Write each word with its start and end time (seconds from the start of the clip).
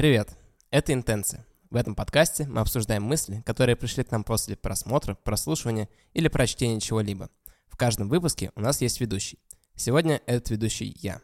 Привет, 0.00 0.30
это 0.70 0.94
«Интенции». 0.94 1.44
В 1.68 1.76
этом 1.76 1.94
подкасте 1.94 2.46
мы 2.46 2.62
обсуждаем 2.62 3.02
мысли, 3.02 3.42
которые 3.44 3.76
пришли 3.76 4.02
к 4.02 4.10
нам 4.10 4.24
после 4.24 4.56
просмотра, 4.56 5.14
прослушивания 5.14 5.90
или 6.14 6.28
прочтения 6.28 6.80
чего-либо. 6.80 7.28
В 7.68 7.76
каждом 7.76 8.08
выпуске 8.08 8.50
у 8.54 8.62
нас 8.62 8.80
есть 8.80 8.98
ведущий. 8.98 9.38
Сегодня 9.74 10.22
этот 10.24 10.48
ведущий 10.48 10.96
я. 11.00 11.20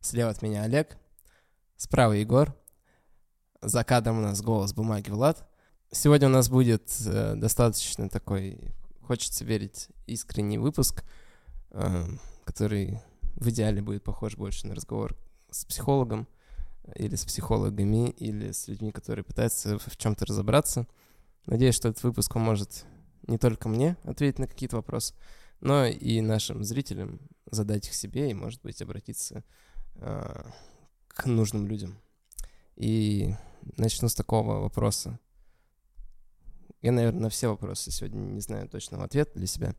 Слева 0.00 0.30
от 0.30 0.42
меня 0.42 0.64
Олег, 0.64 0.96
справа 1.76 2.14
Егор, 2.14 2.52
за 3.62 3.84
кадром 3.84 4.18
у 4.18 4.22
нас 4.22 4.42
голос 4.42 4.72
бумаги 4.72 5.10
Влад. 5.10 5.48
Сегодня 5.92 6.26
у 6.26 6.32
нас 6.32 6.48
будет 6.48 6.90
э, 7.06 7.36
достаточно 7.36 8.08
такой, 8.08 8.74
хочется 9.02 9.44
верить, 9.44 9.86
искренний 10.08 10.58
выпуск, 10.58 11.04
э, 11.70 12.06
который 12.44 12.98
в 13.36 13.48
идеале 13.50 13.82
будет 13.82 14.02
похож 14.02 14.34
больше 14.34 14.66
на 14.66 14.74
разговор 14.74 15.16
с 15.48 15.64
психологом 15.64 16.26
или 16.94 17.14
с 17.16 17.24
психологами, 17.24 18.10
или 18.10 18.52
с 18.52 18.68
людьми, 18.68 18.92
которые 18.92 19.24
пытаются 19.24 19.78
в 19.78 19.96
чем-то 19.96 20.26
разобраться. 20.26 20.86
Надеюсь, 21.46 21.74
что 21.74 21.88
этот 21.88 22.02
выпуск 22.02 22.34
поможет 22.34 22.84
не 23.26 23.38
только 23.38 23.68
мне 23.68 23.96
ответить 24.04 24.38
на 24.38 24.46
какие-то 24.46 24.76
вопросы, 24.76 25.14
но 25.60 25.86
и 25.86 26.20
нашим 26.20 26.64
зрителям 26.64 27.20
задать 27.50 27.86
их 27.86 27.94
себе 27.94 28.30
и, 28.30 28.34
может 28.34 28.62
быть, 28.62 28.80
обратиться 28.82 29.44
э, 29.94 30.44
к 31.08 31.26
нужным 31.26 31.66
людям. 31.66 31.98
И 32.76 33.34
начну 33.76 34.08
с 34.08 34.14
такого 34.14 34.60
вопроса. 34.60 35.18
Я, 36.82 36.92
наверное, 36.92 37.22
на 37.22 37.28
все 37.30 37.48
вопросы 37.48 37.90
сегодня 37.90 38.18
не 38.18 38.40
знаю 38.40 38.68
точного 38.68 39.04
ответа 39.04 39.32
для 39.34 39.46
себя. 39.46 39.74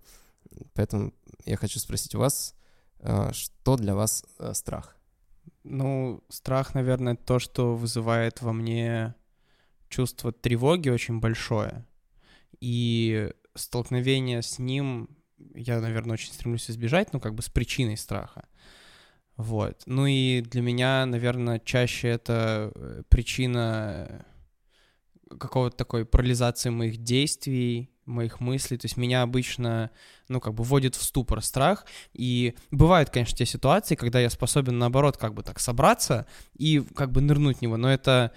Поэтому 0.74 1.14
я 1.46 1.58
хочу 1.58 1.80
спросить 1.80 2.16
у 2.16 2.20
вас, 2.20 2.56
э, 3.00 3.32
что 3.34 3.78
для 3.78 3.96
вас 3.96 4.26
э, 4.40 4.54
страх? 4.54 4.97
Ну, 5.64 6.24
страх, 6.30 6.74
наверное, 6.74 7.16
то, 7.16 7.40
что 7.40 7.76
вызывает 7.76 8.42
во 8.42 8.54
мне 8.54 9.16
чувство 9.90 10.32
тревоги 10.32 10.90
очень 10.90 11.20
большое. 11.20 11.86
И 12.60 13.32
столкновение 13.56 14.42
с 14.42 14.60
ним 14.60 15.10
я, 15.56 15.80
наверное, 15.80 16.14
очень 16.14 16.32
стремлюсь 16.32 16.70
избежать, 16.70 17.14
ну, 17.14 17.20
как 17.20 17.36
бы 17.36 17.42
с 17.42 17.50
причиной 17.50 17.98
страха. 17.98 18.48
Вот. 19.36 19.84
Ну 19.86 20.08
и 20.08 20.42
для 20.42 20.62
меня, 20.62 21.06
наверное, 21.06 21.60
чаще 21.60 22.08
это 22.08 22.72
э, 22.74 23.04
причина 23.08 24.26
какого-то 25.40 25.78
такой 25.78 26.06
парализации 26.06 26.70
моих 26.70 26.98
действий, 26.98 27.92
моих 28.08 28.40
мыслей, 28.40 28.78
то 28.78 28.86
есть 28.86 28.98
меня 28.98 29.22
обычно, 29.22 29.92
ну, 30.30 30.40
как 30.40 30.54
бы 30.54 30.64
вводит 30.64 30.96
в 30.96 31.04
ступор 31.04 31.42
страх, 31.42 31.86
и 32.14 32.56
бывают, 32.72 33.10
конечно, 33.10 33.38
те 33.38 33.46
ситуации, 33.46 33.96
когда 33.96 34.20
я 34.20 34.30
способен, 34.30 34.78
наоборот, 34.80 35.18
как 35.18 35.34
бы 35.34 35.44
так 35.44 35.60
собраться 35.60 36.26
и 36.58 36.84
как 36.96 37.12
бы 37.12 37.22
нырнуть 37.22 37.58
в 37.58 37.62
него, 37.62 37.78
но 37.78 37.92
это 37.92 38.32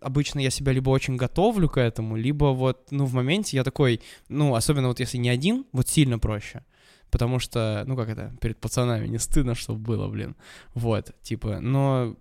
обычно 0.00 0.40
я 0.40 0.50
себя 0.50 0.72
либо 0.72 0.90
очень 0.90 1.16
готовлю 1.16 1.68
к 1.68 1.78
этому, 1.78 2.16
либо 2.16 2.46
вот, 2.46 2.90
ну, 2.90 3.04
в 3.04 3.14
моменте 3.14 3.56
я 3.56 3.64
такой, 3.64 4.00
ну, 4.28 4.54
особенно 4.54 4.88
вот 4.88 5.00
если 5.00 5.18
не 5.18 5.28
один, 5.28 5.66
вот 5.72 5.88
сильно 5.88 6.18
проще, 6.18 6.64
потому 7.10 7.38
что, 7.38 7.84
ну, 7.86 7.96
как 7.96 8.08
это, 8.08 8.34
перед 8.40 8.58
пацанами 8.58 9.06
не 9.06 9.18
стыдно, 9.18 9.54
чтобы 9.54 9.80
было, 9.80 10.08
блин, 10.08 10.34
вот, 10.74 11.14
типа, 11.22 11.60
но 11.60 12.16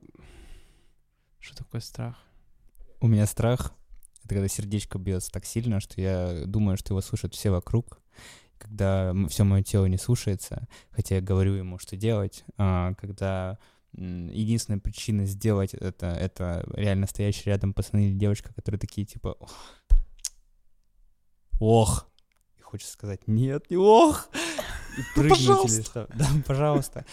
что 1.39 1.55
такое 1.55 1.81
страх? 1.81 2.17
У 2.99 3.07
меня 3.07 3.25
страх 3.25 3.73
это 4.29 4.35
когда 4.35 4.47
сердечко 4.47 4.99
бьется 4.99 5.31
так 5.31 5.43
сильно, 5.43 5.79
что 5.79 5.99
я 5.99 6.43
думаю, 6.45 6.77
что 6.77 6.93
его 6.93 7.01
слушают 7.01 7.33
все 7.33 7.49
вокруг. 7.49 7.99
Когда 8.59 9.15
все 9.27 9.43
мое 9.43 9.63
тело 9.63 9.85
не 9.85 9.97
слушается, 9.97 10.67
хотя 10.91 11.15
я 11.15 11.21
говорю 11.21 11.53
ему, 11.53 11.79
что 11.79 11.95
делать, 11.97 12.43
а, 12.57 12.93
когда 12.95 13.57
единственная 13.93 14.79
причина 14.79 15.25
сделать 15.25 15.73
это, 15.73 16.07
это 16.07 16.63
реально 16.73 17.07
стоящий 17.07 17.49
рядом 17.49 17.73
пацаны 17.73 18.09
или 18.09 18.13
девочка, 18.13 18.53
которые 18.53 18.77
такие 18.77 19.07
типа 19.07 19.29
ох, 19.39 19.55
ох. 21.59 22.07
и 22.59 22.61
хочется 22.61 22.93
сказать 22.93 23.27
нет, 23.27 23.71
не 23.71 23.77
ох, 23.77 24.29
и 24.35 24.99
ну, 24.99 25.03
прыгнуть 25.15 25.47
ну, 25.47 25.65
или 25.65 25.81
что. 25.81 26.07
Да, 26.13 26.27
пожалуйста. 26.45 27.05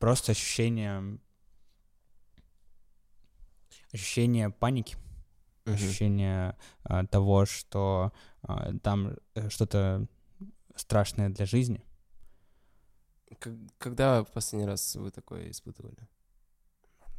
Просто 0.00 0.32
ощущение 0.32 1.18
ощущение 3.92 4.50
паники 4.50 4.96
uh-huh. 5.64 5.74
ощущение 5.74 6.56
а, 6.84 7.06
того, 7.06 7.46
что 7.46 8.12
а, 8.42 8.72
там 8.82 9.16
э, 9.34 9.48
что-то 9.48 10.06
страшное 10.76 11.28
для 11.28 11.46
жизни. 11.46 11.82
Когда 13.78 14.24
последний 14.24 14.66
раз 14.66 14.96
вы 14.96 15.10
такое 15.10 15.50
испытывали? 15.50 16.08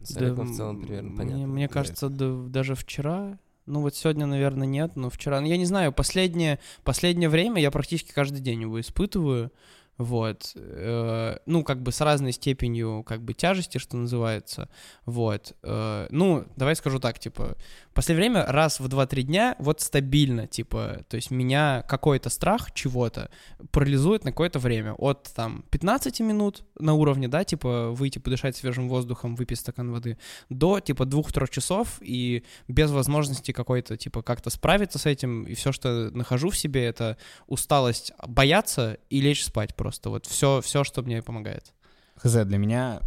С 0.01 0.13
да, 0.13 0.33
в 0.33 0.55
целом 0.55 0.81
примерно 0.81 1.15
понятно. 1.15 1.37
Мне, 1.37 1.47
мне 1.47 1.67
кажется, 1.67 2.09
да, 2.09 2.47
даже 2.47 2.75
вчера 2.75 3.39
ну 3.65 3.81
вот 3.81 3.95
сегодня, 3.95 4.25
наверное, 4.25 4.67
нет, 4.67 4.95
но 4.95 5.09
вчера... 5.09 5.39
Ну, 5.39 5.47
я 5.47 5.55
не 5.55 5.65
знаю, 5.65 5.93
последнее, 5.93 6.59
последнее 6.83 7.29
время 7.29 7.61
я 7.61 7.71
практически 7.71 8.11
каждый 8.11 8.41
день 8.41 8.61
его 8.61 8.81
испытываю. 8.81 9.51
Вот. 9.97 10.53
Э, 10.55 11.37
ну, 11.45 11.63
как 11.63 11.81
бы 11.81 11.91
с 11.91 12.01
разной 12.01 12.31
степенью, 12.31 13.03
как 13.03 13.21
бы, 13.21 13.33
тяжести, 13.33 13.77
что 13.77 13.97
называется. 13.97 14.69
Вот. 15.05 15.55
Э, 15.63 16.07
ну, 16.09 16.45
давай 16.55 16.75
скажу 16.75 16.99
так, 16.99 17.19
типа, 17.19 17.55
в 17.91 17.93
последнее 17.93 18.31
время 18.31 18.45
раз 18.45 18.79
в 18.79 18.87
2-3 18.87 19.21
дня 19.21 19.55
вот 19.59 19.81
стабильно, 19.81 20.47
типа, 20.47 21.05
то 21.07 21.15
есть 21.15 21.29
меня 21.29 21.83
какой-то 21.87 22.29
страх 22.29 22.71
чего-то 22.73 23.29
парализует 23.71 24.23
на 24.23 24.31
какое-то 24.31 24.59
время. 24.59 24.93
От, 24.93 25.31
там, 25.35 25.65
15 25.69 26.19
минут 26.21 26.63
на 26.79 26.93
уровне, 26.93 27.27
да, 27.27 27.43
типа, 27.43 27.91
выйти 27.91 28.17
подышать 28.17 28.55
свежим 28.55 28.89
воздухом, 28.89 29.35
выпить 29.35 29.59
стакан 29.59 29.91
воды, 29.91 30.17
до, 30.49 30.79
типа, 30.79 31.03
2-3 31.03 31.51
часов 31.51 31.97
и 32.01 32.43
без 32.67 32.91
возможности 32.91 33.51
какой-то, 33.51 33.97
типа, 33.97 34.23
как-то 34.23 34.49
справиться 34.49 34.97
с 34.97 35.05
этим, 35.05 35.43
и 35.43 35.53
все, 35.53 35.71
что 35.71 36.09
нахожу 36.11 36.49
в 36.49 36.57
себе, 36.57 36.85
это 36.85 37.17
усталость 37.47 38.13
бояться 38.25 38.97
и 39.09 39.21
лечь 39.21 39.43
спать 39.43 39.75
просто. 39.75 39.90
Вот 40.09 40.25
все, 40.25 40.61
все, 40.61 40.83
что 40.83 41.01
мне 41.01 41.21
помогает. 41.21 41.73
Хз, 42.15 42.33
для 42.45 42.57
меня... 42.57 43.01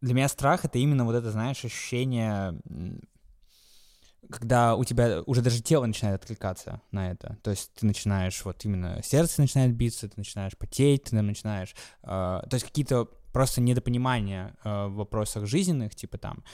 Для 0.00 0.14
меня 0.14 0.28
страх— 0.28 0.64
это 0.64 0.78
именно 0.78 1.04
вот 1.04 1.14
это, 1.14 1.30
знаешь, 1.30 1.62
ощущение, 1.62 2.58
когда 4.30 4.76
у 4.76 4.84
тебя 4.84 5.22
уже 5.26 5.42
даже 5.42 5.62
тело 5.62 5.84
начинает 5.84 6.22
откликаться 6.22 6.80
на 6.90 7.10
это. 7.10 7.36
То 7.42 7.50
есть 7.50 7.72
ты 7.74 7.86
начинаешь, 7.86 8.42
вот 8.44 8.64
именно 8.64 9.02
сердце 9.02 9.40
начинает 9.40 9.74
биться, 9.74 10.08
ты 10.08 10.14
начинаешь 10.16 10.56
потеть, 10.56 11.04
ты 11.04 11.20
начинаешь... 11.20 11.74
Э, 12.02 12.40
то 12.48 12.50
есть 12.52 12.64
какие-то 12.64 13.06
просто 13.32 13.60
недопонимания 13.60 14.56
э, 14.64 14.86
в 14.86 14.94
вопросах 14.94 15.46
жизненных, 15.46 15.94
типа 15.94 16.18
там, 16.18 16.44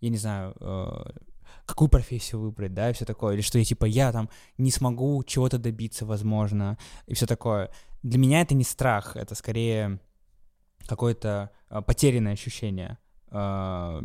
я 0.00 0.10
не 0.10 0.18
знаю, 0.18 0.54
э, 0.60 1.04
какую 1.66 1.88
профессию 1.88 2.40
выбрать, 2.40 2.74
да, 2.74 2.90
и 2.90 2.92
все 2.92 3.04
такое, 3.04 3.34
или 3.34 3.42
что 3.42 3.58
я, 3.58 3.64
типа, 3.64 3.84
я 3.84 4.12
там 4.12 4.28
не 4.58 4.70
смогу 4.70 5.22
чего-то 5.24 5.58
добиться, 5.58 6.06
возможно, 6.06 6.78
и 7.06 7.14
все 7.14 7.26
такое. 7.26 7.70
Для 8.02 8.18
меня 8.18 8.40
это 8.40 8.54
не 8.54 8.64
страх, 8.64 9.16
это 9.16 9.34
скорее 9.34 10.00
какое-то 10.86 11.50
э, 11.70 11.82
потерянное 11.82 12.32
ощущение. 12.32 12.98
Э, 13.30 14.00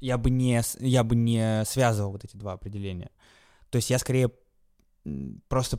я 0.00 0.18
бы 0.18 0.30
не, 0.30 0.60
я 0.80 1.04
бы 1.04 1.16
не 1.16 1.64
связывал 1.64 2.12
вот 2.12 2.24
эти 2.24 2.36
два 2.36 2.52
определения. 2.52 3.10
То 3.70 3.76
есть 3.76 3.90
я 3.90 3.98
скорее 3.98 4.30
просто 5.48 5.78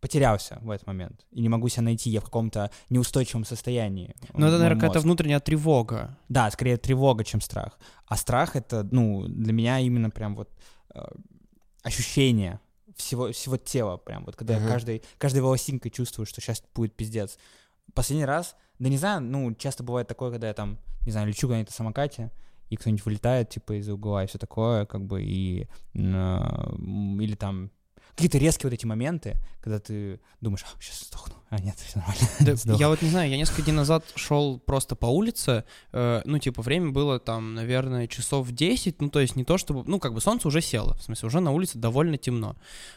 потерялся 0.00 0.58
в 0.62 0.70
этот 0.70 0.86
момент 0.86 1.26
и 1.30 1.40
не 1.40 1.48
могу 1.48 1.68
себя 1.68 1.82
найти, 1.82 2.10
я 2.10 2.20
в 2.20 2.24
каком-то 2.24 2.70
неустойчивом 2.88 3.44
состоянии. 3.44 4.14
Ну, 4.32 4.46
это, 4.46 4.58
наверное, 4.58 4.80
какая-то 4.80 5.00
внутренняя 5.00 5.40
тревога. 5.40 6.16
Да, 6.28 6.50
скорее 6.50 6.76
тревога, 6.76 7.24
чем 7.24 7.40
страх. 7.40 7.78
А 8.06 8.16
страх— 8.16 8.54
это, 8.56 8.82
ну, 8.90 9.26
для 9.28 9.52
меня 9.52 9.78
именно 9.78 10.10
прям 10.10 10.36
вот 10.36 10.50
э, 10.94 11.02
ощущение 11.82 12.60
всего, 12.96 13.32
всего 13.32 13.56
тела, 13.56 13.96
прям 13.98 14.24
вот, 14.24 14.36
когда 14.36 14.56
uh-huh. 14.56 14.62
я 14.62 14.68
каждой, 14.68 15.02
каждой 15.18 15.42
волосинкой 15.42 15.90
чувствую, 15.90 16.26
что 16.26 16.40
сейчас 16.40 16.62
будет 16.74 16.94
пиздец. 16.94 17.38
Последний 17.94 18.24
раз, 18.24 18.56
да 18.78 18.88
не 18.88 18.98
знаю, 18.98 19.20
ну, 19.20 19.54
часто 19.54 19.82
бывает 19.82 20.08
такое, 20.08 20.30
когда 20.30 20.48
я 20.48 20.54
там, 20.54 20.78
не 21.04 21.12
знаю, 21.12 21.28
лечу 21.28 21.48
на 21.48 21.64
самокате, 21.68 22.30
и 22.68 22.76
кто-нибудь 22.76 23.04
вылетает, 23.04 23.50
типа, 23.50 23.80
из 23.80 23.88
угла 23.88 24.24
и 24.24 24.26
все 24.26 24.38
такое, 24.38 24.86
как 24.86 25.04
бы, 25.04 25.22
и... 25.22 25.68
Э, 25.94 26.72
или 27.20 27.34
там 27.34 27.70
какие-то 28.20 28.38
резкие 28.38 28.68
вот 28.68 28.74
эти 28.74 28.84
моменты, 28.84 29.38
когда 29.62 29.78
ты 29.78 30.20
думаешь, 30.42 30.62
а, 30.64 30.80
сейчас 30.80 31.06
сдохну, 31.06 31.34
а 31.48 31.58
нет, 31.58 31.74
все 31.78 31.98
нормально. 31.98 32.20
Да, 32.66 32.74
я 32.74 32.88
вот 32.88 33.00
не 33.00 33.08
знаю, 33.08 33.30
я 33.30 33.38
несколько 33.38 33.62
дней 33.62 33.72
назад 33.72 34.04
шел 34.14 34.58
просто 34.58 34.94
по 34.94 35.06
улице, 35.06 35.64
э, 35.92 36.20
ну, 36.26 36.38
типа, 36.38 36.60
время 36.60 36.90
было 36.90 37.18
там, 37.18 37.54
наверное, 37.54 38.06
часов 38.08 38.50
10, 38.50 39.00
ну, 39.00 39.08
то 39.08 39.20
есть 39.20 39.36
не 39.36 39.44
то, 39.44 39.56
чтобы, 39.56 39.84
ну, 39.86 39.98
как 39.98 40.12
бы 40.12 40.20
солнце 40.20 40.48
уже 40.48 40.60
село, 40.60 40.94
в 40.94 41.02
смысле, 41.02 41.28
уже 41.28 41.40
на 41.40 41.50
улице 41.50 41.78
довольно 41.78 42.18
темно, 42.18 42.56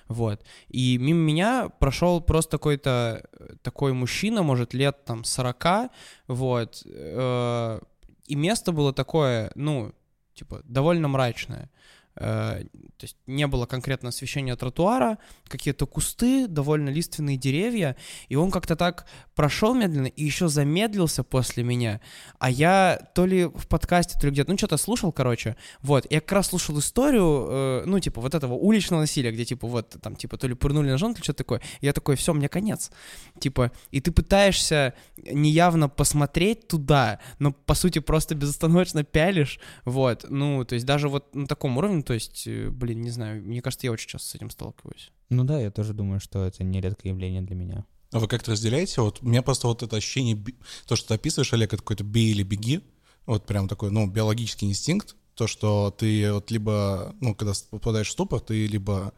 вот. 0.10 0.44
И 0.68 0.98
мимо 0.98 1.20
меня 1.20 1.70
прошел 1.80 2.20
просто 2.20 2.58
какой-то 2.58 3.24
э, 3.32 3.56
такой 3.62 3.94
мужчина, 3.94 4.44
может, 4.44 4.74
лет 4.74 5.06
там 5.06 5.24
40, 5.24 5.90
вот, 6.28 6.84
э, 6.86 7.80
и 8.26 8.36
место 8.36 8.74
было 8.74 8.92
такое, 8.92 9.52
ну, 9.56 9.94
типа, 10.34 10.62
довольно 10.66 11.08
мрачное. 11.08 11.70
Э, 12.16 12.64
то 13.04 13.06
есть 13.06 13.18
не 13.28 13.48
было 13.48 13.66
конкретно 13.66 14.10
освещения 14.10 14.56
тротуара, 14.56 15.18
какие-то 15.48 15.86
кусты, 15.86 16.48
довольно 16.48 16.90
лиственные 16.90 17.38
деревья, 17.38 17.98
и 18.30 18.36
он 18.36 18.52
как-то 18.52 18.76
так 18.76 19.06
прошел 19.36 19.74
медленно 19.74 20.08
и 20.08 20.24
еще 20.24 20.48
замедлился 20.48 21.24
после 21.24 21.64
меня, 21.64 22.02
а 22.40 22.50
я 22.50 23.00
то 23.16 23.26
ли 23.26 23.46
в 23.46 23.68
подкасте, 23.68 24.18
то 24.20 24.28
ли 24.28 24.32
где-то, 24.32 24.52
ну, 24.52 24.58
что-то 24.58 24.78
слушал, 24.78 25.12
короче, 25.12 25.58
вот, 25.82 26.06
я 26.10 26.22
как 26.22 26.32
раз 26.32 26.48
слушал 26.48 26.80
историю, 26.80 27.48
э, 27.50 27.84
ну, 27.86 28.00
типа, 28.00 28.22
вот 28.22 28.36
этого 28.36 28.54
уличного 28.54 29.02
насилия, 29.02 29.32
где, 29.32 29.46
типа, 29.46 29.68
вот, 29.68 29.98
там, 30.02 30.16
типа, 30.16 30.38
то 30.38 30.48
ли 30.48 30.54
пырнули 30.54 30.90
ножом, 30.90 31.14
то 31.14 31.20
ли 31.20 31.24
что-то 31.24 31.40
такое, 31.40 31.62
я 31.82 31.94
такой, 31.94 32.16
все, 32.16 32.34
мне 32.34 32.48
конец, 32.48 32.92
типа, 33.40 33.72
и 33.92 34.00
ты 34.00 34.12
пытаешься 34.12 34.94
неявно 35.18 35.90
посмотреть 35.90 36.68
туда, 36.68 37.20
но, 37.40 37.52
по 37.52 37.74
сути, 37.74 38.00
просто 38.00 38.36
безостановочно 38.36 39.04
пялишь, 39.04 39.60
вот, 39.86 40.26
ну, 40.30 40.64
то 40.66 40.76
есть 40.76 40.86
даже 40.86 41.10
вот 41.10 41.34
на 41.36 41.48
таком 41.48 41.78
уровне, 41.78 42.03
то 42.04 42.14
есть, 42.14 42.48
э, 42.48 42.70
блин, 42.70 43.02
не 43.02 43.10
знаю, 43.10 43.42
мне 43.44 43.62
кажется, 43.62 43.88
я 43.88 43.92
очень 43.92 44.10
часто 44.10 44.30
с 44.30 44.36
этим 44.36 44.50
сталкиваюсь. 44.50 45.12
Ну 45.30 45.44
да, 45.44 45.60
я 45.60 45.72
тоже 45.72 45.94
думаю, 45.94 46.20
что 46.20 46.44
это 46.46 46.64
нередкое 46.64 47.10
явление 47.10 47.42
для 47.42 47.56
меня. 47.56 47.86
А 48.12 48.20
вы 48.20 48.28
как-то 48.28 48.52
разделяете? 48.52 49.02
Вот 49.02 49.22
у 49.24 49.26
меня 49.28 49.42
просто 49.42 49.68
вот 49.68 49.82
это 49.82 49.96
ощущение, 49.96 50.38
то, 50.86 50.96
что 50.96 51.08
ты 51.10 51.14
описываешь, 51.16 51.52
Олег, 51.54 51.74
это 51.74 51.82
какой-то 51.82 52.04
бей 52.04 52.30
или 52.32 52.44
беги, 52.44 52.82
вот 53.26 53.46
прям 53.46 53.68
такой, 53.68 53.90
ну, 53.90 54.06
биологический 54.08 54.68
инстинкт, 54.68 55.16
то, 55.34 55.48
что 55.48 55.90
ты 55.98 56.32
вот 56.32 56.52
либо, 56.52 57.16
ну, 57.20 57.34
когда 57.34 57.54
попадаешь 57.72 58.10
в 58.10 58.12
ступор, 58.12 58.40
ты 58.40 58.68
либо 58.68 59.14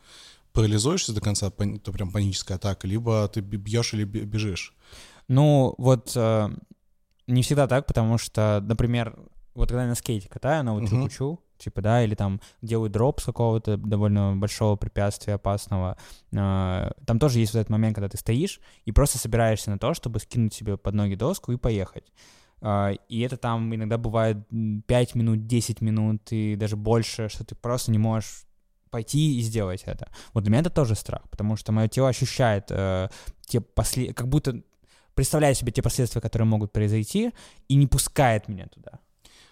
парализуешься 0.54 1.14
до 1.14 1.20
конца, 1.20 1.50
то 1.50 1.92
прям 1.92 2.12
паническая 2.12 2.56
атака, 2.58 2.88
либо 2.88 3.28
ты 3.28 3.42
бьешь 3.42 3.94
или 3.94 4.06
бе- 4.06 4.22
бежишь. 4.22 4.74
Ну, 5.28 5.76
вот 5.78 6.14
э, 6.16 6.50
не 7.28 7.42
всегда 7.42 7.68
так, 7.68 7.88
потому 7.88 8.18
что, 8.18 8.64
например, 8.66 9.20
вот 9.54 9.70
когда 9.70 9.84
я 9.84 9.90
на 9.90 9.96
скейте 9.96 10.30
катаю, 10.30 10.64
на 10.64 10.74
вот 10.74 10.84
Мгм. 10.84 11.10
чу 11.10 11.40
типа, 11.58 11.82
да, 11.82 12.04
или 12.04 12.16
там 12.16 12.42
делаю 12.62 12.90
дроп 12.90 13.22
с 13.22 13.26
какого-то 13.26 13.78
довольно 13.78 14.36
большого 14.36 14.76
препятствия 14.76 15.36
опасного, 15.36 15.98
э, 16.32 16.92
там 17.06 17.20
тоже 17.20 17.40
есть 17.40 17.54
вот 17.54 17.60
этот 17.62 17.70
момент, 17.70 17.96
когда 17.96 18.10
ты 18.10 18.18
стоишь 18.18 18.60
и 18.86 18.92
просто 18.92 19.18
собираешься 19.18 19.72
на 19.72 19.80
то, 19.80 19.94
чтобы 19.94 20.20
скинуть 20.20 20.54
себе 20.54 20.78
под 20.78 20.94
ноги 20.96 21.16
доску 21.16 21.52
и 21.52 21.58
поехать. 21.58 22.12
А, 22.62 22.92
И 23.10 23.20
это 23.22 23.38
там 23.38 23.74
иногда 23.76 23.98
бывает 23.98 24.38
м, 24.52 24.84
5 24.88 25.16
минут, 25.16 25.46
10 25.46 25.82
минут 25.82 26.32
и 26.32 26.56
даже 26.56 26.76
больше, 26.76 27.30
что 27.30 27.44
ты 27.44 27.56
просто 27.56 27.92
не 27.92 27.98
можешь 27.98 28.46
пойти 28.90 29.38
и 29.38 29.42
сделать 29.42 29.84
это. 29.86 30.08
Вот 30.34 30.44
для 30.44 30.52
меня 30.52 30.62
это 30.62 30.70
тоже 30.70 30.96
страх, 30.96 31.30
потому 31.30 31.58
что 31.58 31.72
мое 31.72 31.88
тело 31.88 32.10
ощущает 32.10 32.66
э, 32.70 33.10
те 33.46 33.60
после... 33.60 34.14
как 34.14 34.30
будто 34.30 34.62
представляет 35.16 35.58
себе 35.58 35.72
те 35.72 35.82
последствия, 35.82 36.22
которые 36.22 36.48
могут 36.48 36.72
произойти, 36.72 37.32
и 37.68 37.76
не 37.76 37.88
пускает 37.88 38.48
меня 38.48 38.68
туда. 38.68 39.00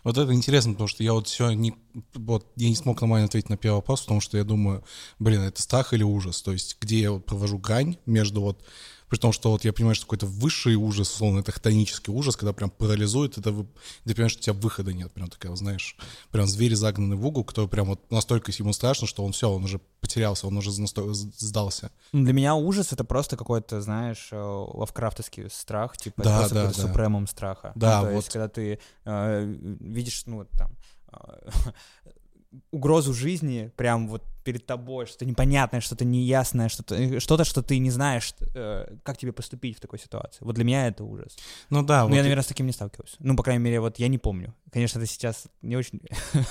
Вот 0.04 0.18
это 0.18 0.34
интересно, 0.34 0.74
потому 0.74 0.88
что 0.88 1.04
я 1.04 1.14
вот 1.14 1.28
все 1.28 1.52
не, 1.52 1.74
вот, 2.14 2.48
я 2.56 2.70
не 2.70 2.76
смог 2.76 3.02
нормально 3.02 3.26
ответить 3.28 3.50
на 3.50 3.58
первый 3.58 3.76
вопрос, 3.78 4.02
потому 4.02 4.22
что 4.22 4.38
я 4.38 4.44
думаю, 4.44 4.84
блин, 5.20 5.42
это 5.42 5.62
страх 5.62 5.94
или 5.94 6.04
ужас? 6.04 6.42
То 6.42 6.52
есть 6.52 6.78
где 6.80 7.00
я 7.02 7.12
вот 7.12 7.26
провожу 7.26 7.58
грань 7.58 7.98
между 8.06 8.42
вот, 8.42 8.64
при 9.10 9.20
том, 9.20 9.32
что 9.32 9.52
вот 9.52 9.64
я 9.64 9.74
понимаю, 9.74 9.94
что 9.94 10.06
какой-то 10.06 10.26
высший 10.26 10.74
ужас, 10.74 11.08
условно, 11.12 11.40
это 11.42 11.52
хтонический 11.52 12.12
ужас, 12.12 12.36
когда 12.36 12.52
прям 12.52 12.72
парализует, 12.72 13.38
это 13.38 13.52
вы, 13.52 13.68
ты 14.06 14.16
понимаешь, 14.16 14.32
что 14.32 14.40
у 14.40 14.44
тебя 14.44 14.54
выхода 14.54 14.92
нет, 14.92 15.12
прям 15.12 15.28
такая, 15.30 15.56
знаешь, 15.56 15.96
прям 16.32 16.48
зверь 16.48 16.74
загнанный 16.76 17.16
в 17.16 17.24
угол, 17.24 17.44
который 17.44 17.68
прям 17.70 17.90
вот 17.90 18.12
настолько 18.12 18.52
ему 18.58 18.74
страшно, 18.74 19.06
что 19.06 19.24
он 19.24 19.32
все, 19.32 19.52
он 19.52 19.66
уже 19.66 19.80
потерялся, 20.02 20.48
он 20.48 20.58
уже 20.58 20.72
насто- 20.82 21.14
сдался. 21.14 21.92
Для 22.12 22.34
меня 22.34 22.56
ужас— 22.56 22.92
это 22.92 23.04
просто 23.04 23.38
какой-то, 23.38 23.82
знаешь, 23.82 24.30
э, 24.32 24.36
лавкрафтовский 24.42 25.48
страх, 25.52 25.96
типа, 25.96 26.24
Да, 26.24 26.40
просто 26.40 26.56
да, 26.56 26.68
да. 26.68 26.74
супремум 26.74 27.28
страха. 27.28 27.72
Да, 27.76 28.00
Ну, 28.02 28.08
то 28.08 28.12
вот. 28.14 28.18
есть, 28.18 28.30
когда 28.30 28.48
ты 28.50 28.80
э, 29.06 29.46
видишь, 29.80 30.24
ну, 30.26 30.38
вот 30.38 30.50
там, 30.58 30.72
угрозу 32.72 33.14
жизни 33.14 33.72
прям 33.78 34.08
вот 34.08 34.24
перед 34.44 34.66
тобой, 34.66 35.06
что-то 35.08 35.26
непонятное, 35.26 35.80
что-то 35.82 36.06
неясное, 36.06 36.70
что-то, 36.70 36.96
э, 36.96 37.20
что-то, 37.20 37.46
что 37.46 37.64
ты 37.64 37.80
не 37.80 37.90
знаешь, 37.90 38.36
э, 38.54 38.96
как 39.04 39.18
тебе 39.18 39.32
поступить 39.32 39.78
в 39.78 39.80
такой 39.80 39.98
ситуации. 40.00 40.38
Вот 40.42 40.54
для 40.56 40.64
меня 40.64 40.88
это 40.88 41.04
ужас. 41.04 41.36
Ну 41.72 41.82
да, 41.82 42.02
Ну, 42.04 42.10
вот 42.10 42.14
я, 42.16 42.20
и- 42.20 42.24
наверное, 42.24 42.44
с 42.44 42.48
таким 42.48 42.66
не 42.68 42.74
сталкивался. 42.74 43.16
Ну, 43.20 43.36
по 43.36 43.42
крайней 43.44 43.64
мере, 43.64 43.80
вот 43.80 43.98
я 44.00 44.08
не 44.08 44.18
помню. 44.20 44.54
Конечно, 44.72 45.00
это 45.00 45.08
сейчас 45.08 45.48
не 45.62 45.76
очень 45.78 46.02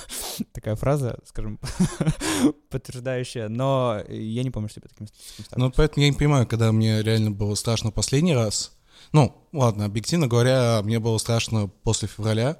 такая 0.53 0.75
фраза, 0.75 1.19
скажем, 1.25 1.59
подтверждающая, 2.69 3.47
но 3.49 4.01
я 4.09 4.43
не 4.43 4.49
помню, 4.49 4.69
что 4.69 4.81
я 4.83 4.89
таким, 4.89 5.07
с 5.07 5.11
таким 5.11 5.35
Ну, 5.37 5.43
сталкивался. 5.45 5.77
поэтому 5.77 6.03
я 6.05 6.09
не 6.11 6.17
понимаю, 6.17 6.47
когда 6.47 6.71
мне 6.71 7.01
реально 7.01 7.31
было 7.31 7.55
страшно 7.55 7.91
последний 7.91 8.33
раз. 8.35 8.75
Ну, 9.11 9.47
ладно, 9.53 9.85
объективно 9.85 10.27
говоря, 10.27 10.81
мне 10.83 10.99
было 10.99 11.17
страшно 11.17 11.67
после 11.67 12.07
февраля, 12.07 12.57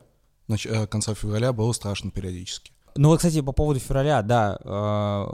нач- 0.47 0.69
э, 0.69 0.87
конца 0.87 1.13
февраля 1.13 1.53
было 1.53 1.71
страшно 1.73 2.11
периодически. 2.11 2.71
Ну, 2.95 3.09
вот, 3.09 3.17
кстати, 3.17 3.41
по 3.41 3.51
поводу 3.53 3.79
февраля, 3.79 4.21
да, 4.21 4.57
э, 4.63 5.25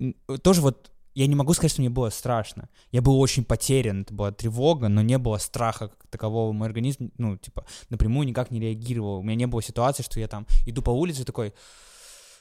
м, 0.00 0.14
тоже 0.42 0.60
вот 0.60 0.90
я 1.14 1.26
не 1.28 1.36
могу 1.36 1.52
сказать, 1.54 1.70
что 1.70 1.80
мне 1.82 1.90
было 1.90 2.10
страшно. 2.10 2.68
Я 2.90 3.00
был 3.00 3.20
очень 3.20 3.44
потерян, 3.44 4.02
это 4.02 4.12
была 4.12 4.32
тревога, 4.32 4.88
но 4.88 5.00
не 5.00 5.16
было 5.18 5.38
страха 5.38 5.88
как 5.88 6.06
такового. 6.10 6.50
Мой 6.52 6.66
организм, 6.66 7.12
ну, 7.18 7.36
типа, 7.36 7.64
напрямую 7.88 8.26
никак 8.26 8.50
не 8.50 8.58
реагировал. 8.58 9.18
У 9.18 9.22
меня 9.22 9.36
не 9.36 9.46
было 9.46 9.62
ситуации, 9.62 10.02
что 10.02 10.18
я 10.18 10.26
там 10.26 10.46
иду 10.66 10.82
по 10.82 10.90
улице 10.90 11.24
такой, 11.24 11.54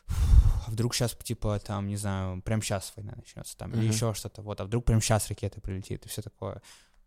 «Фу, 0.07 0.63
а 0.67 0.71
вдруг 0.71 0.95
сейчас, 0.95 1.15
типа, 1.23 1.59
там, 1.59 1.87
не 1.87 1.97
знаю, 1.97 2.41
прям 2.41 2.61
сейчас 2.63 2.91
война 2.95 3.13
начнется, 3.15 3.55
там, 3.57 3.71
или 3.73 3.81
Мгм. 3.81 3.89
еще 3.91 4.13
что-то, 4.15 4.41
вот, 4.41 4.59
а 4.59 4.65
вдруг 4.65 4.85
прям 4.85 5.01
сейчас 5.01 5.27
ракета 5.29 5.61
прилетит 5.61 6.05
и 6.05 6.09
все 6.09 6.21
такое. 6.23 6.61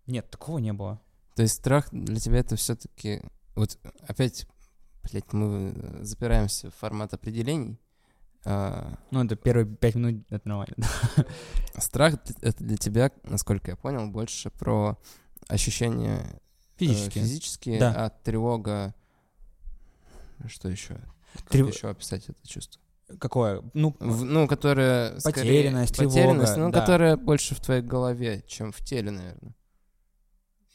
Нет, 0.07 0.31
такого 0.31 0.59
не 0.59 0.73
было. 0.73 1.01
То 1.35 1.43
есть 1.43 1.57
страх 1.57 1.89
для 1.91 2.21
тебя 2.21 2.39
это 2.39 2.55
все-таки... 2.57 3.23
Вот 3.57 3.79
опять, 4.07 4.47
блядь, 5.11 5.33
мы 5.33 5.73
э, 5.75 6.05
запираемся 6.05 6.71
в 6.71 6.75
формат 6.75 7.13
определений. 7.15 7.81
А, 8.45 8.97
Ну, 9.11 9.25
это 9.25 9.35
первые 9.35 9.67
пять 9.67 9.95
минут, 9.97 10.25
это 10.31 10.49
нормально. 10.49 10.77
страх 11.79 12.15
это 12.43 12.63
для 12.65 12.77
тебя, 12.77 13.11
насколько 13.25 13.73
я 13.73 13.77
понял, 13.77 14.07
больше 14.09 14.51
про 14.51 14.97
ощущения 15.49 16.21
э, 16.21 16.39
Физически. 16.79 17.19
физические, 17.19 17.81
Да. 17.81 17.93
а 18.07 18.11
тревога... 18.11 18.95
Что 20.47 20.69
еще? 20.69 20.95
Как 21.35 21.49
Трев- 21.51 21.75
еще 21.75 21.89
описать 21.89 22.29
это 22.29 22.47
чувство? 22.47 22.81
Какое? 23.19 23.63
Ну, 23.73 23.97
В- 24.01 24.25
ну, 24.25 24.47
которая... 24.47 25.19
скорее- 25.19 25.35
Потерянность, 25.35 25.97
потерянность, 25.97 26.53
тревога, 26.55 26.57
ну, 26.69 26.71
да. 26.73 26.81
которая 26.81 27.17
больше 27.17 27.55
в 27.55 27.61
твоей 27.61 27.83
голове, 27.83 28.43
чем 28.47 28.71
в 28.73 28.81
теле, 28.83 29.11
наверное. 29.11 29.55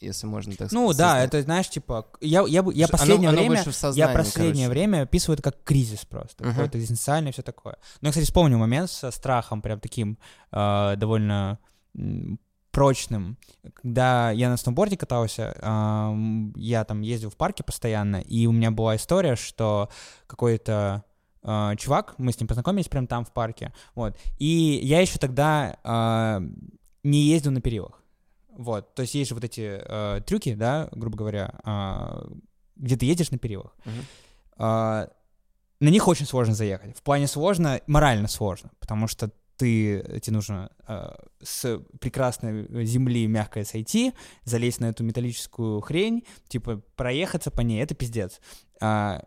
Если 0.02 0.26
можно 0.28 0.54
так 0.56 0.72
Ну 0.72 0.86
сказать. 0.92 0.98
да, 0.98 1.10
сознать. 1.10 1.28
это 1.28 1.42
знаешь, 1.44 1.70
типа, 1.70 2.08
я, 2.22 2.42
я, 2.42 2.64
я 2.74 2.86
Оно- 2.86 2.88
последнее 2.92 3.30
оно 3.30 3.38
время, 3.38 3.50
больше 3.56 3.64
в 3.70 3.74
я 3.74 3.74
сознании, 3.74 4.16
последнее 4.18 4.66
короче. 4.66 4.70
время 4.70 5.02
описываю 5.04 5.36
это 5.36 5.44
как 5.44 5.64
кризис 5.64 6.06
просто, 6.06 6.44
Мгм. 6.44 6.54
какой-то 6.56 6.78
экзистенциальный, 6.80 7.32
все 7.32 7.44
такое. 7.44 7.78
Но 8.02 8.08
я, 8.08 8.12
кстати, 8.12 8.26
вспомнил 8.26 8.58
момент 8.58 8.90
со 8.90 9.12
страхом 9.12 9.62
прям 9.62 9.80
таким 9.80 10.18
э, 10.52 10.96
довольно 10.98 11.60
прочным, 12.72 13.38
когда 13.74 14.32
я 14.32 14.50
на 14.50 14.56
сноуборде 14.58 14.96
катался, 14.98 15.56
ам, 15.62 16.54
я 16.56 16.84
там 16.86 17.02
ездил 17.02 17.30
в 17.30 17.36
парке 17.36 17.64
постоянно, 17.64 18.18
и 18.22 18.46
у 18.48 18.52
меня 18.54 18.72
была 18.72 18.96
история, 18.96 19.36
что 19.36 19.90
какой-то 20.26 21.04
э, 21.44 21.76
чувак, 21.78 22.16
мы 22.18 22.32
с 22.32 22.40
ним 22.40 22.48
познакомились 22.48 22.88
прям 22.88 23.08
там 23.08 23.26
в 23.26 23.32
парке, 23.34 23.74
вот, 23.94 24.16
и 24.40 24.80
я 24.84 25.02
еще 25.02 25.20
тогда 25.20 25.78
э, 25.84 26.42
не 27.04 27.24
ездил 27.24 27.52
на 27.52 27.60
перилах. 27.62 28.01
Вот, 28.58 28.94
то 28.96 29.02
есть 29.02 29.16
есть 29.16 29.30
же 29.30 29.36
вот 29.36 29.44
эти 29.44 29.82
э, 29.82 30.22
трюки, 30.26 30.54
да, 30.56 30.90
грубо 30.92 31.18
говоря, 31.18 31.60
а, 31.64 32.28
где 32.76 32.98
ты 32.98 33.06
едешь 33.06 33.32
на 33.32 33.38
перилах. 33.38 33.76
Мгм. 33.86 34.06
А, 34.58 35.10
на 35.80 35.90
них 35.90 36.08
очень 36.08 36.26
сложно 36.26 36.54
заехать. 36.54 36.98
В 36.98 37.02
плане 37.02 37.28
сложно, 37.28 37.82
морально 37.88 38.28
сложно, 38.28 38.72
потому 38.80 39.08
что 39.08 39.32
ты, 39.58 40.20
тебе 40.22 40.36
нужно 40.36 40.72
а, 40.88 41.16
с 41.42 41.80
прекрасной 42.00 42.86
земли 42.86 43.28
мягко 43.28 43.64
сойти, 43.64 44.14
залезть 44.44 44.80
на 44.80 44.86
эту 44.86 45.04
металлическую 45.04 45.82
хрень, 45.82 46.26
типа 46.48 46.82
проехаться 46.96 47.52
по 47.52 47.62
ней, 47.62 47.82
это 47.82 47.96
пиздец. 47.96 48.42
А, 48.82 49.24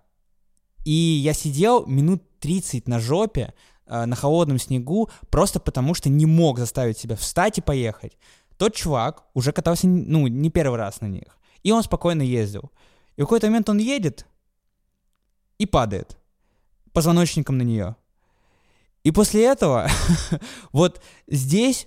и 0.84 0.90
я 0.90 1.32
сидел 1.32 1.86
минут 1.86 2.22
30 2.40 2.88
на 2.88 3.00
жопе, 3.00 3.54
а, 3.86 4.06
на 4.06 4.16
холодном 4.16 4.58
снегу, 4.58 5.10
просто 5.30 5.60
потому 5.60 5.94
что 5.94 6.08
не 6.08 6.26
мог 6.26 6.58
заставить 6.58 6.98
себя 6.98 7.16
встать 7.16 7.58
и 7.58 7.62
поехать. 7.62 8.18
Тот 8.56 8.74
чувак 8.74 9.24
уже 9.34 9.52
катался, 9.52 9.86
ну, 9.86 10.26
не 10.26 10.50
первый 10.50 10.78
раз 10.78 11.00
на 11.00 11.06
них. 11.06 11.38
И 11.62 11.72
он 11.72 11.82
спокойно 11.82 12.22
ездил. 12.22 12.70
И 13.16 13.22
в 13.22 13.24
какой-то 13.24 13.46
момент 13.46 13.68
он 13.68 13.78
едет 13.78 14.26
и 15.58 15.66
падает 15.66 16.18
позвоночником 16.92 17.58
на 17.58 17.62
нее. 17.62 17.96
И 19.02 19.10
после 19.10 19.44
этого 19.44 19.88
вот 20.72 21.02
здесь 21.26 21.86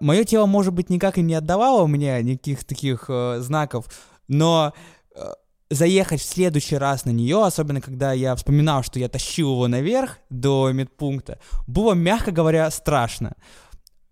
мое 0.00 0.24
тело, 0.24 0.46
может 0.46 0.74
быть, 0.74 0.90
никак 0.90 1.18
и 1.18 1.22
не 1.22 1.34
отдавало 1.34 1.86
мне 1.86 2.22
никаких 2.22 2.64
таких 2.64 3.06
э, 3.08 3.38
знаков, 3.40 3.86
но 4.28 4.74
э, 5.14 5.32
заехать 5.70 6.20
в 6.20 6.24
следующий 6.24 6.76
раз 6.76 7.06
на 7.06 7.10
нее, 7.10 7.42
особенно 7.42 7.80
когда 7.80 8.12
я 8.12 8.34
вспоминал, 8.36 8.82
что 8.82 8.98
я 8.98 9.08
тащил 9.08 9.52
его 9.52 9.68
наверх 9.68 10.18
до 10.28 10.70
медпункта, 10.72 11.38
было, 11.66 11.94
мягко 11.94 12.30
говоря, 12.30 12.70
страшно. 12.70 13.36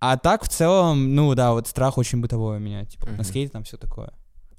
А 0.05 0.17
так, 0.17 0.43
в 0.43 0.49
целом, 0.49 1.15
ну 1.15 1.33
да, 1.37 1.53
вот 1.53 1.69
страх 1.69 1.97
очень 1.97 2.21
бытовой 2.21 2.57
у 2.57 2.61
меня, 2.61 2.85
типа, 2.85 3.07
на 3.07 3.13
Мгм. 3.13 3.25
скейте 3.25 3.53
там 3.53 3.63
все 3.63 3.77
такое. 3.77 4.13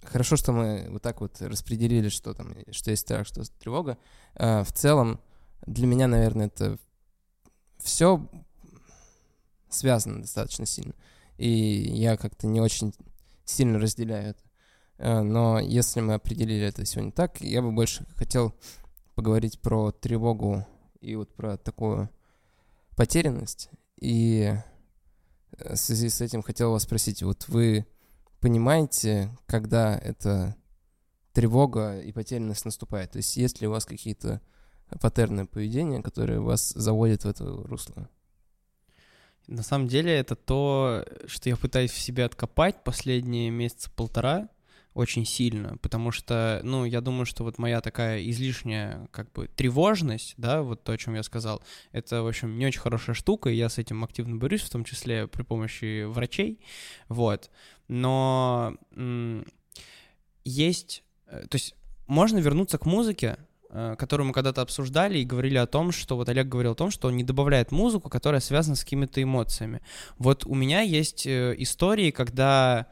Хорошо, 0.06 0.38
что 0.38 0.54
мы 0.54 0.88
вот 0.90 1.02
так 1.02 1.20
вот 1.20 1.42
распределили, 1.42 2.08
что 2.08 2.34
там, 2.34 2.56
что 2.72 2.92
есть 2.92 3.02
страх, 3.02 3.28
что 3.28 3.42
есть 3.42 3.54
тревога. 3.60 3.98
А, 4.36 4.64
в 4.64 4.72
целом, 4.72 5.20
Для 5.66 5.86
меня, 5.88 6.08
наверное, 6.08 6.48
это 6.48 6.78
все 7.78 8.26
связано 9.70 10.22
достаточно 10.22 10.66
сильно. 10.66 10.94
И 11.38 11.50
я 11.50 12.18
как-то 12.18 12.48
не 12.48 12.60
очень 12.62 12.94
сильно 13.46 13.80
разделяю 13.80 14.32
это. 14.32 14.42
Э, 14.98 15.22
но 15.22 15.60
если 15.60 16.02
мы 16.02 16.14
определили 16.16 16.66
это 16.66 16.86
сегодня 16.86 17.12
так, 17.12 17.42
я 17.42 17.62
бы 17.62 17.72
больше 17.72 18.06
хотел 18.16 18.54
поговорить 19.16 19.60
про 19.62 19.92
тревогу 19.92 20.66
и 21.02 21.16
вот 21.16 21.34
про 21.34 21.58
такую 21.58 22.10
потерянность. 22.96 23.70
И 24.00 24.54
в 25.64 25.76
связи 25.76 26.10
с 26.10 26.22
этим 26.22 26.42
хотел 26.42 26.72
вас 26.72 26.84
спросить, 26.84 27.24
вот 27.24 27.48
вы 27.48 27.86
понимаете, 28.40 29.30
когда 29.46 29.98
эта 29.98 30.56
тревога 31.32 32.00
и 32.00 32.12
потерянность 32.12 32.66
наступает? 32.66 33.12
То 33.12 33.18
есть 33.18 33.36
есть 33.38 33.62
ли 33.62 33.68
у 33.68 33.72
вас 33.72 33.86
какие-то 33.86 34.42
паттерны 35.02 35.46
поведения, 35.46 36.02
которые 36.02 36.40
вас 36.40 36.70
заводят 36.70 37.24
в 37.24 37.28
это 37.28 37.46
русло? 37.46 38.10
На 39.48 39.64
самом 39.64 39.88
деле 39.88 40.14
это 40.14 40.36
то, 40.36 41.06
что 41.26 41.50
я 41.50 41.58
пытаюсь 41.58 41.92
в 41.92 42.00
себе 42.00 42.24
откопать 42.24 42.84
последние 42.84 43.50
месяца 43.50 43.90
полтора 43.92 44.50
очень 44.94 45.26
сильно, 45.26 45.78
потому 45.78 46.12
что, 46.12 46.62
ну, 46.64 46.86
я 46.86 47.02
думаю, 47.02 47.26
что 47.26 47.44
вот 47.44 47.58
моя 47.58 47.82
такая 47.82 48.24
излишняя, 48.30 49.08
как 49.12 49.32
бы, 49.32 49.48
тревожность, 49.48 50.36
да, 50.38 50.62
вот 50.62 50.84
то, 50.84 50.92
о 50.92 50.98
чем 50.98 51.16
я 51.16 51.24
сказал, 51.24 51.64
это, 51.92 52.22
в 52.24 52.28
общем, 52.28 52.58
не 52.58 52.66
очень 52.66 52.82
хорошая 52.82 53.16
штука, 53.16 53.50
и 53.50 53.56
я 53.56 53.70
с 53.70 53.78
этим 53.78 54.04
активно 54.04 54.36
борюсь, 54.36 54.62
в 54.62 54.70
том 54.70 54.84
числе 54.84 55.28
при 55.28 55.44
помощи 55.44 56.04
врачей, 56.04 56.60
вот, 57.10 57.50
но 57.88 58.76
есть, 60.46 61.04
э, 61.28 61.48
то 61.48 61.56
есть 61.56 61.76
можно 62.08 62.40
вернуться 62.40 62.78
к 62.78 62.86
музыке, 62.86 63.38
Э, 63.76 63.96
которую 63.98 64.28
мы 64.28 64.34
когда-то 64.34 64.62
обсуждали 64.62 65.18
и 65.18 65.26
говорили 65.26 65.58
о 65.58 65.66
том, 65.66 65.92
что 65.92 66.16
вот 66.16 66.30
Олег 66.30 66.48
говорил 66.48 66.74
о 66.74 66.76
том, 66.76 66.92
что 66.92 67.08
он 67.08 67.18
не 67.18 67.24
добавляет 67.24 67.72
музыку, 67.72 68.08
которая 68.08 68.40
связана 68.40 68.76
с 68.76 68.84
какими-то 68.84 69.22
эмоциями. 69.22 69.82
Вот 70.20 70.46
у 70.46 70.54
меня 70.54 70.82
есть 70.82 71.26
э, 71.26 71.56
истории, 71.58 72.12
когда 72.12 72.86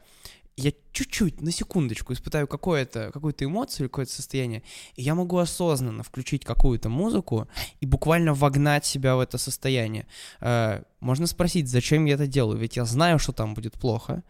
я 0.56 0.72
чуть-чуть, 0.92 1.40
на 1.40 1.50
секундочку 1.50 2.12
испытаю 2.12 2.46
какое-то, 2.46 3.10
какую-то 3.12 3.44
эмоцию 3.44 3.84
или 3.84 3.88
какое-то 3.88 4.12
состояние, 4.12 4.62
и 4.96 5.02
я 5.02 5.14
могу 5.14 5.38
осознанно 5.38 6.02
включить 6.02 6.44
какую-то 6.44 6.88
музыку 6.88 7.48
и 7.80 7.86
буквально 7.86 8.34
вогнать 8.34 8.84
себя 8.84 9.16
в 9.16 9.20
это 9.20 9.38
состояние. 9.38 10.06
Э, 10.40 10.82
можно 11.00 11.26
спросить, 11.26 11.68
зачем 11.68 12.04
я 12.04 12.14
это 12.14 12.26
делаю, 12.26 12.58
ведь 12.58 12.76
я 12.76 12.84
знаю, 12.84 13.18
что 13.18 13.32
там 13.32 13.54
будет 13.54 13.74
плохо. 13.74 14.22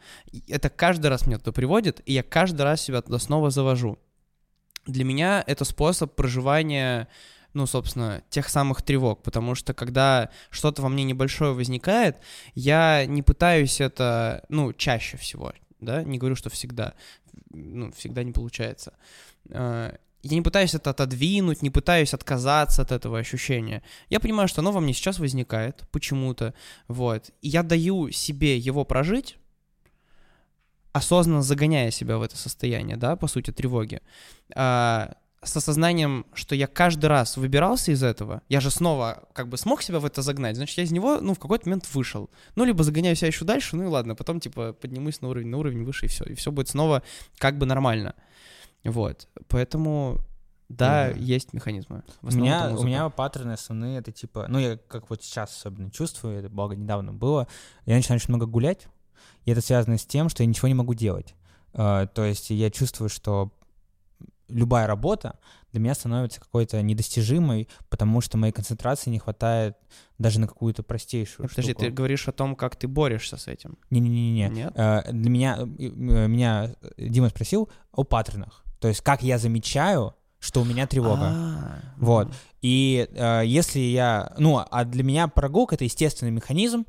Это 0.48 0.70
каждый 0.70 1.08
раз 1.08 1.26
меня 1.26 1.38
туда 1.38 1.52
приводит, 1.52 2.00
и 2.06 2.12
я 2.12 2.22
каждый 2.22 2.62
раз 2.62 2.80
себя 2.80 3.02
туда 3.02 3.18
снова 3.18 3.50
завожу 3.50 3.98
для 4.86 5.04
меня 5.04 5.44
это 5.46 5.64
способ 5.64 6.14
проживания 6.14 7.08
ну, 7.54 7.66
собственно, 7.66 8.22
тех 8.30 8.48
самых 8.48 8.80
тревог, 8.80 9.22
потому 9.22 9.54
что 9.54 9.74
когда 9.74 10.30
что-то 10.48 10.80
во 10.80 10.88
мне 10.88 11.04
небольшое 11.04 11.52
возникает, 11.52 12.16
я 12.54 13.04
не 13.04 13.20
пытаюсь 13.20 13.78
это, 13.78 14.42
ну, 14.48 14.72
чаще 14.72 15.18
всего, 15.18 15.52
да, 15.82 16.02
не 16.02 16.18
говорю, 16.18 16.36
что 16.36 16.48
всегда, 16.48 16.94
ну, 17.50 17.92
всегда 17.92 18.22
не 18.22 18.32
получается. 18.32 18.94
А, 19.50 19.94
я 20.22 20.36
не 20.36 20.42
пытаюсь 20.42 20.74
это 20.74 20.90
отодвинуть, 20.90 21.62
не 21.62 21.70
пытаюсь 21.70 22.14
отказаться 22.14 22.82
от 22.82 22.92
этого 22.92 23.18
ощущения. 23.18 23.82
Я 24.08 24.20
понимаю, 24.20 24.48
что 24.48 24.60
оно 24.60 24.72
во 24.72 24.80
мне 24.80 24.94
сейчас 24.94 25.18
возникает 25.18 25.82
почему-то, 25.90 26.54
вот, 26.88 27.30
и 27.42 27.48
я 27.48 27.62
даю 27.62 28.10
себе 28.10 28.56
его 28.56 28.84
прожить, 28.84 29.36
осознанно 30.92 31.42
загоняя 31.42 31.90
себя 31.90 32.18
в 32.18 32.22
это 32.22 32.36
состояние, 32.36 32.96
да, 32.96 33.16
по 33.16 33.26
сути, 33.26 33.50
тревоги, 33.50 34.00
а, 34.54 35.16
с 35.42 35.56
осознанием, 35.56 36.24
что 36.34 36.54
я 36.54 36.66
каждый 36.66 37.06
раз 37.06 37.36
выбирался 37.36 37.90
из 37.90 38.02
этого, 38.02 38.42
я 38.48 38.60
же 38.60 38.70
снова 38.70 39.24
как 39.32 39.48
бы 39.48 39.56
смог 39.56 39.82
себя 39.82 39.98
в 39.98 40.04
это 40.04 40.22
загнать, 40.22 40.56
значит, 40.56 40.78
я 40.78 40.84
из 40.84 40.92
него, 40.92 41.20
ну, 41.20 41.34
в 41.34 41.38
какой-то 41.38 41.68
момент 41.68 41.92
вышел. 41.92 42.30
Ну, 42.54 42.64
либо 42.64 42.84
загоняю 42.84 43.16
себя 43.16 43.26
еще 43.26 43.44
дальше, 43.44 43.76
ну 43.76 43.84
и 43.84 43.86
ладно, 43.86 44.14
потом, 44.14 44.38
типа, 44.38 44.72
поднимусь 44.72 45.20
на 45.20 45.28
уровень, 45.28 45.48
на 45.48 45.58
уровень 45.58 45.84
выше, 45.84 46.06
и 46.06 46.08
все, 46.08 46.24
и 46.24 46.34
все 46.34 46.52
будет 46.52 46.68
снова 46.68 47.02
как 47.38 47.58
бы 47.58 47.66
нормально. 47.66 48.14
Вот, 48.84 49.28
поэтому 49.48 50.18
да, 50.68 51.10
mm-hmm. 51.10 51.18
есть 51.18 51.52
механизмы. 51.52 52.02
у 52.22 52.30
меня, 52.30 52.74
у 52.76 52.84
меня 52.84 53.08
паттерны 53.10 53.52
основные, 53.52 53.98
это 53.98 54.12
типа, 54.12 54.46
ну, 54.48 54.58
я 54.58 54.76
как 54.76 55.10
вот 55.10 55.22
сейчас 55.22 55.56
особенно 55.56 55.90
чувствую, 55.90 56.38
это, 56.38 56.48
благо, 56.48 56.76
недавно 56.76 57.12
было, 57.12 57.48
я 57.84 57.96
начинаю 57.96 58.18
очень 58.18 58.30
много 58.30 58.46
гулять, 58.46 58.86
и 59.44 59.50
это 59.50 59.60
связано 59.60 59.98
с 59.98 60.06
тем, 60.06 60.28
что 60.28 60.44
я 60.44 60.46
ничего 60.46 60.68
не 60.68 60.74
могу 60.74 60.94
делать. 60.94 61.34
Uh, 61.72 62.06
то 62.06 62.22
есть 62.22 62.50
я 62.50 62.70
чувствую, 62.70 63.08
что 63.08 63.50
любая 64.52 64.86
работа 64.86 65.38
для 65.72 65.80
меня 65.80 65.94
становится 65.94 66.40
какой-то 66.40 66.80
недостижимой, 66.82 67.68
потому 67.88 68.20
что 68.20 68.38
моей 68.38 68.52
концентрации 68.52 69.10
не 69.10 69.18
хватает 69.18 69.76
даже 70.18 70.38
на 70.38 70.46
какую-то 70.46 70.82
простейшую 70.82 71.48
Подожди, 71.48 71.72
штуку. 71.72 71.84
ты 71.86 71.90
говоришь 71.90 72.28
о 72.28 72.32
том, 72.32 72.54
как 72.54 72.76
ты 72.76 72.86
борешься 72.88 73.36
с 73.36 73.48
этим? 73.48 73.78
Не-не-не. 73.90 74.48
Нет? 74.48 74.74
Uh, 74.74 75.10
для 75.10 75.30
меня, 75.30 75.58
меня 75.58 76.74
Дима 76.96 77.30
спросил 77.30 77.70
о 77.92 78.04
паттернах. 78.04 78.62
То 78.80 78.88
есть 78.88 79.00
как 79.00 79.22
я 79.22 79.38
замечаю, 79.38 80.14
что 80.42 80.60
у 80.60 80.64
меня 80.64 80.86
тревога. 80.88 81.28
А-а-а. 81.28 81.94
Вот. 81.98 82.34
И 82.62 83.08
э, 83.14 83.42
если 83.44 83.78
я... 83.78 84.34
Ну, 84.38 84.60
а 84.68 84.84
для 84.84 85.04
меня 85.04 85.28
прогулка— 85.28 85.74
это 85.76 85.84
естественный 85.84 86.32
механизм, 86.32 86.84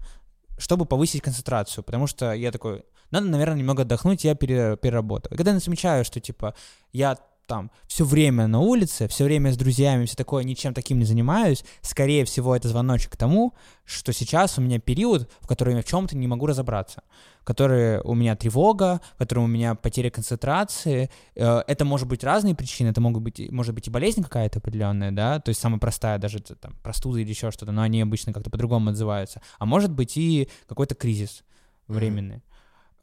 чтобы 0.58 0.86
повысить 0.86 1.22
концентрацию, 1.22 1.84
потому 1.84 2.08
что 2.08 2.34
я 2.34 2.52
такой, 2.52 2.84
надо, 3.12 3.28
наверное, 3.28 3.60
немного 3.60 3.84
отдохнуть, 3.84 4.24
я 4.24 4.34
переработаю. 4.34 5.34
И 5.34 5.38
когда 5.38 5.52
я 5.52 5.60
замечаю, 5.60 6.04
что, 6.04 6.20
типа, 6.20 6.56
я 6.94 7.20
там 7.54 7.70
все 7.86 8.04
время 8.04 8.48
на 8.48 8.62
улице, 8.62 9.08
все 9.08 9.26
время 9.26 9.52
с 9.52 9.58
друзьями, 9.58 10.06
все 10.06 10.16
такое, 10.16 10.44
ничем 10.44 10.74
таким 10.74 10.98
не 10.98 11.06
занимаюсь, 11.06 11.64
скорее 11.82 12.26
всего, 12.26 12.56
это 12.56 12.68
звоночек 12.68 13.12
к 13.12 13.16
тому, 13.16 13.54
что 13.86 14.12
сейчас 14.12 14.58
у 14.58 14.62
меня 14.62 14.80
период, 14.80 15.30
в 15.40 15.46
котором 15.46 15.76
я 15.76 15.84
в 15.84 15.86
чем-то 15.86 16.18
не 16.18 16.28
могу 16.28 16.48
разобраться, 16.48 17.04
в 17.42 17.46
который 17.46 18.02
у 18.02 18.16
меня 18.16 18.36
тревога, 18.36 19.02
в 19.14 19.18
котором 19.20 19.44
у 19.44 19.48
меня 19.48 19.76
потеря 19.76 20.10
концентрации. 20.10 21.12
Э, 21.36 21.62
это 21.68 21.86
может 21.86 22.08
быть 22.08 22.24
разные 22.24 22.56
причины, 22.56 22.88
это 22.88 23.02
могут 23.02 23.22
быть, 23.22 23.52
может 23.52 23.76
быть 23.76 23.88
и 23.88 23.92
болезнь 23.92 24.24
какая-то 24.24 24.58
определенная, 24.58 25.12
да, 25.12 25.40
то 25.40 25.50
есть 25.50 25.62
самая 25.62 25.80
простая, 25.80 26.18
даже 26.18 26.40
там 26.40 26.76
простуда 26.82 27.20
или 27.20 27.30
еще 27.30 27.52
что-то, 27.52 27.72
но 27.72 27.84
они 27.84 28.02
обычно 28.02 28.34
как-то 28.34 28.50
по-другому 28.50 28.90
отзываются. 28.90 29.44
А 29.60 29.68
может 29.68 29.92
быть 29.92 30.18
и 30.18 30.50
какой-то 30.68 30.96
кризис 30.96 31.44
временный. 31.88 32.42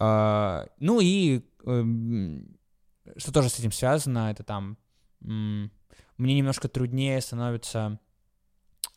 Mm-hmm. 0.01 0.71
ну 0.81 1.01
и 1.01 1.43
эм, 1.67 2.57
что 3.17 3.33
тоже 3.33 3.49
с 3.49 3.59
этим 3.59 3.73
связано, 3.73 4.31
это 4.31 4.43
там 4.43 4.79
мне 5.21 6.35
немножко 6.35 6.69
труднее 6.69 7.21
становится 7.21 7.99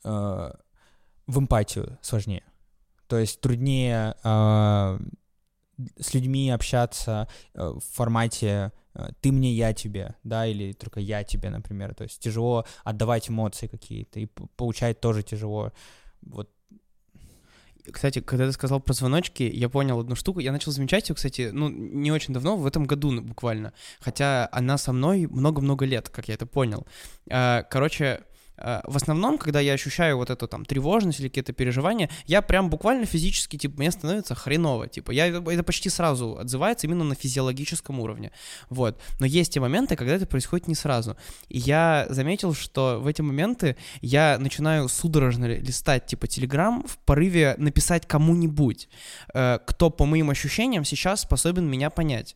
э, 0.03 0.51
в 1.27 1.39
эмпатию 1.39 1.97
сложнее. 2.01 2.43
То 3.07 3.17
есть 3.17 3.41
труднее 3.41 4.15
э, 4.23 4.99
с 5.99 6.13
людьми 6.13 6.49
общаться 6.49 7.27
э, 7.53 7.65
в 7.65 7.79
формате 7.79 8.71
э, 8.93 9.09
ты 9.21 9.31
мне, 9.31 9.53
я 9.53 9.73
тебе, 9.73 10.15
да, 10.23 10.45
или 10.45 10.73
только 10.73 10.99
я 10.99 11.23
тебе, 11.23 11.49
например. 11.49 11.93
То 11.95 12.03
есть 12.03 12.21
тяжело 12.21 12.65
отдавать 12.83 13.29
эмоции 13.29 13.67
какие-то, 13.67 14.19
и 14.19 14.25
получать 14.55 14.99
тоже 14.99 15.23
тяжело. 15.23 15.71
Вот 16.21 16.49
кстати, 17.91 18.19
когда 18.19 18.45
ты 18.45 18.51
сказал 18.53 18.79
про 18.79 18.93
звоночки, 18.93 19.43
я 19.43 19.69
понял 19.69 19.99
одну 19.99 20.15
штуку. 20.15 20.39
Я 20.39 20.51
начал 20.51 20.71
замечать 20.71 21.09
ее, 21.09 21.15
кстати, 21.15 21.49
ну, 21.51 21.69
не 21.69 22.11
очень 22.11 22.33
давно, 22.33 22.55
в 22.55 22.65
этом 22.65 22.85
году 22.85 23.21
буквально. 23.21 23.73
Хотя 23.99 24.47
она 24.51 24.77
со 24.77 24.93
мной 24.93 25.27
много-много 25.29 25.85
лет, 25.85 26.09
как 26.09 26.27
я 26.27 26.35
это 26.35 26.45
понял. 26.45 26.87
А, 27.29 27.63
короче, 27.63 28.21
в 28.63 28.95
основном, 28.95 29.37
когда 29.37 29.59
я 29.59 29.73
ощущаю 29.73 30.17
вот 30.17 30.29
эту 30.29 30.47
там 30.47 30.65
тревожность 30.65 31.19
или 31.19 31.27
какие-то 31.27 31.53
переживания, 31.53 32.09
я 32.25 32.41
прям 32.41 32.69
буквально 32.69 33.05
физически, 33.05 33.57
типа, 33.57 33.77
мне 33.77 33.91
становится 33.91 34.35
хреново, 34.35 34.87
типа, 34.87 35.11
я, 35.11 35.27
это 35.27 35.63
почти 35.63 35.89
сразу 35.89 36.37
отзывается 36.37 36.87
именно 36.87 37.03
на 37.03 37.15
физиологическом 37.15 37.99
уровне, 37.99 38.31
вот. 38.69 38.99
Но 39.19 39.25
есть 39.25 39.53
те 39.53 39.59
моменты, 39.59 39.95
когда 39.95 40.15
это 40.15 40.25
происходит 40.25 40.67
не 40.67 40.75
сразу. 40.75 41.17
И 41.49 41.59
я 41.59 42.05
заметил, 42.09 42.53
что 42.53 42.99
в 42.99 43.07
эти 43.07 43.21
моменты 43.21 43.75
я 44.01 44.37
начинаю 44.39 44.87
судорожно 44.87 45.45
листать, 45.45 46.05
типа, 46.05 46.27
Телеграм 46.27 46.85
в 46.87 46.97
порыве 46.99 47.55
написать 47.57 48.07
кому-нибудь, 48.07 48.89
э, 49.33 49.59
кто, 49.65 49.89
по 49.89 50.05
моим 50.05 50.29
ощущениям, 50.29 50.85
сейчас 50.85 51.21
способен 51.21 51.69
меня 51.69 51.89
понять. 51.89 52.35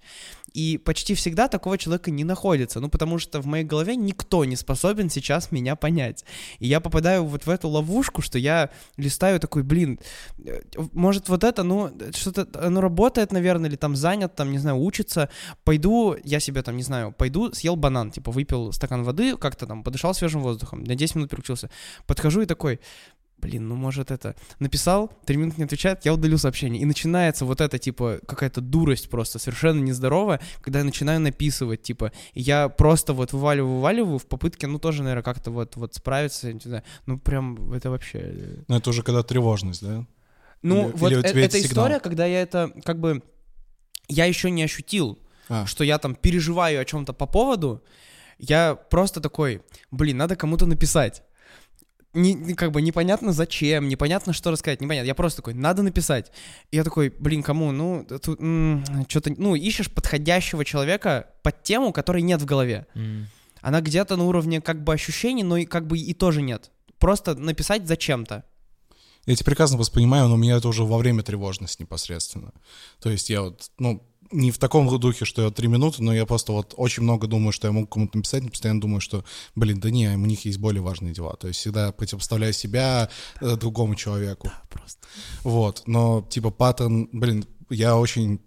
И 0.54 0.78
почти 0.78 1.14
всегда 1.14 1.48
такого 1.48 1.78
человека 1.78 2.10
не 2.10 2.24
находится, 2.24 2.80
ну, 2.80 2.90
потому 2.90 3.20
что 3.20 3.42
в 3.42 3.46
моей 3.46 3.64
голове 3.64 3.96
никто 3.96 4.46
не 4.46 4.56
способен 4.56 5.10
сейчас 5.10 5.52
меня 5.52 5.76
понять. 5.76 6.26
И 6.60 6.68
я 6.68 6.80
попадаю 6.80 7.26
вот 7.26 7.46
в 7.46 7.50
эту 7.50 7.68
ловушку, 7.68 8.22
что 8.22 8.40
я 8.40 8.70
листаю 8.96 9.40
такой, 9.40 9.64
блин, 9.64 10.00
э, 10.46 10.62
может 10.94 11.30
вот 11.30 11.44
это, 11.44 11.64
ну, 11.64 11.92
что-то, 12.16 12.48
оно 12.66 12.82
работает, 12.82 13.32
наверное, 13.32 13.70
или 13.70 13.78
там 13.78 13.96
занят, 13.96 14.36
там, 14.36 14.52
не 14.52 14.58
знаю, 14.58 14.78
учится, 14.78 15.30
пойду, 15.64 16.16
я 16.24 16.40
себе 16.40 16.64
там, 16.64 16.78
не 16.78 16.84
знаю, 16.84 17.12
пойду, 17.12 17.52
съел 17.54 17.76
банан, 17.76 18.12
типа, 18.12 18.32
выпил 18.32 18.72
стакан 18.72 19.04
воды, 19.04 19.38
как-то 19.38 19.68
там, 19.68 19.84
подышал 19.84 20.14
свежим 20.14 20.42
воздухом, 20.42 20.84
на 20.84 20.96
10 20.96 21.16
минут 21.16 21.30
переключился, 21.30 21.70
подхожу 22.06 22.42
и 22.42 22.46
такой, 22.46 22.80
блин, 23.40 23.68
ну 23.68 23.76
может 23.76 24.12
это... 24.12 24.36
Написал, 24.60 25.12
три 25.26 25.38
минуты 25.38 25.58
не 25.60 25.64
отвечает, 25.66 26.06
я 26.06 26.14
удалю 26.14 26.38
сообщение. 26.38 26.82
И 26.82 26.86
начинается 26.86 27.46
вот 27.46 27.62
это, 27.62 27.78
типа, 27.78 28.20
какая-то 28.28 28.62
дурость 28.62 29.10
просто, 29.10 29.40
совершенно 29.40 29.80
нездоровая, 29.82 30.40
когда 30.62 30.80
я 30.80 30.86
начинаю 30.86 31.20
написывать, 31.20 31.82
типа, 31.84 32.12
я 32.34 32.70
просто 32.70 33.14
вот 33.14 33.34
вываливаю, 33.34 33.76
вываливаю 33.76 34.18
в 34.20 34.26
попытке, 34.26 34.68
ну 34.68 34.80
тоже, 34.80 35.04
наверное, 35.04 35.24
как-то 35.24 35.52
вот, 35.52 35.76
вот 35.76 35.94
справиться, 35.96 36.52
не 36.52 36.60
знаю, 36.60 36.84
ну 37.06 37.20
прям 37.20 37.72
это 37.74 37.90
вообще... 37.90 38.20
э, 38.20 38.64
Ну, 38.68 38.76
это 38.78 38.90
уже 38.90 39.04
когда 39.04 39.24
тревожность, 39.24 39.82
да? 39.84 40.06
Ну, 40.64 40.90
Или- 40.90 40.98
вот 40.98 41.12
или 41.12 41.22
э- 41.42 41.46
эта 41.46 41.62
история, 41.62 42.00
когда 42.00 42.26
я 42.26 42.42
это, 42.42 42.72
как 42.84 43.00
бы, 43.00 43.22
я 44.08 44.26
еще 44.26 44.50
не 44.50 44.64
ощутил, 44.64 45.20
А. 45.50 45.66
что 45.68 45.84
я 45.84 45.98
там 46.00 46.16
переживаю 46.16 46.82
о 46.82 46.86
чем-то 46.86 47.14
по 47.14 47.28
поводу, 47.28 47.84
я 48.40 48.76
просто 48.76 49.22
такой, 49.22 49.62
блин, 49.92 50.18
надо 50.18 50.36
кому-то 50.36 50.66
написать. 50.66 51.24
Не, 52.18 52.56
как 52.56 52.72
бы 52.72 52.82
непонятно 52.82 53.32
зачем, 53.32 53.88
непонятно 53.88 54.34
что 54.34 54.50
рассказать, 54.50 54.82
непонятно. 54.82 55.08
Я 55.08 55.16
просто 55.16 55.38
такой, 55.38 55.54
надо 55.54 55.84
написать. 55.84 56.32
И 56.72 56.76
я 56.76 56.84
такой, 56.84 57.10
блин, 57.10 57.44
кому? 57.44 57.72
Ну, 57.72 58.06
тут 58.10 58.40
что-то, 59.08 59.34
ну, 59.38 59.54
ищешь 59.56 59.92
подходящего 59.92 60.66
человека 60.66 61.28
под 61.44 61.62
тему, 61.64 61.94
которой 61.94 62.24
нет 62.24 62.42
в 62.42 62.46
голове. 62.46 62.88
Она 63.62 63.82
где-то 63.82 64.16
на 64.16 64.24
уровне 64.24 64.62
как 64.62 64.84
бы 64.84 64.94
ощущений, 64.94 65.44
но 65.44 65.58
и 65.58 65.66
как 65.66 65.86
бы 65.86 65.98
и 66.00 66.14
тоже 66.14 66.42
нет. 66.42 66.72
Просто 66.98 67.36
написать 67.36 67.88
зачем-то. 67.88 68.44
Я 69.26 69.36
тебя 69.36 69.46
прекрасно 69.46 69.78
воспринимаю, 69.78 70.30
но 70.30 70.36
у 70.36 70.38
меня 70.38 70.56
это 70.56 70.70
уже 70.70 70.84
во 70.84 70.98
время 70.98 71.22
тревожности 71.22 71.82
непосредственно. 71.82 72.54
То 73.00 73.10
есть 73.10 73.30
я 73.30 73.42
вот, 73.42 73.70
ну, 73.78 74.02
не 74.32 74.52
в 74.52 74.58
таком 74.58 74.88
духе, 75.00 75.26
что 75.26 75.44
я 75.44 75.52
три 75.52 75.68
минуты, 75.68 76.04
но 76.04 76.14
я 76.14 76.26
просто 76.26 76.52
вот 76.52 76.74
очень 76.78 77.04
много 77.04 77.28
думаю, 77.28 77.52
что 77.52 77.68
я 77.68 77.72
могу 77.72 77.88
кому-то 77.88 78.18
написать, 78.18 78.44
но 78.44 78.50
постоянно 78.50 78.82
думаю, 78.82 79.02
что, 79.02 79.24
блин, 79.56 79.80
да 79.80 79.90
не, 79.90 80.08
у 80.10 80.26
них 80.26 80.46
есть 80.46 80.60
более 80.60 80.82
важные 80.82 81.14
дела. 81.14 81.36
То 81.36 81.48
есть 81.48 81.60
всегда 81.60 81.92
противопоставляю 81.92 82.54
себя 82.54 83.10
э, 83.42 83.56
другому 83.56 83.96
человеку. 83.96 84.52
Просто. 84.70 85.08
Вот, 85.44 85.84
но 85.88 86.28
типа 86.30 86.52
паттерн, 86.52 87.10
блин, 87.12 87.46
я 87.70 87.98
очень, 87.98 88.40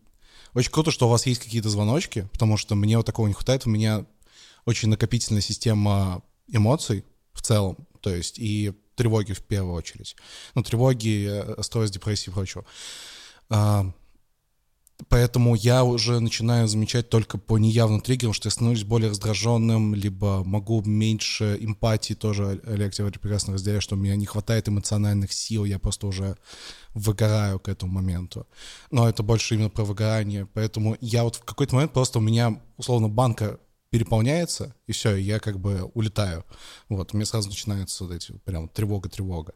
очень 0.54 0.70
круто, 0.70 0.90
что 0.90 1.06
у 1.06 1.10
вас 1.10 1.26
есть 1.26 1.42
какие-то 1.42 1.70
звоночки, 1.70 2.28
потому 2.32 2.56
что 2.56 2.75
мне 2.75 2.96
вот 2.96 3.06
такого 3.06 3.26
не 3.26 3.34
хватает, 3.34 3.66
у 3.66 3.70
меня 3.70 4.06
очень 4.66 4.88
накопительная 4.88 5.42
система 5.42 6.22
эмоций 6.49 7.04
в 7.32 7.42
целом, 7.42 7.87
то 8.00 8.14
есть 8.14 8.38
и 8.38 8.72
тревоги 8.96 9.32
в 9.32 9.42
первую 9.42 9.75
очередь. 9.75 10.16
Ну, 10.54 10.62
тревоги, 10.62 11.26
э, 11.30 11.62
стресс, 11.62 11.90
депрессия 11.90 12.30
и 12.30 12.34
прочего. 12.34 12.64
Поэтому 15.09 15.54
я 15.54 15.85
уже 15.85 16.21
начинаю 16.21 16.69
замечать 16.69 17.09
только 17.09 17.38
по 17.38 17.59
неявным 17.59 18.00
триггерам, 18.00 18.33
что 18.33 18.49
я 18.49 18.50
становлюсь 18.50 18.85
более 18.85 19.11
раздраженным, 19.11 19.95
либо 19.95 20.42
могу 20.45 20.83
меньше 20.83 21.57
эмпатии 21.61 22.14
тоже, 22.14 22.61
Олег, 22.66 22.95
тебя 22.95 23.11
прекрасно 23.11 23.54
разделяю, 23.54 23.80
что 23.80 23.97
у 23.97 23.99
меня 23.99 24.16
не 24.16 24.26
хватает 24.26 24.69
эмоциональных 24.69 25.33
сил, 25.33 25.64
я 25.64 25.78
просто 25.78 26.07
уже 26.07 26.37
выгораю 26.95 27.59
к 27.59 27.69
этому 27.69 27.92
моменту. 27.92 28.47
Но 28.90 29.09
это 29.09 29.23
больше 29.23 29.54
именно 29.54 29.71
про 29.71 29.85
выгорание, 29.85 30.47
поэтому 30.47 30.97
я 31.00 31.25
вот 31.25 31.37
в 31.37 31.45
какой-то 31.45 31.75
момент 31.75 31.92
просто 31.92 32.19
у 32.19 32.23
меня, 32.23 32.61
условно, 32.76 33.09
банка 33.09 33.59
переполняется, 33.90 34.75
и 34.87 34.92
все, 34.92 35.16
я 35.16 35.40
как 35.40 35.59
бы 35.59 35.90
улетаю. 35.95 36.45
Вот, 36.88 37.12
у 37.12 37.16
меня 37.16 37.26
сразу 37.26 37.49
начинаются 37.49 38.04
вот 38.04 38.12
эти 38.12 38.33
прям 38.45 38.69
тревога-тревога. 38.69 39.54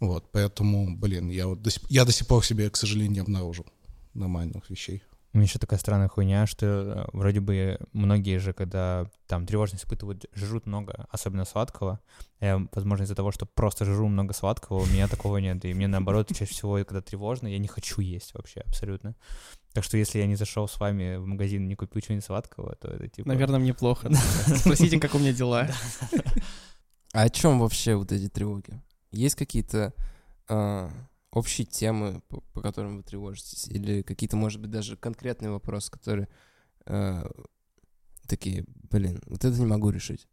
Вот, 0.00 0.30
поэтому, 0.32 0.96
блин, 0.96 1.30
я, 1.30 1.46
вот 1.46 1.62
до 1.62 1.70
сих, 1.70 1.88
я 1.88 2.04
до 2.04 2.10
сих 2.10 2.26
пор 2.26 2.44
себе, 2.44 2.68
к 2.68 2.76
сожалению, 2.76 3.12
не 3.12 3.20
обнаружил 3.20 3.66
нормальных 4.16 4.68
вещей. 4.70 5.02
У 5.36 5.38
меня 5.38 5.48
еще 5.48 5.58
такая 5.58 5.78
странная 5.78 6.08
хуйня, 6.08 6.46
что 6.46 6.66
э, 6.66 7.04
вроде 7.12 7.40
бы 7.40 7.78
многие 7.92 8.38
же, 8.38 8.54
когда 8.54 9.10
там 9.26 9.46
тревожность 9.46 9.84
испытывают, 9.84 10.24
жрут 10.32 10.64
много, 10.64 11.06
особенно 11.10 11.44
сладкого. 11.44 12.00
Я, 12.40 12.66
возможно, 12.72 13.04
из-за 13.04 13.14
того, 13.14 13.32
что 13.32 13.44
просто 13.44 13.84
жру 13.84 14.08
много 14.08 14.32
сладкого, 14.32 14.78
у 14.78 14.86
меня 14.86 15.08
такого 15.08 15.36
нет. 15.36 15.62
И 15.66 15.74
мне 15.74 15.88
наоборот, 15.88 16.28
чаще 16.28 16.46
всего, 16.46 16.82
когда 16.84 17.02
тревожно, 17.02 17.48
я 17.48 17.58
не 17.58 17.68
хочу 17.68 18.00
есть 18.00 18.32
вообще 18.32 18.60
абсолютно. 18.60 19.14
Так 19.74 19.84
что 19.84 19.98
если 19.98 20.20
я 20.20 20.26
не 20.26 20.36
зашел 20.36 20.68
с 20.68 20.80
вами 20.80 21.16
в 21.16 21.26
магазин 21.26 21.64
и 21.64 21.66
не 21.66 21.76
купил 21.76 22.00
чего-нибудь 22.00 22.24
сладкого, 22.24 22.74
то 22.76 22.88
это 22.88 23.06
типа... 23.08 23.28
Наверное, 23.28 23.60
мне 23.60 23.74
плохо. 23.74 24.10
Спросите, 24.56 24.98
как 24.98 25.14
у 25.14 25.18
меня 25.18 25.34
дела. 25.34 25.68
А 27.12 27.24
о 27.24 27.28
чем 27.28 27.60
вообще 27.60 27.94
вот 27.94 28.10
эти 28.10 28.30
тревоги? 28.30 28.80
Есть 29.12 29.34
какие-то 29.34 29.92
а, 30.48 30.90
общие 31.36 31.66
темы, 31.66 32.22
по, 32.28 32.40
по 32.52 32.60
которым 32.60 32.96
вы 32.96 33.02
тревожитесь? 33.02 33.68
Или 33.68 34.02
какие-то, 34.02 34.36
может 34.36 34.60
быть, 34.60 34.70
даже 34.70 34.96
конкретные 34.96 35.50
вопросы, 35.50 35.90
которые 35.90 36.28
а, 36.86 37.30
такие, 38.26 38.64
блин, 38.90 39.20
вот 39.26 39.44
это 39.44 39.58
не 39.58 39.66
могу 39.66 39.90
решить. 39.90 40.26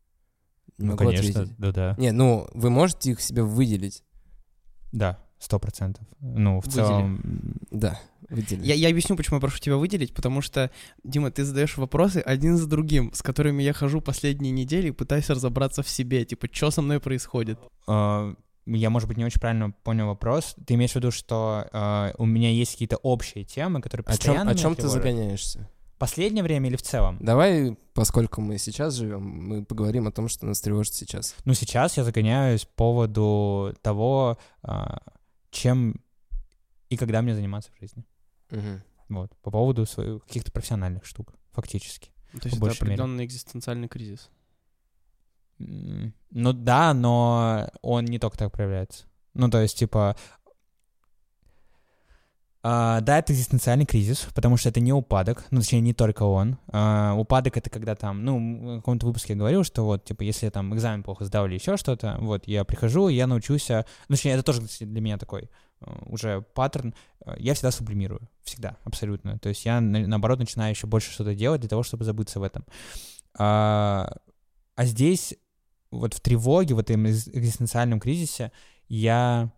Не 0.77 0.85
Ну, 0.85 0.91
могу 0.93 1.03
конечно, 1.05 1.41
ответить. 1.41 1.55
да-да. 1.57 1.95
Не, 1.97 2.11
ну, 2.11 2.47
вы 2.53 2.69
можете 2.69 3.11
их 3.11 3.21
себе 3.21 3.43
выделить? 3.43 4.03
Да, 4.91 5.23
сто 5.39 5.59
процентов. 5.59 6.07
Ну, 6.19 6.61
в 6.61 6.65
Выдели. 6.65 6.75
целом... 6.75 7.55
Да, 7.69 7.99
выделить. 8.29 8.65
Я, 8.65 8.73
я 8.75 8.89
объясню, 8.89 9.15
почему 9.17 9.37
я 9.37 9.41
прошу 9.41 9.59
тебя 9.59 9.75
выделить, 9.77 10.13
потому 10.13 10.41
что, 10.41 10.71
Дима, 11.03 11.31
ты 11.31 11.43
задаешь 11.43 11.77
вопросы 11.77 12.17
один 12.19 12.57
за 12.57 12.67
другим, 12.67 13.11
с 13.13 13.21
которыми 13.21 13.61
я 13.61 13.73
хожу 13.73 14.01
последние 14.01 14.51
недели 14.51 14.87
и 14.87 14.91
пытаюсь 14.91 15.29
разобраться 15.29 15.83
в 15.83 15.89
себе, 15.89 16.23
типа, 16.25 16.47
что 16.51 16.71
со 16.71 16.81
мной 16.81 16.99
происходит. 16.99 17.59
э, 17.87 18.35
я, 18.65 18.89
может 18.89 19.07
быть, 19.07 19.17
не 19.17 19.25
очень 19.25 19.39
правильно 19.39 19.71
понял 19.71 20.07
вопрос. 20.07 20.55
Ты 20.65 20.75
имеешь 20.75 20.91
в 20.91 20.95
виду, 20.95 21.11
что 21.11 21.67
э, 21.71 22.13
у 22.17 22.25
меня 22.25 22.49
есть 22.49 22.73
какие-то 22.73 22.97
общие 22.97 23.43
темы, 23.43 23.81
которые 23.81 24.05
О 24.05 24.11
чем, 24.11 24.17
постоянно 24.17 24.51
о 24.51 24.53
меня 24.53 24.61
чем 24.61 24.75
ты 24.75 24.87
загоняешься? 24.87 25.69
Последнее 25.97 26.43
время 26.43 26.69
или 26.69 26.75
в 26.75 26.81
целом? 26.81 27.17
Давай, 27.21 27.77
поскольку 27.93 28.41
мы 28.41 28.57
сейчас 28.57 28.95
живем, 28.95 29.23
мы 29.23 29.63
поговорим 29.63 30.07
о 30.07 30.11
том, 30.11 30.27
что 30.27 30.45
нас 30.45 30.59
тревожит 30.59 30.93
сейчас. 30.93 31.35
Ну, 31.45 31.53
сейчас 31.53 31.97
я 31.97 32.03
загоняюсь 32.03 32.65
по 32.65 32.71
поводу 32.75 33.75
того, 33.81 34.37
а, 34.63 35.01
чем 35.51 36.01
и 36.89 36.97
когда 36.97 37.21
мне 37.21 37.35
заниматься 37.35 37.71
в 37.71 37.79
жизни. 37.79 38.05
Мгм. 38.49 38.83
Вот, 39.09 39.31
по 39.41 39.51
поводу 39.51 39.85
своих 39.85 40.23
каких-то 40.25 40.51
профессиональных 40.51 41.05
штук, 41.05 41.33
фактически. 41.51 42.09
То 42.31 42.47
есть 42.47 42.47
это 42.47 42.59
большей 42.59 42.83
мере. 42.83 42.95
определенный 42.95 43.25
экзистенциальный 43.25 43.87
кризис. 43.87 44.29
Ну 45.59 46.53
да, 46.53 46.93
но 46.93 47.69
он 47.81 48.05
не 48.05 48.19
только 48.19 48.37
так 48.37 48.51
проявляется. 48.51 49.05
Ну, 49.33 49.49
то 49.49 49.61
есть, 49.61 49.77
типа... 49.77 50.15
а, 52.65 53.01
да, 53.01 53.17
это 53.19 53.33
экзистенциальный 53.33 53.85
кризис, 53.85 54.27
потому 54.33 54.57
что 54.57 54.69
это 54.69 54.79
не 54.79 54.93
упадок, 54.93 55.45
ну, 55.51 55.59
точнее, 55.59 55.81
не 55.81 55.93
только 55.93 56.23
он. 56.23 56.57
А, 56.71 57.13
упадок— 57.15 57.57
это 57.57 57.69
когда 57.69 57.95
там, 57.95 58.23
ну, 58.23 58.75
в 58.75 58.77
каком-то 58.77 59.05
выпуске 59.05 59.33
я 59.33 59.39
говорил, 59.39 59.63
что 59.63 59.83
вот, 59.83 60.05
типа, 60.05 60.21
если 60.23 60.49
там 60.49 60.73
экзамен 60.73 61.03
плохо 61.03 61.25
сдал 61.25 61.45
или 61.47 61.55
еще 61.55 61.77
что-то, 61.77 62.17
вот, 62.19 62.47
я 62.47 62.63
прихожу, 62.63 63.09
я 63.09 63.27
научусь... 63.27 63.69
а, 63.71 63.85
Ну, 64.07 64.15
точнее, 64.15 64.31
это 64.33 64.43
тоже 64.43 64.61
кстати, 64.61 64.85
для 64.85 65.01
меня 65.01 65.17
такой 65.17 65.49
э, 65.81 65.85
уже 66.05 66.41
паттерн. 66.53 66.93
Э, 67.25 67.35
Я 67.37 67.53
всегда 67.53 67.71
сублимирую, 67.71 68.29
всегда, 68.43 68.77
абсолютно. 68.85 69.39
То 69.39 69.49
есть 69.49 69.65
я, 69.65 69.81
на- 69.81 70.07
наоборот, 70.07 70.39
начинаю 70.39 70.71
еще 70.71 70.87
больше 70.87 71.11
что-то 71.11 71.35
делать 71.35 71.61
для 71.61 71.69
того, 71.69 71.83
чтобы 71.83 72.05
забыться 72.05 72.39
в 72.39 72.43
этом. 72.43 72.65
А 73.35 74.85
здесь, 74.85 75.35
вот 75.99 76.13
в 76.13 76.19
тревоге, 76.19 76.75
в 76.75 76.79
этом 76.79 77.05
экз- 77.05 77.29
экзистенциальном 77.33 77.99
кризисе, 77.99 78.51
я, 78.87 79.51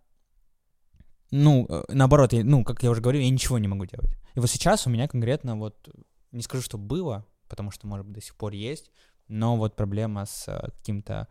ну, 1.31 1.65
э, 1.69 1.83
наоборот, 1.89 2.33
я- 2.33 2.43
ну, 2.43 2.63
как 2.63 2.83
я 2.83 2.91
уже 2.91 3.01
говорил, 3.01 3.21
я 3.21 3.29
ничего 3.29 3.57
не 3.57 3.67
могу 3.67 3.85
делать. 3.85 4.11
И 4.35 4.39
вот 4.39 4.49
сейчас 4.49 4.87
у 4.87 4.89
меня 4.89 5.07
конкретно 5.07 5.55
вот, 5.55 5.89
не 6.31 6.41
скажу, 6.41 6.63
что 6.63 6.77
было, 6.77 7.25
потому 7.49 7.71
что, 7.71 7.87
может 7.87 8.05
быть, 8.05 8.15
до 8.15 8.21
сих 8.21 8.35
пор 8.35 8.53
есть, 8.53 8.91
но 9.27 9.57
вот 9.57 9.75
проблема 9.75 10.25
с 10.25 10.47
э, 10.47 10.69
какими-то 10.77 11.27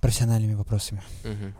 профессиональными 0.00 0.54
вопросами. 0.54 1.02
Мгм. 1.24 1.54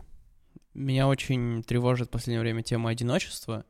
Меня 0.73 1.07
очень 1.07 1.63
тревожит 1.63 2.07
в 2.07 2.11
последнее 2.11 2.41
время 2.41 2.63
тема 2.63 2.89
одиночества, 2.89 3.65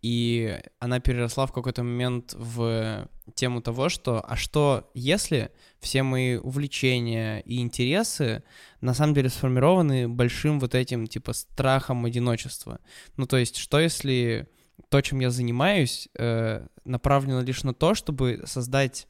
и 0.00 0.60
она 0.78 1.00
переросла 1.00 1.46
в 1.46 1.52
какой-то 1.52 1.82
момент 1.82 2.34
в 2.34 3.08
тему 3.34 3.60
того, 3.62 3.88
что 3.88 4.24
а 4.26 4.36
что 4.36 4.90
если 4.94 5.50
все 5.80 6.02
мои 6.02 6.36
увлечения 6.36 7.40
и 7.40 7.60
интересы 7.60 8.42
на 8.80 8.94
самом 8.94 9.14
деле 9.14 9.28
сформированы 9.28 10.08
большим 10.08 10.60
вот 10.60 10.74
этим 10.74 11.06
типа 11.06 11.32
страхом 11.32 12.04
одиночества? 12.04 12.80
Ну 13.16 13.26
то 13.26 13.36
есть 13.36 13.56
что 13.56 13.80
если 13.80 14.48
то, 14.88 15.00
чем 15.00 15.20
я 15.20 15.30
занимаюсь, 15.30 16.08
э, 16.18 16.66
направлено 16.84 17.42
лишь 17.42 17.62
на 17.64 17.74
то, 17.74 17.94
чтобы 17.94 18.42
создать 18.46 19.06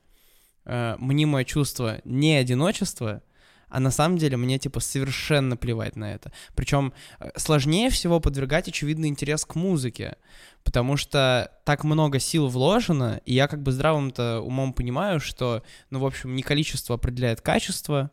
э, 0.64 0.96
мнимое 0.98 1.44
чувство 1.44 2.00
не 2.04 2.34
одиночества, 2.36 3.22
а 3.68 3.80
на 3.80 3.90
самом 3.90 4.18
деле 4.18 4.36
мне 4.36 4.58
типа 4.58 4.80
совершенно 4.80 5.56
плевать 5.56 5.96
на 5.96 6.12
это. 6.12 6.32
Причем 6.54 6.92
э, 7.20 7.30
сложнее 7.36 7.90
всего 7.90 8.20
подвергать 8.20 8.68
очевидный 8.68 9.08
интерес 9.08 9.44
к 9.44 9.54
музыке, 9.54 10.16
потому 10.64 10.96
что 10.96 11.52
так 11.64 11.84
много 11.84 12.18
сил 12.18 12.48
вложено, 12.48 13.20
и 13.24 13.34
я 13.34 13.48
как 13.48 13.62
бы 13.62 13.72
здравым-то 13.72 14.40
умом 14.40 14.72
понимаю, 14.72 15.20
что, 15.20 15.62
ну, 15.90 15.98
в 16.00 16.06
общем, 16.06 16.34
не 16.34 16.42
количество 16.42 16.94
определяет 16.94 17.40
качество, 17.40 18.10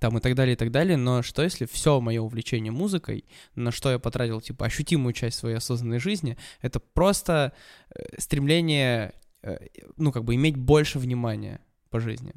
там 0.00 0.18
и 0.18 0.20
так 0.20 0.34
далее, 0.34 0.54
и 0.54 0.56
так 0.56 0.70
далее, 0.70 0.96
но 0.96 1.22
что 1.22 1.42
если 1.42 1.64
все 1.64 2.00
мое 2.00 2.20
увлечение 2.20 2.72
музыкой, 2.72 3.24
на 3.54 3.70
что 3.70 3.90
я 3.90 3.98
потратил, 3.98 4.40
типа, 4.40 4.66
ощутимую 4.66 5.12
часть 5.12 5.38
своей 5.38 5.56
осознанной 5.56 6.00
жизни, 6.00 6.36
это 6.60 6.80
просто 6.80 7.52
э, 7.94 8.02
стремление, 8.18 9.14
э, 9.42 9.56
ну, 9.96 10.12
как 10.12 10.24
бы 10.24 10.34
иметь 10.34 10.56
больше 10.56 10.98
внимания 10.98 11.60
по 11.96 12.00
жизни. 12.00 12.32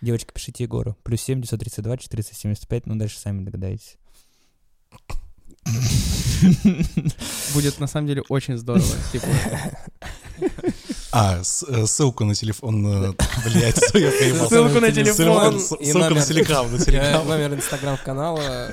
Девочки, 0.00 0.32
пишите 0.34 0.64
Егору. 0.64 0.96
Плюс 1.04 1.20
7, 1.22 1.40
932, 1.40 1.96
475, 1.98 2.86
ну 2.86 2.96
дальше 2.96 3.18
сами 3.18 3.44
догадаетесь. 3.44 3.96
Будет 7.54 7.78
на 7.78 7.86
самом 7.86 8.08
деле 8.08 8.22
очень 8.28 8.58
здорово. 8.58 8.84
Типа, 9.12 9.26
А, 11.12 11.38
э, 11.38 11.86
ссылку 11.86 12.24
на 12.24 12.34
телефон, 12.34 12.84
э, 12.86 13.12
блядь, 13.44 13.80
я 13.94 14.10
поебал. 14.10 14.48
Ссылку 14.48 14.80
на 14.80 14.90
телефон 14.90 15.60
Ссылку 15.60 16.14
на 16.14 16.20
телеграм, 16.26 16.72
на 16.72 16.76
Э, 16.76 16.84
телеграм. 16.84 17.28
Номер 17.28 17.54
инстаграм-канала 17.54 18.40
э, 18.40 18.72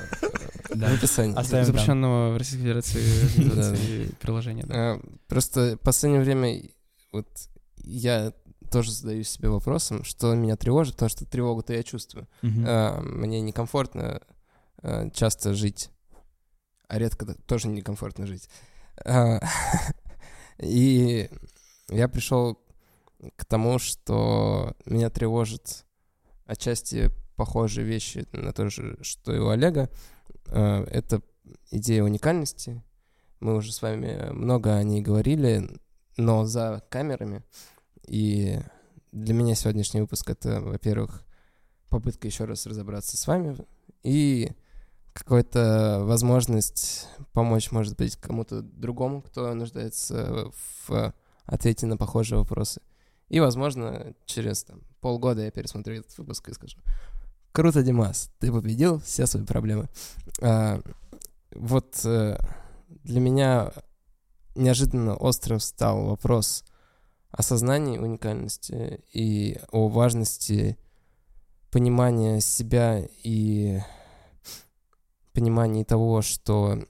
в 0.73 0.83
описании. 0.83 1.35
Запрещенного 1.43 2.33
в 2.33 2.37
Российской 2.37 2.81
Федерации 3.27 4.15
приложения. 4.19 4.65
Э, 4.69 4.99
Просто 5.27 5.77
в 5.77 5.81
последнее 5.85 6.23
время 6.23 6.63
вот 7.11 7.27
я 7.83 8.33
тоже 8.71 8.91
задаю 8.91 9.23
себе 9.23 9.49
вопросом, 9.49 10.03
что 10.03 10.33
меня 10.33 10.55
тревожит, 10.55 10.95
потому 10.95 11.09
что 11.09 11.25
тревогу-то 11.25 11.73
я 11.73 11.83
чувствую. 11.83 12.27
Мгм. 12.41 12.65
Э, 12.65 12.99
Мне 13.01 13.41
некомфортно 13.41 14.21
э, 14.81 15.09
часто 15.11 15.53
жить, 15.53 15.89
а 16.87 16.97
редко 16.97 17.35
тоже 17.45 17.67
некомфортно 17.67 18.25
жить. 18.25 18.49
Э, 19.05 19.39
И 20.59 21.29
я 21.89 22.07
пришел 22.07 22.59
к 23.35 23.45
тому, 23.45 23.79
что 23.79 24.75
меня 24.85 25.09
тревожит 25.09 25.85
отчасти 26.45 27.09
похожие 27.35 27.85
вещи 27.85 28.27
на 28.31 28.53
то 28.53 28.69
же, 28.69 28.97
что 29.01 29.33
и 29.33 29.39
у 29.39 29.49
Олега. 29.49 29.89
Э, 30.47 30.83
Это 30.89 31.21
идея 31.71 32.03
уникальности. 32.03 32.83
Мы 33.39 33.55
уже 33.55 33.71
с 33.73 33.81
вами 33.81 34.29
много 34.31 34.75
о 34.75 34.83
ней 34.83 35.01
говорили, 35.01 35.67
но 36.17 36.45
за 36.45 36.83
камерами. 36.89 37.43
И 38.11 38.59
для 39.13 39.33
меня 39.33 39.55
сегодняшний 39.55 40.01
выпуск— 40.01 40.29
это, 40.31 40.59
во-первых, 40.59 41.23
попытка 41.87 42.27
еще 42.27 42.43
раз 42.43 42.65
разобраться 42.65 43.15
с 43.15 43.25
вами 43.25 43.55
и 44.03 44.51
какая-то 45.13 46.01
возможность 46.03 47.07
помочь, 47.31 47.71
может 47.71 47.95
быть, 47.95 48.17
кому-то 48.17 48.63
другому, 48.63 49.21
кто 49.21 49.53
нуждается 49.53 50.51
в 50.87 51.13
ответе 51.45 51.85
на 51.85 51.95
похожие 51.95 52.39
вопросы. 52.39 52.81
И, 53.29 53.39
возможно, 53.39 54.13
через 54.25 54.65
там, 54.65 54.81
полгода 54.99 55.45
я 55.45 55.51
пересмотрю 55.51 55.95
этот 56.01 56.17
выпуск 56.17 56.49
и 56.49 56.53
скажу, 56.53 56.79
круто, 57.53 57.81
Димас, 57.81 58.29
ты 58.39 58.51
победил 58.51 58.99
все 58.99 59.25
свои 59.25 59.45
проблемы. 59.45 59.87
А, 60.41 60.81
вот 61.55 62.01
э, 62.03 62.37
для 62.89 63.21
меня 63.21 63.71
неожиданно 64.55 65.15
остро 65.15 65.59
встал 65.59 66.07
вопрос 66.07 66.65
осознания 67.31 67.99
уникальности 67.99 69.03
и 69.11 69.59
о 69.71 69.87
важности 69.87 70.77
понимания 71.71 72.41
себя 72.41 73.07
и 73.23 73.79
понимания 75.33 75.85
того, 75.85 76.21
что 76.21 76.83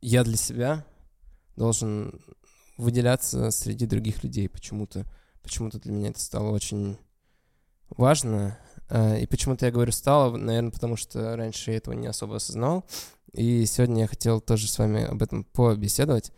я 0.00 0.24
для 0.24 0.36
себя 0.36 0.84
должен 1.56 2.20
выделяться 2.78 3.50
среди 3.50 3.86
других 3.86 4.24
людей 4.24 4.48
почему-то. 4.48 5.04
Почему-то 5.42 5.78
для 5.78 5.92
меня 5.92 6.10
это 6.10 6.20
стало 6.20 6.50
очень 6.50 6.98
важно. 7.90 8.58
Э, 8.88 9.20
И 9.20 9.26
почему-то 9.26 9.66
я 9.66 9.72
говорю 9.72 9.92
стало, 9.92 10.36
наверное, 10.36 10.70
потому 10.70 10.96
что 10.96 11.36
раньше 11.36 11.70
я 11.70 11.76
этого 11.78 11.94
не 11.94 12.06
особо 12.06 12.36
осознавал. 12.36 12.84
И 13.32 13.66
сегодня 13.66 14.02
я 14.02 14.06
хотел 14.06 14.40
тоже 14.40 14.68
с 14.68 14.78
вами 14.78 15.04
об 15.04 15.22
этом 15.22 15.44
побеседовать. 15.44 16.32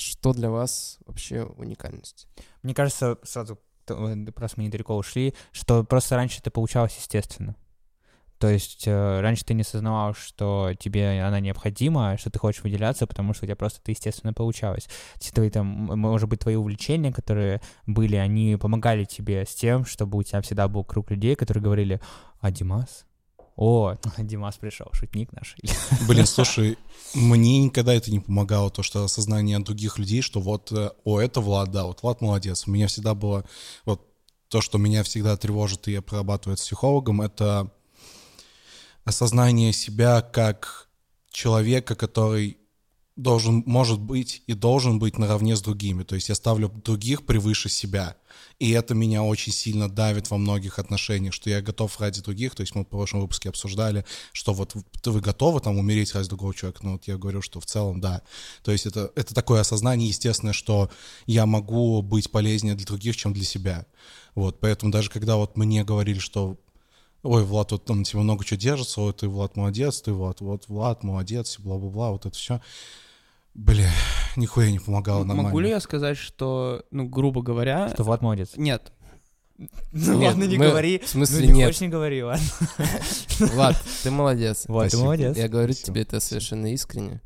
Что 0.00 0.32
для 0.32 0.50
вас 0.50 0.98
вообще 1.06 1.44
уникальность? 1.44 2.26
Мне 2.62 2.74
кажется, 2.74 3.18
сразу, 3.22 3.60
э, 3.88 4.16
просто 4.34 4.58
мы 4.58 4.66
недалеко 4.66 4.96
ушли, 4.96 5.34
что 5.52 5.84
просто 5.84 6.16
раньше 6.16 6.38
это 6.40 6.50
получалось 6.50 6.96
естественно. 6.96 7.54
То 8.38 8.48
есть 8.48 8.84
э, 8.86 9.20
раньше 9.20 9.44
ты 9.44 9.52
не 9.52 9.60
осознавал, 9.60 10.14
что 10.14 10.72
тебе 10.78 11.22
она 11.22 11.40
необходима, 11.40 12.16
что 12.16 12.30
ты 12.30 12.38
хочешь 12.38 12.62
выделяться, 12.62 13.06
потому 13.06 13.34
что 13.34 13.44
у 13.44 13.46
тебя 13.46 13.56
просто 13.56 13.80
это 13.82 13.90
естественно 13.90 14.32
получалось. 14.32 14.88
Твои, 15.34 15.50
там, 15.50 15.66
может 15.66 16.26
быть, 16.30 16.40
твои 16.40 16.54
увлечения, 16.54 17.12
которые 17.12 17.60
были, 17.86 18.16
они 18.16 18.56
помогали 18.56 19.04
тебе 19.04 19.44
с 19.44 19.54
тем, 19.54 19.84
чтобы 19.84 20.16
у 20.16 20.22
тебя 20.22 20.40
всегда 20.40 20.68
был 20.68 20.84
круг 20.84 21.10
людей, 21.10 21.36
которые 21.36 21.62
говорили, 21.62 22.00
а 22.40 22.50
Димас? 22.50 23.04
О, 23.56 23.94
Димас 24.18 24.56
пришел, 24.56 24.88
шутник 24.92 25.32
наш. 25.32 25.56
Блин, 26.08 26.26
слушай, 26.26 26.78
мне 27.14 27.58
никогда 27.58 27.94
это 27.94 28.10
не 28.10 28.20
помогало, 28.20 28.70
то, 28.70 28.82
что 28.82 29.04
осознание 29.04 29.58
других 29.58 29.98
людей, 29.98 30.22
что 30.22 30.40
вот, 30.40 30.72
э, 30.72 30.90
о, 31.04 31.20
это 31.20 31.40
Влад, 31.40 31.70
да, 31.70 31.84
вот 31.84 32.02
Влад 32.02 32.20
молодец. 32.20 32.66
У 32.66 32.70
меня 32.70 32.86
всегда 32.86 33.14
было, 33.14 33.44
вот, 33.84 34.06
то, 34.48 34.60
что 34.60 34.78
меня 34.78 35.02
всегда 35.02 35.36
тревожит 35.36 35.86
и 35.88 35.92
я 35.92 36.02
прорабатываю 36.02 36.56
с 36.56 36.62
психологом, 36.62 37.22
это 37.22 37.70
осознание 39.04 39.72
себя 39.72 40.22
как 40.22 40.88
человека, 41.30 41.94
который 41.94 42.59
должен, 43.22 43.62
может 43.66 44.00
быть 44.00 44.42
и 44.46 44.54
должен 44.54 44.98
быть 44.98 45.18
наравне 45.18 45.56
с 45.56 45.62
другими. 45.62 46.02
То 46.02 46.14
есть 46.14 46.28
я 46.28 46.34
ставлю 46.34 46.68
других 46.68 47.26
превыше 47.26 47.68
себя. 47.68 48.16
И 48.58 48.70
это 48.70 48.94
меня 48.94 49.22
очень 49.22 49.52
сильно 49.52 49.90
давит 49.90 50.30
во 50.30 50.38
многих 50.38 50.78
отношениях, 50.78 51.34
что 51.34 51.50
я 51.50 51.60
готов 51.60 52.00
ради 52.00 52.22
других. 52.22 52.54
То 52.54 52.62
есть 52.62 52.74
мы 52.74 52.82
в 52.82 52.88
прошлом 52.88 53.20
выпуске 53.20 53.48
обсуждали, 53.48 54.04
что 54.32 54.52
вот 54.52 54.74
вы- 54.74 54.84
вы 55.04 55.20
готовы 55.20 55.60
там 55.60 55.78
умереть 55.78 56.14
ради 56.14 56.28
другого 56.28 56.54
человека. 56.54 56.80
Но 56.82 56.92
вот 56.92 57.06
я 57.08 57.16
говорю, 57.16 57.42
что 57.42 57.60
в 57.60 57.66
целом 57.66 58.00
да. 58.00 58.22
То 58.62 58.72
есть 58.72 58.86
это, 58.86 59.12
это 59.14 59.34
такое 59.34 59.60
осознание, 59.60 60.08
естественно, 60.08 60.52
что 60.52 60.90
я 61.26 61.46
могу 61.46 62.02
быть 62.02 62.30
полезнее 62.30 62.74
для 62.74 62.86
других, 62.86 63.16
чем 63.16 63.32
для 63.32 63.44
себя. 63.44 63.86
Вот, 64.34 64.60
поэтому 64.60 64.92
даже 64.92 65.10
когда 65.10 65.36
вот 65.36 65.56
мне 65.56 65.84
говорили, 65.84 66.18
что 66.18 66.56
ой, 67.22 67.44
Влад, 67.44 67.72
вот 67.72 67.84
там 67.84 68.04
тебе 68.04 68.20
много 68.20 68.44
чего 68.44 68.58
держится, 68.58 69.00
ой, 69.02 69.12
ты, 69.12 69.28
Влад, 69.28 69.56
молодец, 69.56 70.00
ты, 70.00 70.12
Влад, 70.12 70.40
вот, 70.40 70.68
Влад, 70.68 71.02
молодец, 71.02 71.58
бла-бла-бла, 71.58 72.10
вот 72.10 72.26
это 72.26 72.36
все. 72.36 72.60
Бля, 73.54 73.90
нихуя 74.36 74.70
не 74.70 74.78
помогало 74.78 75.20
нормально. 75.24 75.42
Могу 75.44 75.58
ли 75.60 75.68
я 75.70 75.80
сказать, 75.80 76.16
что, 76.16 76.84
ну, 76.90 77.06
грубо 77.08 77.42
говоря... 77.42 77.88
Что 77.90 78.04
Влад 78.04 78.22
молодец. 78.22 78.52
Нет, 78.56 78.92
Ну 79.58 79.68
Нет, 80.18 80.28
ладно, 80.28 80.44
не 80.44 80.56
мы- 80.56 80.68
говори. 80.68 80.98
В 81.00 81.08
смысле 81.08 81.40
Ну, 81.40 81.52
не 81.52 81.58
нет. 81.58 81.66
хочешь, 81.68 81.80
не 81.80 81.88
говори, 81.88 82.22
ладно. 82.22 82.44
Влад, 83.40 83.76
ты 84.02 84.10
молодец. 84.10 84.64
Влад, 84.68 84.84
ты 84.86 84.90
Спасибо. 84.90 85.04
молодец. 85.04 85.36
Я 85.36 85.48
говорю 85.48 85.72
Спасибо. 85.72 85.86
тебе 85.94 86.02
это 86.02 86.20
совершенно 86.20 86.72
искренне. 86.72 87.20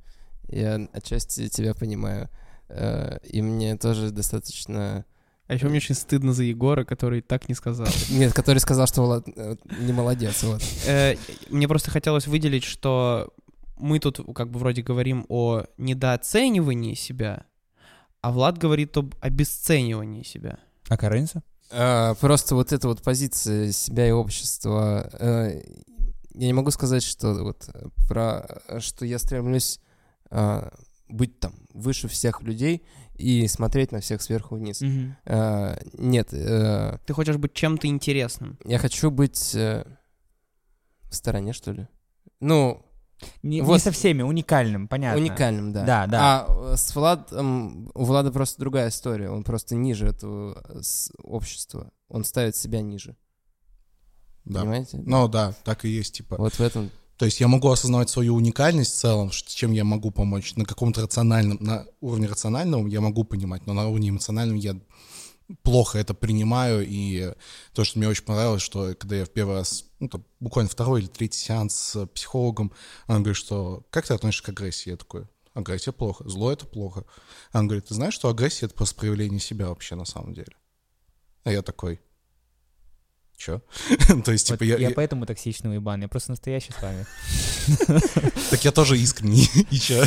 Я 0.48 0.88
отчасти 0.92 1.48
тебя 1.48 1.74
понимаю. 1.74 2.28
Э, 2.68 3.18
И 3.30 3.42
мне 3.42 3.76
тоже 3.76 4.10
достаточно... 4.10 5.04
а 5.46 5.54
еще 5.54 5.68
мне 5.68 5.76
очень 5.76 5.94
стыдно 5.94 6.32
за 6.32 6.42
Егора, 6.44 6.84
который 6.84 7.20
так 7.20 7.48
не 7.48 7.54
сказал. 7.54 7.86
Нет, 8.10 8.32
который 8.32 8.58
сказал, 8.58 8.86
что 8.86 9.02
Влад 9.02 9.28
э, 9.28 9.56
не 9.80 9.92
молодец. 9.92 10.42
Вот. 10.42 10.62
Э, 10.86 11.16
Мне 11.50 11.68
просто 11.68 11.90
хотелось 11.90 12.26
выделить, 12.26 12.64
что 12.64 13.32
мы 13.76 13.98
тут 13.98 14.20
как 14.34 14.50
бы 14.50 14.58
вроде 14.58 14.82
говорим 14.82 15.26
о 15.28 15.64
недооценивании 15.78 16.94
себя, 16.94 17.46
а 18.20 18.30
Влад 18.32 18.58
говорит 18.58 18.96
об 18.96 19.14
обесценивании 19.20 20.22
себя. 20.22 20.58
А 20.88 20.96
разница? 20.96 21.42
А, 21.70 22.14
Просто 22.14 22.54
вот 22.54 22.72
эта 22.72 22.88
вот 22.88 23.02
позиция 23.02 23.72
себя 23.72 24.06
и 24.08 24.12
общества. 24.12 25.08
э, 25.18 25.62
Я 26.34 26.46
не 26.46 26.52
могу 26.52 26.70
сказать, 26.70 27.02
что 27.02 27.34
вот 27.34 27.68
э, 27.72 27.88
про 28.08 28.60
что 28.80 29.04
я 29.04 29.18
стремлюсь 29.18 29.80
а, 30.30 30.72
быть 31.08 31.38
там 31.40 31.52
выше 31.72 32.08
всех 32.08 32.42
людей 32.42 32.82
и 33.16 33.46
смотреть 33.48 33.92
на 33.92 34.00
всех 34.00 34.20
сверху 34.22 34.56
вниз. 34.56 34.82
А, 35.26 35.78
Нет, 35.98 36.28
э, 36.32 36.98
Ты 37.06 37.12
хочешь 37.12 37.36
быть 37.36 37.52
чем-то 37.54 37.86
интересным. 37.86 38.58
я 38.64 38.78
хочу 38.78 39.10
быть 39.10 39.54
э, 39.54 39.84
в 41.10 41.14
стороне, 41.14 41.52
что 41.52 41.72
ли. 41.72 41.86
Ну, 42.40 42.84
Не, 43.42 43.56
не 43.56 43.62
Вот. 43.62 43.80
со 43.82 43.90
всеми, 43.90 44.22
уникальным, 44.22 44.88
понятно. 44.88 45.20
уникальным, 45.20 45.72
да. 45.72 45.84
Да, 45.84 46.06
да. 46.06 46.20
А 46.22 46.72
э, 46.72 46.76
с 46.76 46.94
Владом, 46.94 47.90
у 47.94 48.04
Влада 48.04 48.30
просто 48.32 48.60
другая 48.60 48.88
история. 48.88 49.30
Он 49.30 49.42
просто 49.42 49.74
ниже 49.74 50.06
этого 50.06 50.62
э, 50.68 50.80
с- 50.82 51.10
общества. 51.22 51.90
Он 52.08 52.24
ставит 52.24 52.56
себя 52.56 52.80
ниже. 52.80 53.16
Да. 54.44 54.60
Понимаете? 54.60 55.02
Ну 55.04 55.28
да, 55.28 55.54
так 55.64 55.84
и 55.84 55.88
есть, 55.88 56.14
типа. 56.16 56.36
Вот 56.36 56.54
в 56.54 56.60
этом. 56.60 56.90
То 57.16 57.24
есть 57.26 57.40
я 57.40 57.48
могу 57.48 57.70
осознавать 57.70 58.10
свою 58.10 58.34
уникальность 58.34 58.92
в 58.92 58.98
целом, 58.98 59.30
чем 59.30 59.72
я 59.72 59.84
могу 59.84 60.10
помочь. 60.10 60.56
На 60.56 60.64
каком-то 60.64 61.02
рациональном, 61.02 61.58
на 61.60 61.86
уровне 62.00 62.26
рационального 62.26 62.86
я 62.88 63.00
могу 63.00 63.24
понимать, 63.24 63.66
но 63.66 63.72
на 63.72 63.88
уровне 63.88 64.08
эмоциональном 64.10 64.56
я 64.56 64.76
плохо 65.62 65.98
это 65.98 66.14
принимаю. 66.14 66.86
И 66.86 67.32
то, 67.72 67.84
что 67.84 67.98
мне 67.98 68.08
очень 68.08 68.24
понравилось, 68.24 68.62
что 68.62 68.94
когда 68.94 69.16
я 69.16 69.24
в 69.24 69.30
первый 69.30 69.56
раз, 69.56 69.84
ну, 70.00 70.08
там, 70.08 70.24
буквально 70.40 70.70
второй 70.70 71.02
или 71.02 71.08
третий 71.08 71.38
сеанс 71.38 71.74
с 71.74 72.06
психологом, 72.06 72.72
он 73.06 73.22
говорит, 73.22 73.36
что 73.36 73.84
как 73.90 74.06
ты 74.06 74.14
относишься 74.14 74.44
к 74.44 74.48
агрессии? 74.50 74.90
Я 74.90 74.96
такой, 74.96 75.26
агрессия 75.54 75.92
плохо, 75.92 76.28
зло 76.28 76.52
это 76.52 76.66
плохо. 76.66 77.04
Он 77.52 77.66
говорит, 77.66 77.86
ты 77.86 77.94
знаешь, 77.94 78.14
что 78.14 78.28
агрессия 78.28 78.66
это 78.66 78.74
просто 78.74 78.96
проявление 78.96 79.40
себя 79.40 79.68
вообще 79.68 79.94
на 79.94 80.04
самом 80.04 80.34
деле? 80.34 80.52
А 81.44 81.52
я 81.52 81.62
такой, 81.62 82.00
чё? 83.36 83.60
То 84.24 84.32
есть, 84.32 84.50
Вот 84.50 84.58
типа, 84.58 84.64
я, 84.64 84.76
я, 84.78 84.88
я- 84.88 84.94
поэтому 84.94 85.26
токсичный 85.26 85.70
уебан, 85.72 86.02
я 86.02 86.08
просто 86.08 86.30
настоящий 86.32 86.72
с 86.72 86.82
вами. 86.82 87.04
так 88.50 88.64
я 88.64 88.72
тоже 88.72 88.98
искренний, 88.98 89.48
и 89.70 89.76
чё? 89.78 90.04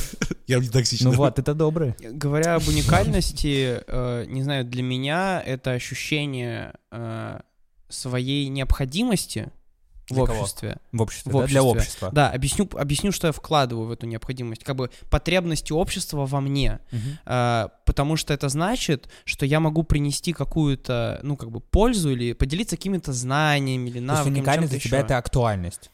Я 0.48 0.60
не 0.60 0.70
токсичный. 0.70 1.12
Ну 1.12 1.18
вот, 1.18 1.40
это 1.40 1.54
добрый. 1.54 1.96
Говоря 2.00 2.56
об 2.56 2.68
уникальности, 2.68 3.84
э, 3.88 4.26
не 4.28 4.44
знаю, 4.44 4.66
для 4.66 4.84
меня 4.84 5.42
это 5.46 5.72
ощущение 5.72 6.74
э, 6.92 7.40
своей 7.90 8.48
необходимости 8.50 9.50
в 10.10 10.14
Для 10.14 10.26
кого? 10.26 10.40
обществе. 10.40 10.78
В 10.92 11.02
обществе, 11.02 11.32
В 11.32 11.42
да, 11.42 11.48
для 11.48 11.64
обществе. 11.64 11.82
общества. 11.82 12.10
Да, 12.14 12.30
объясню, 12.32 12.70
объясню, 12.74 13.12
что 13.12 13.28
я 13.28 13.34
вкладываю 13.34 13.88
в 13.88 13.92
эту 13.92 14.06
необходимость. 14.06 14.64
Как 14.64 14.76
бы 14.76 14.90
потребности 15.10 15.74
общества 15.74 16.26
во 16.26 16.40
мне. 16.42 16.80
Мгм. 16.92 17.20
А, 17.26 17.70
потому 17.86 18.16
что 18.16 18.34
это 18.34 18.48
значит, 18.50 19.10
что 19.26 19.46
я 19.46 19.60
могу 19.60 19.84
принести 19.84 20.34
какую-то, 20.34 21.20
ну, 21.24 21.36
как 21.36 21.52
бы, 21.52 21.60
пользу 21.60 22.12
или 22.12 22.34
поделиться 22.34 22.78
какими-то 22.78 23.12
знаниями 23.12 23.90
или 23.90 23.94
То 23.94 23.98
есть 24.00 24.08
навыками. 24.08 24.34
уникальность 24.36 24.72
для 24.72 24.80
тебя— 24.80 25.00
это 25.02 25.18
актуальность. 25.18 25.92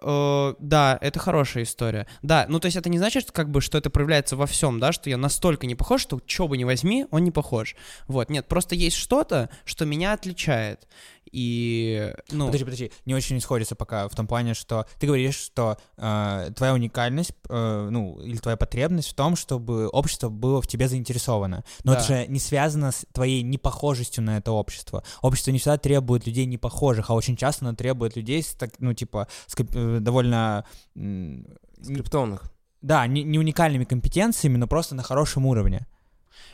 Э, 0.00 0.54
да, 0.58 0.96
это 1.00 1.18
хорошая 1.18 1.64
история. 1.64 2.06
Да, 2.22 2.46
ну 2.48 2.58
то 2.60 2.66
есть 2.66 2.76
это 2.76 2.88
не 2.88 2.96
значит, 2.98 3.30
как 3.30 3.50
бы, 3.50 3.60
что 3.60 3.76
это 3.76 3.90
проявляется 3.90 4.36
во 4.36 4.46
всем, 4.46 4.80
да, 4.80 4.90
что 4.92 5.10
я 5.10 5.18
настолько 5.18 5.66
не 5.66 5.74
похож, 5.74 6.00
что 6.00 6.18
что 6.24 6.48
бы 6.48 6.56
ни 6.56 6.64
возьми, 6.64 7.06
он 7.10 7.24
не 7.24 7.30
похож. 7.30 7.76
Вот, 8.08 8.30
нет, 8.30 8.48
просто 8.48 8.74
есть 8.74 8.96
что-то, 8.96 9.50
что 9.66 9.84
меня 9.84 10.14
отличает. 10.14 10.88
И, 11.32 12.14
ну, 12.30 12.46
Подожди, 12.46 12.64
подожди, 12.64 12.92
не 13.06 13.14
очень 13.14 13.40
сходится 13.40 13.74
пока 13.74 14.06
в 14.08 14.14
том 14.14 14.26
плане, 14.26 14.52
что 14.54 14.86
ты 14.98 15.06
говоришь, 15.06 15.36
что 15.36 15.78
э, 15.96 16.50
твоя 16.54 16.74
уникальность, 16.74 17.32
э, 17.48 17.88
ну, 17.90 18.20
или 18.20 18.36
твоя 18.36 18.56
потребность 18.58 19.08
в 19.08 19.14
том, 19.14 19.34
чтобы 19.34 19.88
общество 19.88 20.28
было 20.28 20.60
в 20.60 20.66
тебе 20.66 20.88
заинтересовано. 20.88 21.64
Но 21.84 21.92
Да. 21.94 21.98
это 21.98 22.06
же 22.06 22.26
не 22.26 22.38
связано 22.38 22.92
с 22.92 23.06
твоей 23.12 23.42
непохожестью 23.42 24.22
на 24.24 24.36
это 24.36 24.52
общество. 24.52 25.02
Общество 25.22 25.50
не 25.52 25.58
всегда 25.58 25.78
требует 25.78 26.26
людей 26.26 26.44
непохожих, 26.44 27.08
а 27.08 27.14
очень 27.14 27.36
часто 27.36 27.64
оно 27.66 27.74
требует 27.74 28.14
людей 28.14 28.42
с, 28.42 28.48
так, 28.54 28.70
ну, 28.78 28.92
типа, 28.92 29.26
с 29.46 29.54
э, 29.58 29.98
довольно... 30.00 30.66
м, 30.94 31.46
н- 31.46 31.58
Скриптонных. 31.82 32.42
Да, 32.82 33.06
не, 33.06 33.22
не 33.22 33.38
уникальными 33.38 33.84
компетенциями, 33.84 34.58
но 34.58 34.66
просто 34.66 34.94
на 34.94 35.02
хорошем 35.02 35.46
уровне. 35.46 35.86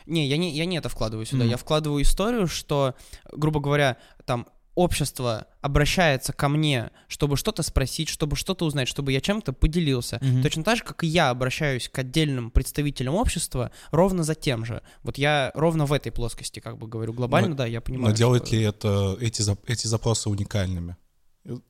не, 0.05 0.25
я 0.27 0.37
не, 0.37 0.51
я 0.55 0.65
не 0.65 0.77
это 0.77 0.87
вкладываю 0.87 1.25
сюда. 1.25 1.43
Мгм. 1.43 1.49
Я 1.51 1.57
вкладываю 1.57 2.01
историю, 2.01 2.47
что, 2.47 2.95
грубо 3.33 3.59
говоря, 3.59 3.97
там 4.25 4.47
общество 4.75 5.47
обращается 5.61 6.31
ко 6.31 6.47
мне, 6.47 6.91
чтобы 7.07 7.35
что-то 7.37 7.63
спросить, 7.63 8.07
чтобы 8.09 8.35
что-то 8.35 8.65
узнать, 8.65 8.87
чтобы 8.87 9.11
я 9.11 9.19
чем-то 9.19 9.51
поделился. 9.53 10.19
Мгм. 10.21 10.41
Точно 10.41 10.63
так 10.63 10.77
же, 10.77 10.83
как 10.83 11.03
и 11.03 11.07
я 11.07 11.29
обращаюсь 11.31 11.89
к 11.89 11.99
отдельным 11.99 12.49
представителям 12.51 13.15
общества, 13.15 13.71
ровно 13.91 14.23
за 14.23 14.35
тем 14.35 14.65
же. 14.65 14.81
Вот 15.03 15.17
я 15.17 15.51
ровно 15.53 15.85
в 15.85 15.91
этой 15.93 16.11
плоскости, 16.11 16.59
как 16.59 16.77
бы 16.77 16.87
говорю, 16.87 17.13
глобально, 17.13 17.49
Но- 17.49 17.55
да, 17.55 17.65
я 17.65 17.81
понимаю. 17.81 18.11
Но 18.11 18.15
делает 18.15 18.45
что- 18.47 18.55
ли 18.55 18.63
это 18.63 19.17
эти, 19.19 19.43
эти 19.69 19.87
запросы 19.87 20.29
уникальными? 20.29 20.95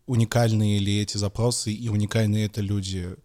Уникальные 0.07 0.79
ли 0.79 1.01
эти 1.01 1.17
запросы 1.17 1.71
и 1.71 1.89
уникальные 1.89 2.45
это 2.47 2.61
люди, 2.61 3.15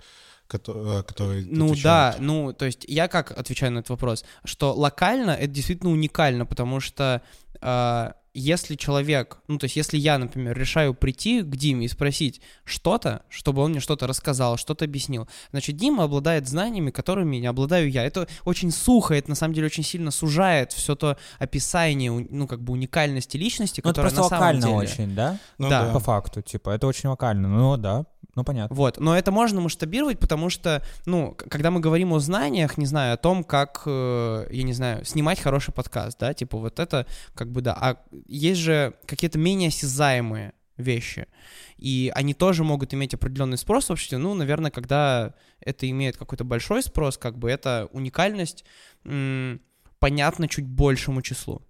э, 0.53 1.03
которые 1.03 1.47
Ну 1.47 1.73
отвечают? 1.73 1.83
да, 1.83 2.17
ну 2.21 2.53
то 2.53 2.65
есть 2.67 2.85
я 2.87 3.09
как 3.09 3.33
отвечаю 3.33 3.73
на 3.73 3.79
этот 3.79 3.91
вопрос, 3.91 4.25
что 4.45 4.73
локально 4.73 5.33
это 5.33 5.49
действительно 5.49 5.91
уникально, 5.91 6.47
потому 6.47 6.81
что 6.81 7.23
а, 7.61 8.15
если 8.35 8.75
человек, 8.75 9.39
ну 9.47 9.59
то 9.59 9.65
есть 9.65 9.77
если 9.77 9.97
я, 9.97 10.19
например, 10.19 10.59
решаю 10.59 10.93
прийти 10.93 11.43
к 11.43 11.57
Диме 11.57 11.87
и 11.87 11.89
спросить 11.89 12.41
что-то, 12.65 13.23
чтобы 13.29 13.63
он 13.63 13.71
мне 13.71 13.81
что-то 13.81 14.07
рассказал, 14.09 14.57
что-то 14.57 14.85
объяснил, 14.85 15.29
значит 15.53 15.77
Дима 15.77 16.05
обладает 16.05 16.49
знаниями, 16.49 16.91
которыми 16.91 17.37
не 17.37 17.47
обладаю 17.47 17.89
я. 17.91 18.05
Это 18.05 18.27
очень 18.45 18.73
сухо, 18.73 19.15
это 19.15 19.31
на 19.31 19.37
самом 19.37 19.55
деле 19.55 19.67
очень 19.67 19.85
сильно 19.85 20.11
сужает 20.11 20.73
все 20.73 20.97
то 20.97 21.17
описание, 21.39 22.11
ну 22.11 22.47
как 22.49 22.61
бы 22.61 22.73
уникальности 22.73 23.37
личности, 23.37 23.81
Ну, 23.85 23.91
это 23.91 24.01
которая 24.03 24.11
просто 24.13 24.23
на 24.23 24.29
самом 24.41 24.43
локально 24.61 24.67
деле. 24.81 24.93
очень, 24.93 25.15
да? 25.15 25.39
Ну 25.59 25.69
да. 25.69 25.93
По 25.93 26.01
факту, 26.01 26.43
типа, 26.43 26.71
это 26.71 26.87
очень 26.89 27.09
локально. 27.09 27.49
Ну, 27.49 27.77
да, 27.77 28.05
ну, 28.35 28.45
понятно. 28.45 28.75
Вот, 28.75 28.99
но 28.99 29.17
это 29.17 29.31
можно 29.31 29.61
масштабировать, 29.61 30.19
потому 30.19 30.51
что, 30.51 30.83
ну, 31.07 31.35
когда 31.37 31.71
мы 31.71 31.81
говорим 31.81 32.13
о 32.13 32.21
знаниях, 32.21 32.79
не 32.79 32.87
знаю, 32.87 33.15
о 33.15 33.17
том, 33.17 33.45
как, 33.45 33.83
э, 33.87 34.47
я 34.51 34.63
не 34.63 34.73
знаю, 34.73 35.05
снимать 35.05 35.41
хороший 35.41 35.73
подкаст, 35.73 36.19
да, 36.19 36.35
типа 36.35 36.59
вот 36.59 36.79
это, 36.81 37.07
как 37.35 37.53
бы, 37.53 37.61
да, 37.61 37.77
а 37.81 38.03
есть 38.27 38.61
же 38.61 38.95
какие-то 39.07 39.39
менее 39.39 39.69
осязаемые 39.69 40.53
вещи, 40.77 41.29
и 41.77 42.11
они 42.15 42.35
тоже 42.35 42.65
могут 42.65 42.93
иметь 42.95 43.15
определенный 43.15 43.59
спрос 43.59 43.89
в 43.89 43.93
обществе, 43.93 44.19
ну, 44.19 44.35
наверное, 44.35 44.73
когда 44.73 45.35
это 45.61 45.89
имеет 45.89 46.17
какой-то 46.17 46.45
большой 46.45 46.83
спрос, 46.83 47.17
как 47.17 47.39
бы, 47.39 47.51
эта 47.51 47.89
уникальность 47.93 48.65
м, 49.05 49.61
понятна 50.01 50.49
чуть 50.49 50.67
большему 50.67 51.23
числу 51.23 51.63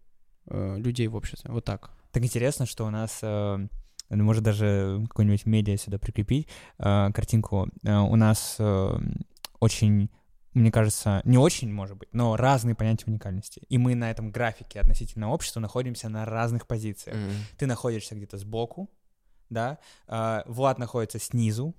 э, 0.46 0.76
людей 0.78 1.08
в 1.08 1.16
обществе, 1.16 1.50
вот 1.50 1.64
так. 1.64 1.90
Так 2.10 2.22
интересно, 2.22 2.64
что 2.64 2.86
у 2.86 2.90
нас, 2.90 3.18
э, 3.22 3.66
ну, 4.10 4.24
может 4.24 4.42
даже 4.42 5.04
какой-нибудь 5.08 5.46
медиа 5.46 5.76
сюда 5.76 5.98
прикрепить, 5.98 6.48
э, 6.78 7.10
картинку. 7.12 7.68
Э, 7.82 7.98
у 7.98 8.16
нас 8.16 8.56
э, 8.58 8.98
очень, 9.60 10.10
мне 10.52 10.70
кажется, 10.70 11.20
не 11.24 11.38
очень, 11.38 11.72
может 11.72 11.96
быть, 11.96 12.08
но 12.12 12.36
разные 12.36 12.74
понятия 12.74 13.06
уникальности. 13.06 13.62
И 13.68 13.78
мы 13.78 13.94
на 13.94 14.10
этом 14.10 14.30
графике 14.30 14.80
относительно 14.80 15.30
общества 15.30 15.60
находимся 15.60 16.08
на 16.08 16.24
разных 16.24 16.66
позициях. 16.66 17.16
Мгм. 17.16 17.32
Ты 17.58 17.66
находишься 17.66 18.14
где-то 18.14 18.38
сбоку, 18.38 18.90
да, 19.50 19.78
э, 20.08 20.42
Влад 20.46 20.78
находится 20.78 21.18
снизу, 21.18 21.74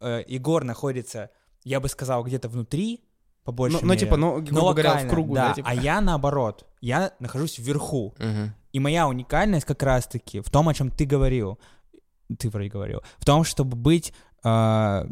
э, 0.00 0.24
Егор 0.26 0.64
находится, 0.64 1.30
я 1.64 1.80
бы 1.80 1.88
сказал, 1.88 2.24
где-то 2.24 2.48
внутри, 2.48 3.04
по 3.44 3.52
большей 3.52 3.80
Ну, 3.82 3.88
ну, 3.88 3.94
типа, 3.96 4.16
ну, 4.16 4.40
грубо 4.40 4.72
говоря, 4.72 4.90
в 4.90 4.92
локально, 4.92 5.10
кругу, 5.10 5.34
да, 5.34 5.48
да, 5.48 5.54
типа. 5.54 5.68
а 5.68 5.74
я 5.74 6.00
наоборот, 6.00 6.66
я 6.80 7.12
нахожусь 7.20 7.58
вверху, 7.58 8.14
Мгм. 8.18 8.54
И 8.72 8.80
моя 8.80 9.08
уникальность 9.08 9.66
как 9.66 9.82
раз-таки 9.82 10.40
в 10.40 10.50
том, 10.50 10.68
о 10.68 10.74
чем 10.74 10.90
ты 10.90 11.04
говорил, 11.04 11.58
ты 12.38 12.48
вроде 12.48 12.68
говорил, 12.68 13.02
в 13.18 13.24
том, 13.24 13.44
чтобы 13.44 13.76
быть 13.76 14.12
э, 14.44 15.06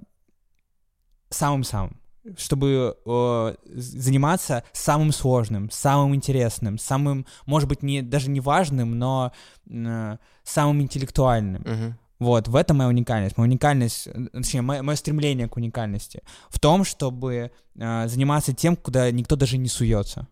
самым-самым, 1.30 2.00
чтобы 2.36 2.96
э, 3.04 3.54
заниматься 3.64 4.64
самым 4.72 5.12
сложным, 5.12 5.70
самым 5.70 6.14
интересным, 6.14 6.78
самым, 6.78 7.26
может 7.46 7.68
быть, 7.68 7.82
не, 7.82 8.02
даже 8.02 8.30
не 8.30 8.40
важным, 8.40 8.98
но 8.98 9.32
э, 9.68 10.16
самым 10.44 10.82
интеллектуальным. 10.82 11.62
Мгм. 11.62 11.98
Вот, 12.18 12.48
в 12.48 12.56
этом 12.56 12.78
моя 12.78 12.88
уникальность. 12.88 13.36
Моя 13.36 13.48
уникальность, 13.48 14.08
э, 14.08 14.26
точнее, 14.32 14.62
мое, 14.62 14.82
мое 14.82 14.96
стремление 14.96 15.48
к 15.48 15.56
уникальности 15.56 16.22
в 16.50 16.58
том, 16.58 16.84
чтобы 16.84 17.50
э, 17.76 18.08
заниматься 18.08 18.52
тем, 18.52 18.76
куда 18.76 19.10
никто 19.10 19.36
даже 19.36 19.58
не 19.58 19.68
суется. 19.68 20.26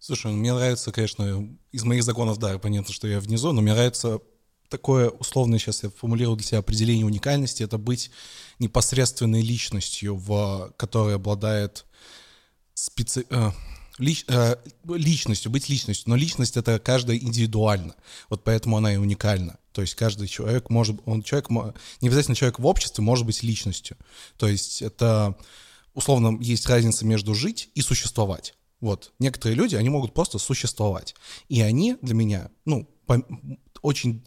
Слушай, 0.00 0.32
мне 0.32 0.54
нравится, 0.54 0.92
конечно, 0.92 1.48
из 1.72 1.84
моих 1.84 2.04
законов, 2.04 2.38
да, 2.38 2.58
понятно, 2.58 2.94
что 2.94 3.08
я 3.08 3.18
внизу, 3.18 3.52
но 3.52 3.60
мне 3.60 3.72
нравится 3.72 4.20
такое 4.68 5.10
условное, 5.10 5.58
сейчас 5.58 5.82
я 5.82 5.90
формулирую 5.90 6.36
для 6.36 6.46
себя 6.46 6.58
определение 6.58 7.04
уникальности, 7.04 7.62
это 7.62 7.78
быть 7.78 8.10
непосредственной 8.58 9.42
личностью, 9.42 10.16
в, 10.16 10.72
которая 10.76 11.16
обладает 11.16 11.84
специ... 12.74 13.24
э, 13.28 13.50
лич- 13.98 14.24
э, 14.28 14.56
личностью, 14.84 15.50
быть 15.50 15.68
личностью, 15.68 16.08
но 16.10 16.16
личность 16.16 16.56
это 16.56 16.78
каждая 16.78 17.16
индивидуально, 17.16 17.94
вот 18.28 18.44
поэтому 18.44 18.76
она 18.76 18.94
и 18.94 18.98
уникальна. 18.98 19.58
То 19.72 19.82
есть 19.82 19.94
каждый 19.94 20.28
человек 20.28 20.70
может, 20.70 21.00
он 21.06 21.22
человек, 21.22 21.50
не 22.00 22.08
обязательно 22.08 22.34
человек 22.34 22.58
в 22.58 22.66
обществе 22.66 23.02
может 23.02 23.26
быть 23.26 23.42
личностью. 23.42 23.96
То 24.36 24.48
есть 24.48 24.82
это 24.82 25.36
условно 25.94 26.40
есть 26.40 26.66
разница 26.66 27.04
между 27.06 27.34
жить 27.34 27.70
и 27.74 27.80
существовать. 27.80 28.54
Вот. 28.80 29.12
Некоторые 29.18 29.56
люди, 29.56 29.74
они 29.76 29.88
могут 29.88 30.14
просто 30.14 30.38
существовать. 30.38 31.14
И 31.48 31.60
они 31.60 31.96
для 32.02 32.14
меня, 32.14 32.50
ну, 32.64 32.88
по- 33.06 33.24
очень... 33.82 34.24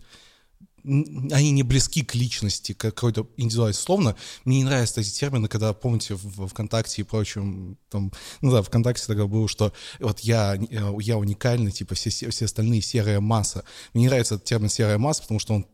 Они 0.83 1.51
не 1.51 1.61
близки 1.61 2.03
к 2.03 2.15
личности, 2.15 2.73
к 2.73 2.79
какой-то 2.79 3.27
индивидуальности. 3.37 3.83
Словно 3.83 4.15
мне 4.45 4.57
не 4.57 4.63
нравятся 4.63 5.01
эти 5.01 5.11
термины, 5.11 5.47
когда, 5.47 5.73
помните, 5.73 6.15
в 6.15 6.47
ВКонтакте 6.47 7.03
и 7.03 7.05
прочем, 7.05 7.77
там, 7.89 8.11
ну 8.41 8.51
да, 8.51 8.63
ВКонтакте 8.63 9.05
тогда 9.05 9.27
было, 9.27 9.47
что 9.47 9.73
вот 9.99 10.21
я, 10.21 10.55
э, 10.55 10.91
я 11.01 11.17
уникальный, 11.19 11.71
типа 11.71 11.93
все, 11.93 12.09
се- 12.09 12.31
все 12.31 12.45
остальные 12.45 12.81
серая 12.81 13.19
масса. 13.19 13.63
Мне 13.93 14.05
не 14.05 14.07
нравится 14.07 14.35
этот 14.35 14.45
термин 14.47 14.69
серая 14.69 14.97
масса, 14.97 15.21
потому 15.21 15.39
что 15.39 15.53
он 15.53 15.67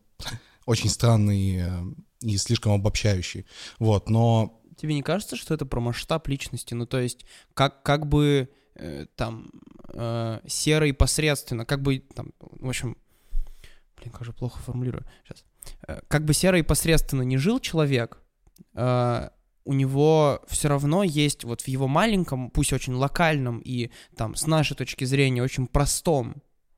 очень 0.66 0.90
странный 0.90 1.56
э, 1.56 1.82
и 2.20 2.36
слишком 2.36 2.72
обобщающий. 2.72 3.46
Вот, 3.78 4.10
но 4.10 4.60
Тебе 4.76 4.94
не 4.94 5.02
кажется, 5.02 5.36
что 5.36 5.54
это 5.54 5.64
про 5.64 5.80
масштаб 5.80 6.28
личности? 6.28 6.74
Ну, 6.74 6.84
то 6.86 7.00
есть, 7.00 7.24
как, 7.54 7.82
как 7.82 8.06
бы 8.06 8.48
там 9.16 9.50
э, 9.88 10.40
серо 10.46 10.92
посредственно, 10.94 11.64
как 11.64 11.82
бы 11.82 11.98
там, 11.98 12.32
в 12.40 12.68
общем, 12.68 12.96
блин, 13.96 14.12
как 14.12 14.24
же 14.24 14.32
плохо 14.32 14.58
формулирую 14.60 15.04
сейчас. 15.24 15.44
Э, 15.86 16.00
как 16.08 16.24
бы 16.24 16.34
серо 16.34 16.58
и 16.58 16.62
посредственно 16.62 17.22
не 17.22 17.36
жил 17.36 17.60
человек, 17.60 18.22
э, 18.74 19.28
у 19.64 19.72
него 19.74 20.42
все 20.48 20.68
равно 20.68 21.02
есть 21.02 21.44
вот 21.44 21.60
в 21.60 21.68
его 21.68 21.88
маленьком, 21.88 22.50
пусть 22.50 22.72
очень 22.72 22.94
локальном 22.94 23.58
и 23.58 23.90
там 24.16 24.34
с 24.34 24.46
нашей 24.46 24.74
точки 24.74 25.04
зрения 25.04 25.42
очень 25.42 25.66
простом 25.66 26.36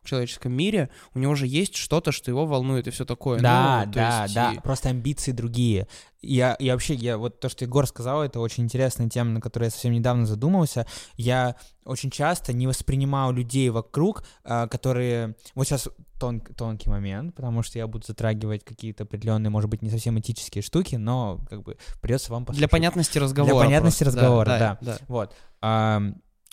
человеческом 0.09 0.53
мире, 0.53 0.91
у 1.15 1.19
него 1.19 1.35
же 1.35 1.47
есть 1.47 1.77
что-то, 1.77 2.13
что 2.13 2.31
его 2.31 2.47
волнует 2.47 2.87
и 2.87 2.91
все 2.91 3.05
такое. 3.05 3.41
Да, 3.41 3.85
Ну, 3.87 3.93
да, 3.93 4.23
есть 4.23 4.35
да, 4.35 4.55
просто 4.63 4.89
амбиции 4.89 5.33
другие. 5.33 5.87
Я, 6.23 6.57
я 6.59 6.73
вообще, 6.75 6.95
я 6.95 7.17
вот 7.17 7.41
то, 7.41 7.49
что 7.49 7.65
Егор 7.65 7.87
сказал, 7.87 8.23
это 8.23 8.41
очень 8.41 8.65
интересная 8.65 9.09
тема, 9.09 9.31
на 9.31 9.41
которой 9.41 9.65
я 9.65 9.71
совсем 9.71 9.93
недавно 9.93 10.27
задумался. 10.27 10.87
Я 11.17 11.57
очень 11.85 12.11
часто 12.11 12.53
не 12.53 12.67
воспринимаю 12.67 13.33
людей 13.33 13.71
вокруг, 13.71 14.25
а, 14.45 14.69
которые... 14.69 15.35
Вот 15.55 15.67
сейчас 15.67 15.89
тон- 16.19 16.41
тонкий 16.41 16.91
момент, 16.91 17.35
потому 17.35 17.63
что 17.63 17.79
я 17.79 17.87
буду 17.87 18.07
затрагивать 18.07 18.65
какие-то 18.65 19.05
определенные, 19.05 19.51
может 19.51 19.71
быть, 19.71 19.81
не 19.81 19.89
совсем 19.91 20.19
этические 20.19 20.61
штуки, 20.63 20.97
но 20.97 21.41
как 21.49 21.63
бы 21.63 21.79
придется 22.03 22.31
вам 22.33 22.43
Для 22.45 22.49
послушать. 22.53 22.71
понятности 22.71 23.19
разговора. 23.19 23.65
понятности 23.65 24.05
просто. 24.05 24.21
разговора, 24.21 24.47
да. 24.47 24.79
да. 24.83 24.99
Вот. 25.09 25.35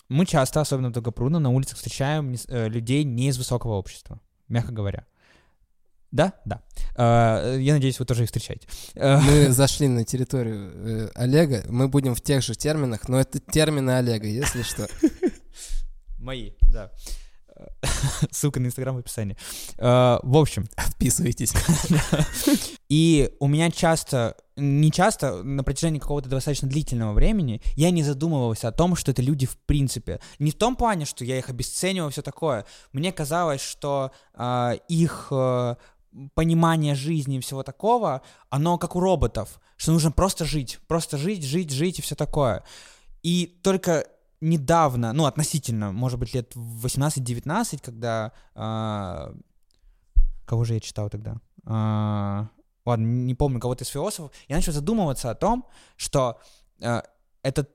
Мы 0.10 0.26
часто, 0.26 0.62
особенно 0.62 0.89
в 0.89 0.93
Долгопрудно, 0.93 1.39
на 1.39 1.50
улицах 1.50 1.78
встречаем 1.78 2.36
э, 2.48 2.70
людей 2.70 3.04
не 3.04 3.28
из 3.30 3.38
высокого 3.38 3.74
общества, 3.74 4.20
мягко 4.48 4.72
говоря. 4.72 5.06
Да, 6.12 6.34
да. 6.46 6.63
Э, 6.96 7.58
Я 7.60 7.74
надеюсь, 7.74 8.00
вы 8.00 8.06
тоже 8.06 8.24
их 8.24 8.30
встречаете. 8.30 8.67
Э, 8.96 9.20
Мы 9.20 9.50
зашли 9.52 9.88
на 9.89 10.06
территорию 10.06 10.72
э, 10.74 11.10
Олега, 11.15 11.63
мы 11.67 11.89
будем 11.89 12.15
в 12.15 12.22
тех 12.22 12.41
же 12.41 12.56
терминах, 12.56 13.10
но 13.10 13.20
это 13.20 13.39
термины 13.39 13.91
Олега, 13.91 14.28
если 14.28 14.62
что. 14.63 14.88
Мои, 16.17 16.52
да. 16.72 16.91
Ссылка 18.32 18.60
на 18.60 18.67
Инстаграм 18.67 18.96
в 18.96 19.00
описании. 19.00 19.36
Э, 19.78 20.20
В 20.24 20.38
общем, 20.38 20.67
Отписывайтесь. 20.78 21.54
И 22.88 23.30
у 23.39 23.48
меня 23.48 23.70
часто, 23.72 24.38
не 24.58 24.91
часто, 24.91 25.43
на 25.43 25.63
протяжении 25.63 26.00
какого-то 26.00 26.30
достаточно 26.30 26.67
длительного 26.67 27.13
времени 27.13 27.62
я 27.76 27.91
не 27.91 28.04
задумывался 28.04 28.67
о 28.67 28.72
том, 28.72 28.96
что 28.96 29.12
это 29.12 29.22
люди 29.22 29.46
в 29.46 29.58
принципе. 29.58 30.20
Не 30.39 30.52
в 30.52 30.56
том 30.56 30.76
плане, 30.76 31.06
что 31.06 31.24
я 31.24 31.38
их 31.38 31.50
обесценивал, 31.50 32.10
все 32.10 32.22
такое. 32.22 32.65
Мне 32.91 33.12
казалось, 33.12 33.62
что 33.62 34.12
а, 34.34 34.74
их 34.88 35.28
э, 35.32 35.76
понимание 36.34 36.96
жизни 36.96 37.38
и 37.38 37.39
всего 37.39 37.63
такого, 37.63 38.24
оно 38.50 38.78
как 38.78 38.96
у 38.96 39.00
роботов, 39.00 39.60
что 39.78 39.91
нужно 39.91 40.12
просто 40.12 40.46
жить, 40.46 40.80
просто 40.88 41.17
жить, 41.17 41.43
жить, 41.43 41.72
жить 41.72 42.00
и 42.00 42.02
все 42.02 42.15
такое. 42.15 42.63
И 43.22 43.60
только 43.62 44.06
недавно, 44.41 45.13
ну, 45.13 45.26
относительно, 45.26 45.91
может 45.91 46.20
быть, 46.20 46.34
лет 46.34 46.56
18-19, 46.56 47.80
когда... 47.84 48.32
а, 48.56 49.34
кого 50.46 50.63
же 50.63 50.74
я 50.76 50.80
читал 50.80 51.10
тогда? 51.10 51.38
А, 51.65 52.48
ладно, 52.88 53.06
не 53.06 53.36
помню, 53.36 53.60
кого-то 53.60 53.84
из 53.84 53.89
философов. 53.89 54.32
Я 54.47 54.56
начал 54.56 54.71
задумываться 54.71 55.30
о 55.30 55.36
том, 55.36 55.65
что 55.95 56.39
а, 56.82 57.04
это 57.43 57.67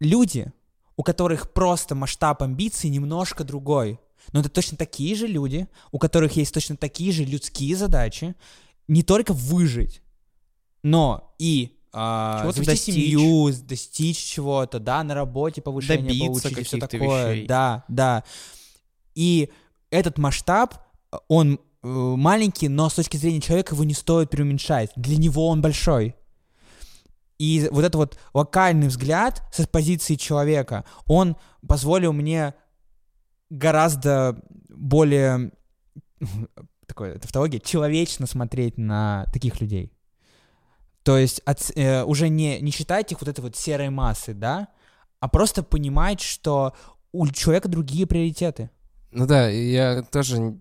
люди, 0.00 0.52
у 0.96 1.02
которых 1.02 1.52
просто 1.52 1.94
масштаб 1.94 2.42
амбиций 2.42 2.90
немножко 2.90 3.44
другой. 3.44 4.00
Но 4.32 4.40
это 4.40 4.48
точно 4.48 4.78
такие 4.78 5.14
же 5.14 5.26
люди, 5.26 5.68
у 5.92 5.98
которых 5.98 6.36
есть 6.36 6.54
точно 6.54 6.76
такие 6.76 7.12
же 7.12 7.24
людские 7.24 7.76
задачи, 7.76 8.34
не 8.88 9.02
только 9.02 9.32
выжить, 9.34 10.02
но 10.82 11.34
и 11.38 11.78
а, 11.92 12.40
Чего-то 12.40 12.64
завести 12.64 12.92
достичь. 12.92 12.94
семью, 12.94 13.52
достичь 13.62 14.18
чего-то, 14.18 14.80
да, 14.80 15.02
на 15.04 15.14
работе 15.14 15.62
повышение 15.62 16.02
Добиться 16.06 16.48
получить 16.48 16.58
и 16.58 16.64
все 16.64 16.78
такое. 16.78 17.32
вещей. 17.32 17.46
Да, 17.46 17.84
да. 17.88 18.24
И 19.14 19.50
этот 19.90 20.18
масштаб, 20.18 20.74
он 21.28 21.54
э, 21.54 21.58
маленький, 21.84 22.68
но 22.68 22.88
с 22.88 22.94
точки 22.94 23.16
зрения 23.16 23.40
человека 23.40 23.74
его 23.74 23.84
не 23.84 23.94
стоит 23.94 24.30
преуменьшать. 24.30 24.90
Для 24.96 25.16
него 25.16 25.48
он 25.48 25.60
большой. 25.60 26.16
И 27.38 27.68
вот 27.70 27.80
этот 27.80 27.94
вот 27.96 28.18
локальный 28.32 28.88
взгляд 28.88 29.42
с 29.52 29.66
позиции 29.66 30.14
человека, 30.14 30.84
он 31.06 31.36
позволил 31.66 32.12
мне 32.12 32.54
гораздо 33.50 34.40
более 34.68 35.52
такое 36.86 37.18
тавтология, 37.18 37.60
человечно 37.60 38.26
смотреть 38.26 38.78
на 38.78 39.26
таких 39.32 39.60
людей. 39.60 39.92
То 41.02 41.18
есть 41.18 41.40
от- 41.40 41.72
э, 41.76 42.02
уже 42.04 42.28
не, 42.28 42.60
не 42.60 42.70
считать 42.70 43.12
их 43.12 43.20
вот 43.20 43.28
этой 43.28 43.40
вот 43.40 43.56
серой 43.56 43.90
массы, 43.90 44.32
да, 44.32 44.68
а 45.20 45.28
просто 45.28 45.62
понимать, 45.62 46.20
что 46.20 46.74
у 47.12 47.26
человека 47.28 47.68
другие 47.68 48.06
приоритеты. 48.06 48.70
Ну 49.16 49.26
да, 49.28 49.48
я 49.48 50.02
тоже 50.02 50.58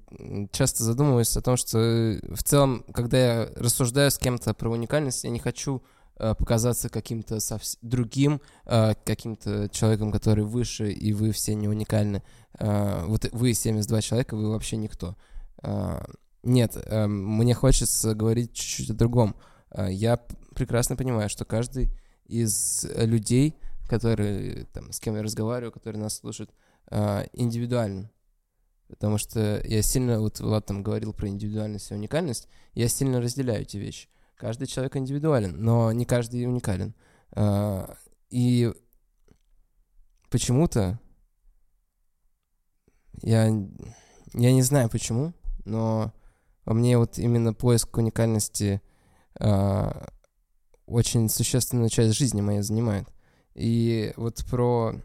часто 0.52 0.84
задумываюсь 0.84 1.36
о 1.36 1.42
том, 1.42 1.58
что 1.58 1.80
э, 1.80 2.20
в 2.36 2.44
целом, 2.44 2.86
когда 2.94 3.18
я 3.18 3.50
рассуждаю 3.56 4.12
с 4.12 4.20
кем-то 4.20 4.54
про 4.54 4.70
уникальность, 4.70 5.24
я 5.24 5.32
не 5.32 5.40
хочу 5.40 5.82
э, 6.18 6.36
показаться 6.36 6.88
каким-то 6.90 7.38
совс- 7.38 7.80
другим, 7.82 8.42
э, 8.66 8.94
каким-то 9.06 9.70
человеком, 9.70 10.12
который 10.12 10.44
выше, 10.44 10.92
и 10.92 11.14
вы 11.14 11.32
все 11.32 11.56
не 11.56 11.68
уникальны. 11.68 12.22
Э, 12.60 13.04
вот 13.08 13.28
вы 13.32 13.56
72 13.56 14.02
человека, 14.02 14.36
вы 14.36 14.52
вообще 14.52 14.78
никто. 14.78 15.16
Э, 15.64 16.04
нет, 16.44 16.78
э, 16.78 17.08
мне 17.08 17.56
хочется 17.56 18.14
говорить 18.14 18.54
чуть-чуть 18.54 18.92
о 18.92 18.94
другом. 18.94 19.36
Я 19.76 20.18
прекрасно 20.54 20.96
понимаю, 20.96 21.28
что 21.28 21.44
каждый 21.44 21.90
из 22.28 22.86
людей, 22.98 23.56
которые, 23.90 24.66
там, 24.66 24.92
с 24.92 25.00
кем 25.00 25.16
я 25.16 25.24
разговариваю, 25.24 25.72
которые 25.72 26.04
нас 26.04 26.18
слушают, 26.18 26.52
индивидуален. 26.92 28.12
Потому 28.94 29.18
что 29.18 29.62
я 29.66 29.82
сильно, 29.82 30.20
вот 30.20 30.40
Влад 30.40 30.66
там 30.66 30.84
говорил 30.84 31.14
про 31.14 31.28
индивидуальность 31.28 31.92
и 31.92 31.96
уникальность, 31.96 32.48
я 32.74 32.88
сильно 32.88 33.22
разделяю 33.22 33.62
эти 33.62 33.78
вещи. 33.78 34.08
Каждый 34.36 34.68
человек 34.68 34.96
индивидуален, 34.96 35.56
но 35.62 35.92
не 35.92 36.06
каждый 36.06 36.46
уникален. 36.46 36.94
А, 37.32 37.96
И 38.30 38.72
почему-то 40.30 41.00
я, 43.22 43.46
я 44.34 44.54
не 44.54 44.62
знаю 44.62 44.90
почему, 44.90 45.34
но 45.66 46.14
мне 46.66 46.98
вот 46.98 47.18
именно 47.18 47.54
поиск 47.54 47.98
уникальности 47.98 48.82
а, 49.40 50.10
очень 50.86 51.30
существенную 51.30 51.90
часть 51.90 52.18
жизни 52.18 52.42
моей 52.42 52.62
занимает. 52.62 53.08
И 53.56 54.14
вот 54.18 54.44
про, 54.50 54.96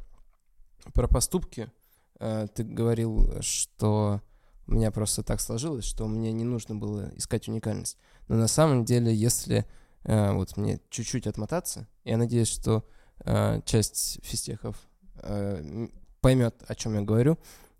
про 0.94 1.07
поступки 1.09 1.70
ты 2.18 2.64
говорил, 2.64 3.40
что 3.40 4.20
у 4.68 4.72
меня 4.72 4.90
просто 4.90 5.22
так 5.22 5.40
сложилось, 5.40 5.85
что 5.85 6.07
мне 6.07 6.31
не 6.31 6.44
нужно 6.44 6.74
было 6.74 7.11
искать 7.16 7.48
уникальность. 7.48 7.96
Но 8.28 8.37
на 8.37 8.48
самом 8.48 8.85
деле, 8.85 9.12
если 9.14 9.66
э, 10.04 10.33
вот 10.33 10.57
мне 10.59 10.78
чуть-чуть 10.90 11.26
отмотаться, 11.26 11.88
я 12.04 12.18
надеюсь, 12.18 12.48
что 12.48 12.87
э, 13.24 13.62
часть 13.64 14.22
физтехов 14.22 14.76
э, 15.22 15.88
поймет, 16.20 16.62
о 16.66 16.74
чем 16.74 16.94
я 16.94 17.00
говорю. 17.00 17.38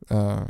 Э, 0.09 0.47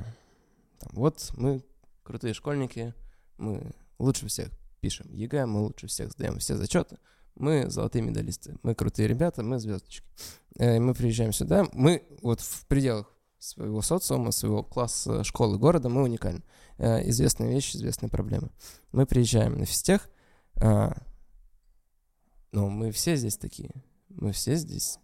вот 0.93 1.31
мы 1.37 1.65
крутые 2.05 2.35
школьники, 2.35 2.95
мы 3.37 3.73
лучше 3.99 4.29
всех 4.29 4.51
пишем 4.81 5.13
ЕГЭ, 5.13 5.47
мы 5.47 5.63
лучше 5.63 5.89
всех 5.89 6.13
сдаем 6.13 6.39
все 6.39 6.57
зачеты, 6.57 6.99
мы 7.35 7.69
золотые 7.69 8.03
медалисты, 8.03 8.57
мы 8.63 8.77
крутые 8.77 9.09
ребята, 9.09 9.43
мы 9.43 9.59
звездочки. 9.59 10.07
Э, 10.57 10.79
Мы 10.79 10.95
приезжаем 10.95 11.33
сюда, 11.33 11.67
мы 11.73 12.05
вот 12.23 12.41
в 12.41 12.65
пределах 12.67 13.13
своего 13.39 13.83
социума, 13.83 14.33
своего 14.33 14.63
класса, 14.63 15.25
школы, 15.25 15.59
города, 15.59 15.89
мы 15.89 16.03
уникальны. 16.03 16.43
Э, 16.79 17.09
Известные 17.09 17.51
вещи, 17.53 17.77
известные 17.77 18.11
проблемы. 18.11 18.51
Мы 18.93 19.07
приезжаем 19.07 19.59
на 19.59 19.65
физтех, 19.65 20.09
а, 20.61 20.97
ну, 22.51 22.69
мы 22.69 22.91
все 22.91 23.17
здесь 23.17 23.37
такие. 23.37 23.71
Мы 24.09 24.33
все 24.33 24.57
здесь 24.57 24.99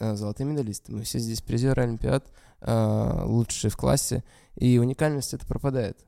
а, 0.00 0.16
золотые 0.16 0.46
медалисты. 0.46 0.92
Мы 0.92 1.02
все 1.02 1.18
здесь 1.18 1.42
призеры 1.42 1.82
Олимпиад, 1.82 2.26
лучшие 2.66 3.70
в 3.70 3.76
классе. 3.76 4.24
И 4.56 4.78
уникальность 4.78 5.34
это 5.34 5.46
пропадает. 5.46 6.06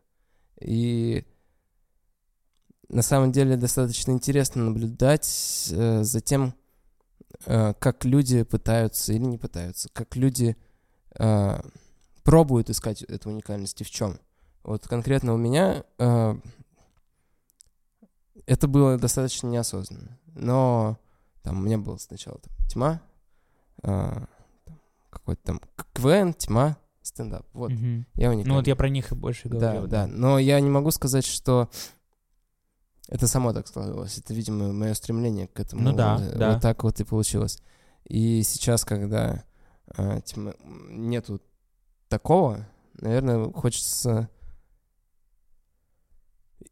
И 0.60 1.26
на 2.88 3.02
самом 3.02 3.32
деле 3.32 3.56
достаточно 3.56 4.12
интересно 4.12 4.64
наблюдать 4.64 5.68
э, 5.72 6.02
за 6.02 6.20
тем, 6.20 6.54
э, 7.44 7.74
как 7.78 8.04
люди 8.04 8.44
пытаются 8.44 9.12
или 9.12 9.24
не 9.24 9.38
пытаются, 9.38 9.88
как 9.92 10.14
люди 10.16 10.56
э, 11.18 11.60
пробуют 12.24 12.70
искать 12.70 13.02
эту 13.02 13.30
уникальность 13.30 13.80
и 13.80 13.84
в 13.84 13.90
чем. 13.90 14.18
Вот 14.62 14.86
конкретно 14.88 15.34
у 15.34 15.36
меня 15.36 15.84
э, 15.98 16.34
это 18.46 18.68
было 18.68 18.98
достаточно 18.98 19.48
неосознанно. 19.48 20.18
Но 20.34 20.98
там 21.42 21.58
у 21.58 21.60
меня 21.62 21.78
была 21.78 21.98
сначала 21.98 22.38
там, 22.38 22.52
тьма, 22.68 23.00
э, 23.82 24.24
какой-то 25.10 25.42
там 25.42 25.60
КВН, 25.94 26.34
тьма, 26.34 26.76
стендап. 27.02 27.46
Вот, 27.52 27.70
Мгм. 27.70 28.06
я 28.14 28.30
уникальный. 28.30 28.48
Ну 28.48 28.54
вот 28.56 28.66
я 28.66 28.76
про 28.76 28.88
них 28.88 29.12
и 29.12 29.14
больше 29.14 29.48
Да, 29.48 29.58
говорил. 29.72 29.86
да. 29.86 30.06
Но 30.06 30.38
я 30.38 30.60
не 30.60 30.68
могу 30.70 30.90
сказать, 30.90 31.24
что 31.24 31.70
это 33.08 33.28
само 33.28 33.52
так 33.52 33.68
сложилось. 33.68 34.18
Это, 34.18 34.34
видимо, 34.34 34.72
мое 34.72 34.94
стремление 34.94 35.46
к 35.46 35.60
этому. 35.60 35.82
Ну 35.82 35.92
да, 35.94 36.16
Вот 36.18 36.36
да. 36.38 36.60
так 36.60 36.82
вот 36.82 37.00
и 37.00 37.04
получилось. 37.04 37.62
И 38.04 38.42
сейчас, 38.42 38.84
когда 38.84 39.24
а, 39.30 39.44
нету 40.58 41.40
такого, 42.08 42.66
наверное, 42.94 43.50
хочется... 43.52 44.28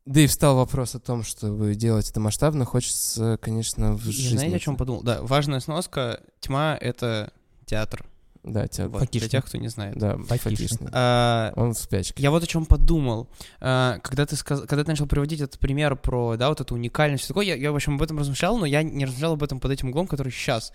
Да 0.05 0.21
и 0.21 0.27
встал 0.27 0.57
вопрос 0.57 0.95
о 0.95 1.01
том, 1.01 1.23
чтобы 1.23 1.75
делать 1.75 2.11
это 2.11 2.21
масштабно, 2.21 2.67
хочется, 2.67 3.39
конечно, 3.41 3.95
в 3.95 4.03
жизни. 4.03 4.37
знаете, 4.37 4.57
о 4.57 4.61
чем 4.61 4.77
подумал? 4.77 5.03
Да, 5.03 5.23
важная 5.23 5.61
сноска. 5.61 6.21
Тьма— 6.41 6.77
это 6.81 7.33
театр. 7.65 8.07
Да, 8.45 8.69
театр. 8.69 8.93
Вот, 9.01 9.11
для 9.11 9.29
тех, 9.29 9.45
кто 9.47 9.57
не 9.57 9.69
знает. 9.69 9.97
Да, 9.97 10.17
Фатишный. 10.19 10.57
фатишный. 10.57 10.89
А, 10.93 11.53
Он 11.57 11.73
в 11.73 11.79
спячке. 11.79 12.23
Я 12.23 12.31
вот 12.31 12.43
о 12.43 12.47
чем 12.47 12.67
подумал. 12.67 13.31
А, 13.61 13.99
Когда 14.01 14.27
ты, 14.27 14.37
сказ... 14.37 14.61
Когда 14.61 14.85
ты 14.85 14.91
начал 14.91 15.07
приводить 15.07 15.41
этот 15.41 15.59
пример 15.59 15.97
про, 15.97 16.37
да, 16.37 16.51
вот 16.51 16.61
эту 16.61 16.75
уникальность, 16.75 17.27
такое, 17.27 17.47
я, 17.47 17.55
я, 17.55 17.73
в 17.73 17.75
общем, 17.77 17.95
об 17.95 18.03
этом 18.03 18.19
размышлял, 18.19 18.59
но 18.59 18.67
я 18.67 18.83
не 18.83 19.07
размышлял 19.07 19.33
об 19.33 19.43
этом 19.43 19.61
под 19.61 19.71
этим 19.73 19.89
углом, 19.89 20.07
который 20.07 20.31
сейчас. 20.31 20.73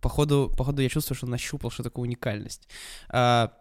Походу, 0.00 0.52
походу 0.56 0.80
я 0.80 0.88
чувствую, 0.88 1.16
что 1.16 1.26
нащупал, 1.26 1.70
что 1.70 1.82
такое 1.82 2.04
уникальность. 2.04 2.68
А, 3.10 3.52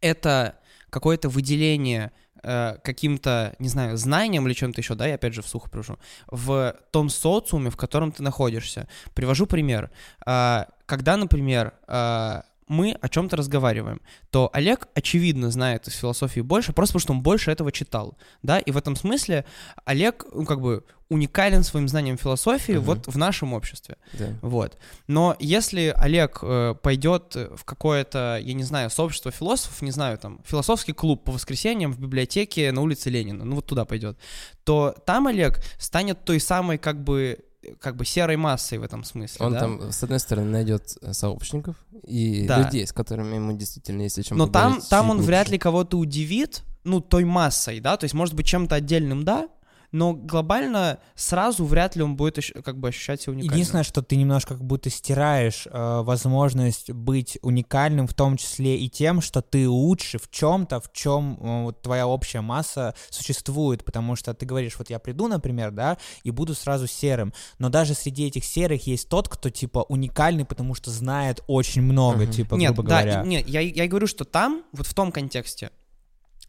Это 0.00 0.56
какое-то 0.90 1.28
выделение 1.30 2.12
э, 2.42 2.76
каким-то, 2.84 3.54
не 3.58 3.68
знаю, 3.68 3.96
знанием 3.96 4.46
или 4.46 4.52
чем-то 4.52 4.80
еще, 4.80 4.94
да, 4.94 5.06
я 5.06 5.14
опять 5.14 5.32
же 5.32 5.40
вслух 5.40 5.70
прошу, 5.70 5.98
в 6.26 6.76
том 6.92 7.08
социуме, 7.08 7.70
в 7.70 7.76
котором 7.76 8.12
ты 8.12 8.22
находишься. 8.22 8.86
Привожу 9.14 9.46
пример. 9.46 9.90
А, 10.26 10.66
Когда, 10.86 11.16
например, 11.16 11.72
а, 11.88 12.44
мы 12.68 12.92
о 13.00 13.08
чем-то 13.08 13.36
разговариваем, 13.36 14.00
то 14.30 14.50
Олег, 14.52 14.88
очевидно, 14.94 15.50
знает 15.50 15.86
из 15.88 15.94
философии 15.94 16.40
больше, 16.40 16.72
просто 16.72 16.92
потому 16.94 17.00
что 17.02 17.12
он 17.12 17.22
больше 17.22 17.50
этого 17.50 17.70
читал, 17.72 18.16
да, 18.42 18.58
и 18.58 18.70
в 18.70 18.76
этом 18.76 18.96
смысле 18.96 19.44
Олег, 19.84 20.24
ну, 20.32 20.44
как 20.44 20.60
бы, 20.60 20.84
уникален 21.10 21.62
своим 21.62 21.86
знанием 21.86 22.16
философии 22.16 22.72
Мгм. 22.72 22.82
вот 22.84 23.06
в 23.06 23.18
нашем 23.18 23.52
обществе, 23.52 23.96
Да. 24.14 24.28
вот. 24.40 24.78
Но 25.06 25.36
если 25.38 25.92
Олег 25.96 26.38
э, 26.42 26.74
пойдет 26.82 27.34
в 27.36 27.64
какое-то, 27.64 28.38
я 28.42 28.54
не 28.54 28.62
знаю, 28.64 28.88
сообщество 28.90 29.30
философов, 29.30 29.82
не 29.82 29.90
знаю, 29.90 30.16
там, 30.18 30.40
философский 30.46 30.92
клуб 30.94 31.22
по 31.24 31.32
воскресеньям 31.32 31.92
в 31.92 31.98
библиотеке 32.00 32.72
на 32.72 32.80
улице 32.80 33.10
Ленина, 33.10 33.44
ну, 33.44 33.56
вот 33.56 33.66
туда 33.66 33.84
пойдет, 33.84 34.18
то 34.64 34.94
там 35.04 35.26
Олег 35.26 35.60
станет 35.78 36.24
той 36.24 36.40
самой, 36.40 36.78
как 36.78 37.04
бы, 37.04 37.38
как 37.80 37.96
бы 37.96 38.04
серой 38.04 38.36
массой 38.36 38.78
в 38.78 38.82
этом 38.82 39.04
смысле, 39.04 39.44
Он 39.46 39.52
да? 39.52 39.60
там, 39.60 39.92
с 39.92 40.02
одной 40.02 40.18
стороны, 40.20 40.50
найдет 40.50 40.96
э, 41.02 41.12
сообщников 41.12 41.76
и 42.06 42.46
Да. 42.46 42.58
людей, 42.62 42.86
с 42.86 42.92
которыми 42.92 43.36
ему 43.36 43.56
действительно 43.56 44.02
есть 44.02 44.18
о 44.18 44.22
чем 44.22 44.38
Но 44.38 44.46
там, 44.46 44.80
там 44.90 45.10
он 45.10 45.20
вряд 45.20 45.48
ли 45.48 45.58
кого-то 45.58 45.98
удивит, 45.98 46.62
ну, 46.84 47.00
той 47.00 47.24
массой, 47.24 47.80
да, 47.80 47.96
то 47.96 48.04
есть, 48.04 48.14
может 48.14 48.34
быть, 48.34 48.46
чем-то 48.46 48.74
отдельным, 48.74 49.24
да, 49.24 49.48
но 49.94 50.12
глобально 50.12 50.98
сразу 51.14 51.64
вряд 51.64 51.94
ли 51.94 52.02
он 52.02 52.16
будет 52.16 52.38
как 52.64 52.78
бы 52.80 52.88
ощущать 52.88 53.22
себя 53.22 53.32
уникальным. 53.34 53.54
Единственное, 53.54 53.84
что 53.84 54.02
ты 54.02 54.16
немножко 54.16 54.54
как 54.54 54.64
будто 54.64 54.90
стираешь 54.90 55.68
э, 55.70 56.00
возможность 56.02 56.90
быть 56.90 57.38
уникальным, 57.42 58.08
в 58.08 58.12
том 58.14 58.36
числе 58.36 58.76
и 58.76 58.88
тем, 58.88 59.20
что 59.20 59.40
ты 59.40 59.68
лучше 59.68 60.18
в 60.18 60.28
чем-то, 60.30 60.80
в 60.80 60.92
чем 60.92 61.36
вот 61.64 61.80
твоя 61.80 62.08
общая 62.08 62.40
масса 62.40 62.94
существует, 63.08 63.84
потому 63.84 64.16
что 64.16 64.34
ты 64.34 64.44
говоришь, 64.46 64.74
вот 64.78 64.90
я 64.90 64.98
приду, 64.98 65.28
например, 65.28 65.70
да, 65.70 65.96
и 66.24 66.32
буду 66.32 66.54
сразу 66.54 66.88
серым, 66.88 67.32
но 67.60 67.68
даже 67.68 67.94
среди 67.94 68.26
этих 68.26 68.44
серых 68.44 68.88
есть 68.88 69.08
тот, 69.08 69.28
кто 69.28 69.48
типа 69.48 69.86
уникальный, 69.88 70.44
потому 70.44 70.74
что 70.74 70.90
знает 70.90 71.40
очень 71.46 71.82
много, 71.82 72.24
Мгм. 72.24 72.32
типа, 72.32 72.54
Нет, 72.56 72.74
грубо 72.74 72.88
да, 72.88 73.02
говоря. 73.02 73.22
и- 73.22 73.26
нет, 73.28 73.48
я, 73.48 73.60
я 73.60 73.86
говорю, 73.86 74.08
что 74.08 74.24
там, 74.24 74.64
вот 74.72 74.88
в 74.88 74.94
том 74.94 75.12
контексте, 75.12 75.70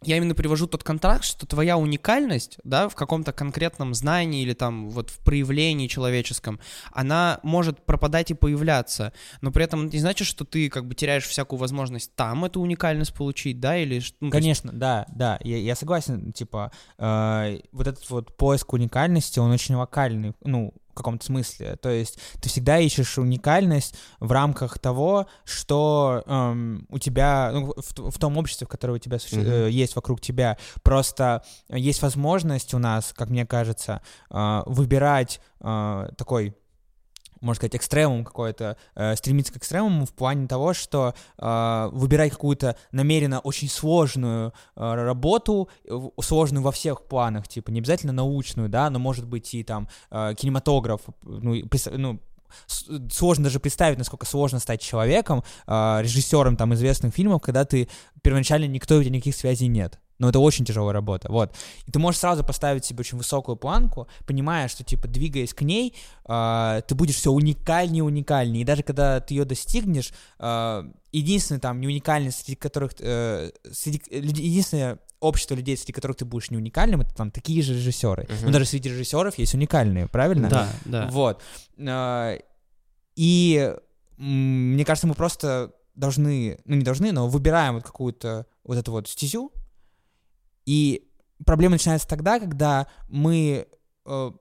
я 0.04 0.18
именно 0.18 0.36
привожу 0.36 0.68
тот 0.68 0.84
контракт, 0.84 1.24
что 1.24 1.46
твоя 1.48 1.78
уникальность, 1.78 2.58
да, 2.64 2.90
в 2.90 2.96
каком-то 2.96 3.32
конкретном 3.32 3.94
знании 3.94 4.44
или 4.44 4.54
там 4.54 4.90
вот 4.90 5.10
в 5.10 5.20
проявлении 5.20 5.88
человеческом, 5.88 6.60
она 6.92 7.40
может 7.44 7.86
пропадать 7.86 8.32
и 8.32 8.34
появляться, 8.34 9.14
но 9.42 9.52
при 9.52 9.64
этом 9.64 9.86
это 9.88 9.96
не 9.96 10.02
значит, 10.02 10.28
что 10.28 10.46
ты 10.46 10.70
как 10.70 10.86
бы 10.88 10.96
теряешь 10.96 11.26
всякую 11.26 11.60
возможность 11.60 12.14
там 12.16 12.46
эту 12.46 12.62
уникальность 12.62 13.14
получить, 13.14 13.60
да, 13.60 13.78
или... 13.78 14.02
ну, 14.20 14.30
то 14.30 14.38
есть- 14.38 14.44
Конечно, 14.46 14.72
да, 14.74 15.06
да, 15.10 15.40
я, 15.44 15.58
я 15.58 15.76
согласен, 15.76 16.34
типа, 16.34 16.72
э, 16.98 17.60
вот 17.72 17.88
этот 17.88 18.10
вот 18.10 18.36
поиск 18.38 18.74
уникальности, 18.74 19.40
он 19.40 19.52
очень 19.52 19.76
локальный, 19.76 20.34
ну, 20.44 20.74
каком-то 20.96 21.26
смысле, 21.26 21.76
то 21.78 21.90
есть 21.90 22.18
ты 22.42 22.50
всегда 22.50 22.80
ищешь 22.80 23.18
уникальность 23.18 23.96
в 24.20 24.32
рамках 24.32 24.80
того, 24.80 25.28
что 25.44 26.24
эм, 26.26 26.86
у 26.90 26.98
тебя, 26.98 27.52
ну, 27.54 27.74
в, 27.76 28.12
в 28.12 28.18
том 28.20 28.38
обществе, 28.38 28.66
в 28.66 28.70
которое 28.70 28.94
у 28.94 28.98
тебя 28.98 29.20
суще- 29.20 29.38
Мгм. 29.42 29.50
э, 29.52 29.70
есть 29.70 29.96
вокруг 29.96 30.22
тебя, 30.22 30.58
просто 30.84 31.44
есть 31.70 32.02
возможность 32.02 32.74
у 32.74 32.80
нас, 32.80 33.14
как 33.16 33.30
мне 33.30 33.46
кажется, 33.46 34.02
э, 34.32 34.64
выбирать 34.66 35.40
э, 35.62 36.10
такой 36.18 36.56
можно 37.42 37.56
сказать, 37.56 37.76
экстремум 37.76 38.24
какой-то, 38.24 38.78
э, 38.96 39.16
стремиться 39.16 39.54
к 39.54 39.58
экстремуму 39.58 40.06
в 40.06 40.14
плане 40.14 40.48
того, 40.48 40.74
что 40.74 41.14
э, 41.38 41.90
выбирать 41.92 42.32
какую-то 42.32 42.78
намеренно 42.92 43.40
очень 43.40 43.70
сложную 43.70 44.54
э, 44.76 44.94
работу, 44.94 45.70
э, 45.86 46.00
сложную 46.22 46.64
во 46.64 46.72
всех 46.72 47.04
планах, 47.04 47.48
типа 47.48 47.72
не 47.72 47.80
обязательно 47.80 48.14
научную, 48.14 48.70
да, 48.70 48.90
но 48.90 49.00
может 49.00 49.26
быть 49.26 49.54
и 49.54 49.64
там 49.64 49.88
э, 50.12 50.34
кинематограф, 50.38 51.02
ну, 51.24 51.56
ну, 51.98 52.20
сложно 52.68 53.46
даже 53.46 53.60
представить, 53.60 53.98
насколько 53.98 54.26
сложно 54.26 54.60
стать 54.60 54.82
человеком, 54.82 55.44
э, 55.68 55.98
режиссером 56.02 56.58
там 56.58 56.74
известных 56.74 57.14
фильмов, 57.14 57.42
когда 57.42 57.66
ты 57.66 57.90
первоначально 58.22 58.66
никто 58.66 58.98
у 58.98 59.02
тебя 59.02 59.12
никаких 59.12 59.36
связей 59.36 59.68
нет. 59.68 60.00
Но 60.18 60.30
это 60.30 60.40
очень 60.40 60.64
тяжелая 60.64 60.94
работа, 60.94 61.30
вот. 61.32 61.54
И 61.86 61.92
ты 61.92 62.00
можешь 62.00 62.20
сразу 62.22 62.44
поставить 62.44 62.86
себе 62.86 63.02
очень 63.02 63.18
высокую 63.18 63.58
планку, 63.58 64.08
понимая, 64.26 64.68
что, 64.70 64.84
типа, 64.84 65.08
двигаясь 65.08 65.54
к 65.54 65.62
ней, 65.62 65.94
а, 66.24 66.82
ты 66.82 66.96
будешь 66.96 67.16
все 67.16 67.32
уникальнее 67.32 68.00
и 68.00 68.02
уникальнее. 68.02 68.62
И 68.62 68.66
даже 68.66 68.84
когда 68.84 69.20
ты 69.20 69.34
ее 69.34 69.44
достигнешь, 69.46 70.14
а, 70.40 70.86
единственное 71.12 71.60
там 71.60 71.82
не 71.82 71.88
уникальность, 71.88 72.40
среди 72.46 72.56
которых... 72.56 72.94
э, 73.00 73.52
среди, 73.72 74.02
люди- 74.10 74.42
единственное 74.42 75.00
общество 75.20 75.56
людей, 75.56 75.76
среди 75.76 75.92
которых 75.94 76.18
ты 76.18 76.26
будешь 76.26 76.50
не 76.52 76.58
уникальным, 76.58 77.02
это 77.02 77.14
там 77.16 77.32
такие 77.32 77.62
же 77.62 77.74
режиссеры. 77.74 78.24
Мгм. 78.30 78.46
Но 78.46 78.52
даже 78.52 78.66
среди 78.66 78.90
режиссеров 78.90 79.38
есть 79.38 79.54
уникальные, 79.54 80.08
правильно? 80.08 80.50
Да, 80.50 80.70
да. 80.86 81.08
Вот. 81.12 81.42
А, 81.80 82.38
И 83.16 83.74
мне 84.18 84.86
кажется, 84.86 85.08
мы 85.08 85.14
просто 85.14 85.74
должны, 85.96 86.60
ну 86.66 86.76
не 86.76 86.84
должны, 86.84 87.12
но 87.12 87.28
выбираем 87.28 87.76
вот 87.76 87.84
какую-то 87.84 88.46
вот 88.64 88.78
эту 88.78 88.92
вот 88.92 89.08
стезю. 89.08 89.52
И 90.66 91.08
проблема 91.46 91.74
начинается 91.74 92.08
тогда, 92.08 92.40
когда 92.40 92.88
мы 93.08 93.68
э, 94.06 94.32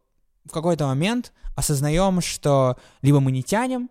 в 0.44 0.50
какой-то 0.50 0.86
момент 0.86 1.32
осознаем, 1.56 2.20
что 2.20 2.76
либо 3.02 3.20
мы 3.20 3.32
не 3.32 3.42
тянем, 3.42 3.90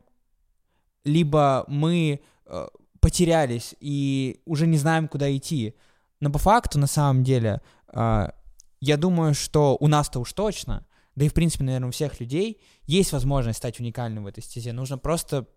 либо 1.04 1.66
мы 1.68 2.22
э, 2.46 2.68
потерялись 3.00 3.76
и 3.80 4.42
уже 4.46 4.68
не 4.68 4.78
знаем, 4.78 5.08
куда 5.08 5.36
идти. 5.36 5.76
Но 6.20 6.32
по 6.32 6.40
факту, 6.40 6.80
на 6.80 6.88
самом 6.88 7.24
деле, 7.24 7.62
э, 7.94 8.28
я 8.80 8.98
думаю, 8.98 9.34
что 9.34 9.78
у 9.80 9.88
нас-то 9.88 10.20
уж 10.20 10.34
точно, 10.34 10.86
да 11.16 11.26
и, 11.26 11.30
в 11.30 11.34
принципе, 11.34 11.64
наверное, 11.64 11.90
у 11.90 11.92
всех 11.92 12.20
людей 12.20 12.62
есть 12.84 13.12
возможность 13.12 13.60
стать 13.60 13.80
уникальным 13.80 14.24
в 14.24 14.28
этой 14.28 14.42
стезе. 14.42 14.74
Нужно 14.74 14.98
просто 14.98 15.48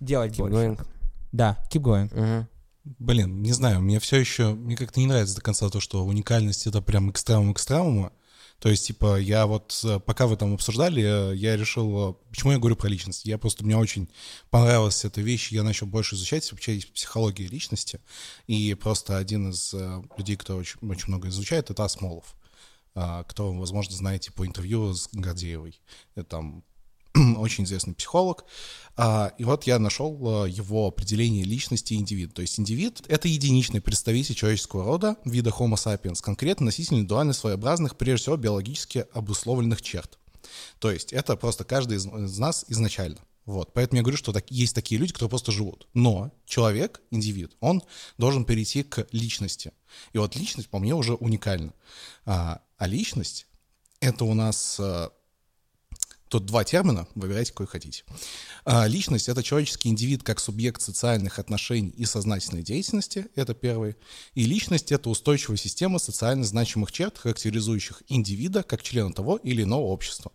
делать 0.00 0.32
Keep 0.32 0.38
больше. 0.38 0.56
going. 0.56 0.86
Да, 1.32 1.58
keep 1.70 1.82
going. 1.82 2.14
Мгм. 2.14 2.48
Блин, 2.84 3.42
не 3.42 3.52
знаю, 3.52 3.80
мне 3.80 4.00
все 4.00 4.16
еще, 4.16 4.54
мне 4.54 4.76
как-то 4.76 5.00
не 5.00 5.06
нравится 5.06 5.36
до 5.36 5.42
конца 5.42 5.68
то, 5.68 5.80
что 5.80 6.04
уникальность 6.04 6.66
это 6.66 6.80
прям 6.80 7.10
экстремум 7.10 7.52
экстремума. 7.52 8.12
То 8.58 8.68
есть, 8.70 8.88
типа, 8.88 9.20
я 9.20 9.46
вот, 9.46 9.80
э, 9.84 10.00
пока 10.00 10.26
вы 10.26 10.36
там 10.36 10.54
обсуждали, 10.54 11.32
э, 11.32 11.36
я 11.36 11.56
решил, 11.56 12.10
э, 12.10 12.14
почему 12.30 12.52
я 12.52 12.58
говорю 12.58 12.74
про 12.74 12.88
личность. 12.88 13.24
Я 13.24 13.38
просто, 13.38 13.64
мне 13.64 13.76
очень 13.76 14.08
понравилась 14.50 15.04
эта 15.04 15.20
вещь, 15.20 15.52
я 15.52 15.62
начал 15.62 15.86
больше 15.86 16.16
изучать 16.16 16.50
вообще 16.50 16.80
психологии 16.92 17.46
личности. 17.46 18.00
И 18.48 18.74
просто 18.74 19.16
один 19.16 19.50
из 19.50 19.72
людей, 20.16 20.36
кто 20.36 20.56
очень, 20.56 20.78
очень 20.90 21.08
много 21.08 21.28
изучает, 21.28 21.70
это 21.70 21.84
Асмолов, 21.84 22.34
кто, 22.94 23.52
возможно, 23.52 23.94
знаете 23.94 24.32
по 24.32 24.44
интервью 24.44 24.92
с 24.92 25.08
Гордеевой. 25.12 25.80
Там 26.28 26.64
очень 27.36 27.64
известный 27.64 27.94
психолог. 27.94 28.44
А, 28.96 29.32
И 29.38 29.44
вот 29.44 29.64
я 29.64 29.78
нашел 29.78 30.18
а, 30.22 30.46
его 30.46 30.88
определение 30.88 31.44
личности 31.44 31.94
индивида. 31.94 32.34
То 32.34 32.42
есть 32.42 32.58
индивид— 32.58 33.02
это 33.08 33.28
единичный 33.28 33.80
представитель 33.80 34.34
человеческого 34.34 34.84
рода, 34.84 35.16
вида 35.24 35.50
Homo 35.50 35.74
sapiens, 35.74 36.20
конкретно 36.20 36.66
носитель 36.66 36.94
индивидуально 36.94 37.32
своеобразных, 37.32 37.96
прежде 37.96 38.22
всего, 38.22 38.36
биологически 38.36 39.06
обусловленных 39.12 39.82
черт. 39.82 40.18
То 40.78 40.90
есть 40.90 41.12
это 41.12 41.36
просто 41.36 41.64
каждый 41.64 41.98
из, 41.98 42.06
нас 42.38 42.64
изначально. 42.68 43.18
Вот. 43.48 43.72
Поэтому 43.72 43.96
я 43.96 44.02
говорю, 44.02 44.18
что 44.18 44.32
так, 44.32 44.50
есть 44.50 44.74
такие 44.74 45.00
люди, 45.00 45.14
которые 45.14 45.30
просто 45.30 45.52
живут. 45.52 45.88
Но 45.94 46.32
человек, 46.44 47.00
индивид, 47.10 47.56
он 47.60 47.82
должен 48.18 48.44
перейти 48.44 48.82
к 48.82 49.06
личности. 49.10 49.72
И 50.12 50.18
вот 50.18 50.36
личность, 50.36 50.68
по 50.68 50.78
мне, 50.78 50.94
уже 50.94 51.14
уникальна. 51.14 51.72
А, 52.26 52.60
а 52.76 52.86
личность— 52.86 53.46
это 54.00 54.26
у 54.26 54.34
нас 54.34 54.76
а, 54.78 55.10
Тут 56.28 56.44
два 56.44 56.64
термина, 56.64 57.06
выбирайте, 57.14 57.52
какой 57.52 57.66
хотите. 57.66 58.04
А, 58.64 58.86
Личность— 58.86 59.28
это 59.30 59.42
человеческий 59.42 59.88
индивид 59.88 60.22
как 60.22 60.40
субъект 60.40 60.82
социальных 60.82 61.38
отношений 61.38 61.90
и 61.90 62.04
сознательной 62.04 62.62
деятельности, 62.62 63.26
это 63.34 63.54
первый. 63.54 63.96
И 64.34 64.44
личность— 64.44 64.92
это 64.92 65.08
устойчивая 65.08 65.56
система 65.56 65.98
социально 65.98 66.44
значимых 66.44 66.92
черт, 66.92 67.18
характеризующих 67.18 68.02
индивида 68.08 68.62
как 68.62 68.82
члена 68.82 69.12
того 69.12 69.36
или 69.36 69.62
иного 69.62 69.86
общества. 69.86 70.32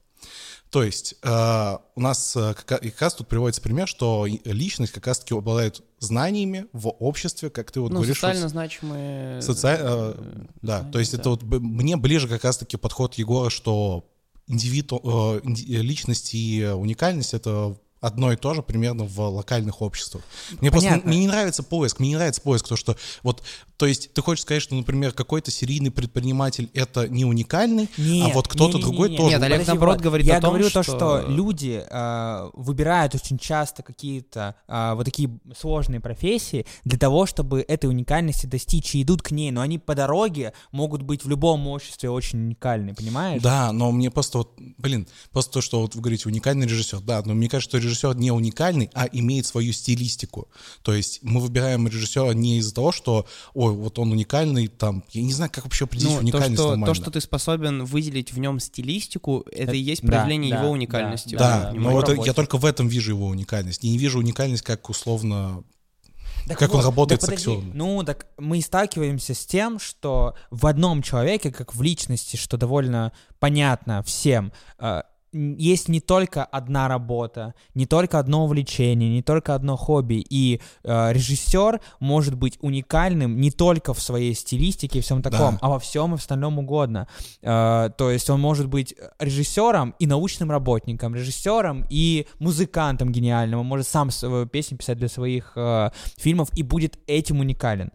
То 0.69 0.81
есть 0.81 1.15
э, 1.21 1.77
у 1.95 2.01
нас 2.01 2.35
э, 2.35 2.55
как, 2.65 2.81
раз 2.99 3.13
тут 3.13 3.27
приводится 3.27 3.61
пример, 3.61 3.87
что 3.87 4.25
личность 4.45 4.91
как 4.91 5.05
раз-таки 5.05 5.35
обладает 5.35 5.83
знаниями 5.99 6.65
в 6.73 6.87
обществе, 6.87 7.51
как 7.51 7.71
ты 7.71 7.79
вот 7.79 7.89
ну, 7.91 7.97
говоришь. 7.97 8.15
социально 8.15 8.43
вот, 8.43 8.49
значимые... 8.49 9.39
соци- 9.41 9.77
э, 9.79 10.15
да, 10.63 10.79
знания, 10.79 10.91
то 10.91 10.99
есть 10.99 11.11
да. 11.11 11.19
это 11.19 11.29
вот 11.29 11.43
мне 11.43 11.95
ближе 11.95 12.27
как 12.27 12.43
раз-таки 12.43 12.77
подход 12.77 13.13
Егора, 13.15 13.51
что 13.51 14.09
индивид, 14.47 14.91
э, 14.91 14.95
инди- 15.43 15.65
личность 15.81 16.33
и 16.33 16.65
уникальность— 16.65 17.33
это 17.35 17.77
одно 18.03 18.31
и 18.33 18.35
то 18.35 18.53
же 18.53 18.61
примерно 18.61 19.05
в 19.05 19.19
локальных 19.19 19.81
обществах. 19.81 20.23
Мне 20.61 20.69
просто 20.69 20.89
Понятно. 20.89 21.09
мне 21.09 21.19
не 21.19 21.27
нравится 21.27 21.63
поиск, 21.63 21.99
мне 21.99 22.09
не 22.09 22.15
нравится 22.15 22.41
поиск, 22.41 22.67
то 22.67 22.75
что 22.75 22.95
вот, 23.23 23.41
то 23.77 23.85
есть 23.85 24.13
ты 24.13 24.21
хочешь 24.21 24.43
сказать, 24.43 24.61
что, 24.61 24.75
например, 24.75 25.13
какой-то 25.13 25.51
серийный 25.51 25.89
предприниматель— 25.91 26.69
это 26.73 27.07
не 27.07 27.25
уникальный, 27.25 27.89
а 27.97 28.01
Нет, 28.01 28.35
вот 28.35 28.47
кто-то 28.47 28.77
другой 28.77 29.15
тоже. 29.15 29.29
Нет, 29.31 29.41
Олег, 29.41 29.59
Подожди, 29.59 29.71
наоборот, 29.71 29.95
вот, 29.97 30.03
говорит 30.03 30.27
я 30.27 30.37
о 30.37 30.41
том, 30.41 30.49
говорю 30.51 30.69
то, 30.69 30.83
что- 30.83 30.95
что 30.97 31.25
люди 31.27 31.83
э, 31.89 32.49
выбирают 32.53 33.15
очень 33.15 33.37
часто 33.37 33.83
какие-то 33.83 34.55
э, 34.67 34.93
вот 34.95 35.05
такие 35.05 35.29
сложные 35.57 35.99
профессии 35.99 36.65
для 36.83 36.97
того, 36.97 37.25
чтобы 37.25 37.61
этой 37.67 37.85
уникальности 37.89 38.45
достичь 38.45 38.95
и 38.95 39.01
идут 39.01 39.21
к 39.21 39.31
ней, 39.31 39.51
но 39.51 39.61
они 39.61 39.79
по 39.79 39.95
дороге 39.95 40.53
могут 40.71 41.01
быть 41.01 41.23
в 41.23 41.29
любом 41.29 41.67
обществе 41.67 42.09
очень 42.09 42.39
уникальны, 42.39 42.93
понимаешь? 42.93 43.41
Да, 43.41 43.71
но 43.71 43.91
мне 43.91 44.11
просто 44.11 44.39
вот, 44.39 44.51
блин, 44.77 45.07
просто 45.31 45.53
то, 45.53 45.61
что 45.61 45.79
вот 45.81 45.95
вы 45.95 46.01
говорите, 46.01 46.27
уникальный 46.27 46.67
режиссер, 46.67 46.99
да, 46.99 47.21
но 47.25 47.33
мне 47.33 47.47
кажется, 47.49 47.77
что 47.77 47.77
режиссер 47.77 47.92
не 48.13 48.31
уникальный, 48.31 48.89
а 48.93 49.07
имеет 49.11 49.45
свою 49.45 49.73
стилистику. 49.73 50.47
То 50.81 50.93
есть 50.93 51.19
мы 51.21 51.39
выбираем 51.39 51.87
режиссера 51.87 52.33
не 52.33 52.57
из-за 52.57 52.73
того, 52.73 52.91
что, 52.91 53.25
ой, 53.53 53.73
вот 53.73 53.99
он 53.99 54.11
уникальный, 54.11 54.67
там, 54.67 55.03
я 55.11 55.21
не 55.21 55.33
знаю, 55.33 55.51
как 55.53 55.63
вообще 55.65 55.85
определить 55.85 56.11
Ну, 56.11 56.17
то 56.17 56.23
уникальность 56.23 56.53
что, 56.53 56.69
нормально. 56.69 56.85
то, 56.87 56.93
что 56.93 57.11
ты 57.11 57.21
способен 57.21 57.83
выделить 57.85 58.33
в 58.33 58.39
нем 58.39 58.59
стилистику, 58.59 59.45
это 59.51 59.63
Это- 59.63 59.73
и 59.73 59.79
есть 59.79 60.01
да, 60.01 60.07
проявление 60.07 60.51
да, 60.51 60.57
его 60.57 60.67
да, 60.67 60.71
уникальности. 60.71 61.35
Да, 61.35 61.71
Да, 61.71 61.79
но 61.79 61.99
это, 61.99 62.13
я 62.13 62.33
только 62.33 62.57
в 62.57 62.65
этом 62.65 62.87
вижу 62.87 63.11
его 63.11 63.27
уникальность. 63.27 63.83
Я 63.83 63.89
не 63.91 63.97
вижу 63.97 64.19
уникальность 64.19 64.63
как 64.63 64.89
условно... 64.89 65.63
Так 66.45 66.59
Как 66.59 66.71
он 66.71 66.77
вот, 66.81 66.85
работает 66.85 67.21
да 67.21 67.27
с 67.27 67.29
подожди, 67.29 67.51
актерами. 67.51 67.71
Ну, 67.73 68.03
так 68.03 68.27
мы 68.37 68.57
и 68.57 68.61
сталкиваемся 68.61 69.33
с 69.33 69.45
тем, 69.45 69.79
что 69.79 70.35
в 70.51 70.67
одном 70.67 71.01
человеке, 71.01 71.51
как 71.53 71.73
в 71.73 71.81
личности, 71.81 72.35
что 72.35 72.57
довольно 72.57 73.13
понятно 73.39 74.03
всем, 74.03 74.51
э, 74.77 75.03
есть 75.33 75.89
не 75.89 75.99
только 75.99 76.43
одна 76.45 76.87
работа, 76.87 77.53
не 77.73 77.85
только 77.85 78.19
одно 78.19 78.45
увлечение, 78.45 79.09
не 79.09 79.21
только 79.21 79.55
одно 79.55 79.75
хобби, 79.75 80.25
и 80.29 80.61
э, 80.83 81.13
режиссер 81.13 81.81
может 81.99 82.35
быть 82.35 82.57
уникальным 82.61 83.39
не 83.39 83.51
только 83.51 83.93
в 83.93 84.01
своей 84.01 84.33
стилистике 84.35 84.99
и 84.99 85.01
всем 85.01 85.21
таком, 85.21 85.55
Да. 85.55 85.59
а 85.61 85.69
во 85.69 85.79
всем 85.79 86.13
остальном 86.13 86.59
угодно. 86.59 87.07
Э, 87.41 87.89
то 87.97 88.11
есть 88.11 88.29
он 88.29 88.39
может 88.39 88.67
быть 88.67 88.95
режиссером 89.19 89.95
и 89.99 90.07
научным 90.07 90.51
работником, 90.51 91.15
режиссером 91.15 91.85
и 91.89 92.27
музыкантом 92.39 93.11
гениальным, 93.11 93.59
он 93.59 93.65
может 93.65 93.87
сам 93.87 94.11
свою 94.11 94.45
песню 94.45 94.77
писать 94.77 94.97
для 94.97 95.09
своих 95.09 95.53
э, 95.55 95.89
фильмов 96.17 96.49
и 96.55 96.63
будет 96.63 96.99
этим 97.07 97.39
уникален. 97.39 97.91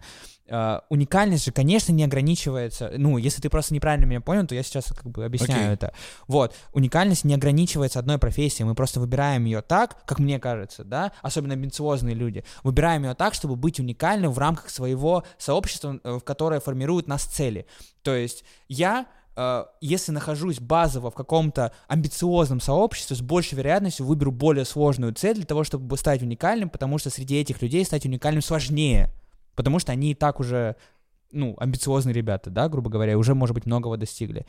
Э, 0.48 0.80
уникальность 0.88 1.44
же, 1.44 1.52
конечно, 1.52 1.92
не 1.92 2.04
ограничивается. 2.04 2.92
Ну, 2.96 3.18
если 3.18 3.42
ты 3.42 3.50
просто 3.50 3.74
неправильно 3.74 4.06
меня 4.06 4.20
понял, 4.20 4.46
то 4.46 4.54
я 4.54 4.62
сейчас 4.62 4.86
как 4.86 5.06
бы 5.10 5.24
объясняю 5.24 5.64
Окей. 5.64 5.74
это. 5.74 5.92
Вот, 6.26 6.54
уникальность 6.72 7.24
не 7.24 7.34
ограничивается 7.34 7.98
одной 7.98 8.18
профессией. 8.18 8.66
Мы 8.66 8.74
просто 8.74 8.98
выбираем 9.00 9.44
ее 9.44 9.60
так, 9.60 10.04
как 10.06 10.18
мне 10.18 10.38
кажется, 10.38 10.84
да, 10.84 11.12
особенно 11.22 11.54
амбициозные 11.54 12.14
люди, 12.14 12.44
выбираем 12.62 13.04
ее 13.04 13.14
так, 13.14 13.34
чтобы 13.34 13.56
быть 13.56 13.78
уникальным 13.78 14.32
в 14.32 14.38
рамках 14.38 14.70
своего 14.70 15.24
сообщества, 15.36 16.00
э, 16.02 16.18
в 16.18 16.20
которое 16.20 16.60
формируют 16.60 17.08
нас 17.08 17.24
цели. 17.24 17.66
То 18.02 18.14
есть 18.14 18.44
я 18.68 19.06
э, 19.36 19.64
если 19.82 20.12
нахожусь 20.12 20.60
базово 20.60 21.10
в 21.10 21.14
каком-то 21.14 21.72
амбициозном 21.88 22.60
сообществе, 22.60 23.16
с 23.16 23.20
большей 23.20 23.58
вероятностью 23.58 24.06
выберу 24.06 24.32
более 24.32 24.64
сложную 24.64 25.12
цель 25.12 25.34
для 25.34 25.44
того, 25.44 25.64
чтобы 25.64 25.96
стать 25.98 26.22
уникальным, 26.22 26.70
потому 26.70 26.96
что 26.96 27.10
среди 27.10 27.38
этих 27.38 27.60
людей 27.60 27.84
стать 27.84 28.06
уникальным 28.06 28.42
сложнее, 28.42 29.12
потому 29.58 29.78
что 29.80 29.92
они 29.92 30.12
и 30.12 30.14
так 30.14 30.40
уже, 30.40 30.76
ну, 31.32 31.54
амбициозные 31.58 32.14
ребята, 32.14 32.48
да, 32.48 32.68
грубо 32.68 32.88
говоря, 32.88 33.12
и 33.12 33.16
уже, 33.16 33.34
может 33.34 33.52
быть, 33.54 33.66
многого 33.66 33.96
достигли. 33.98 34.46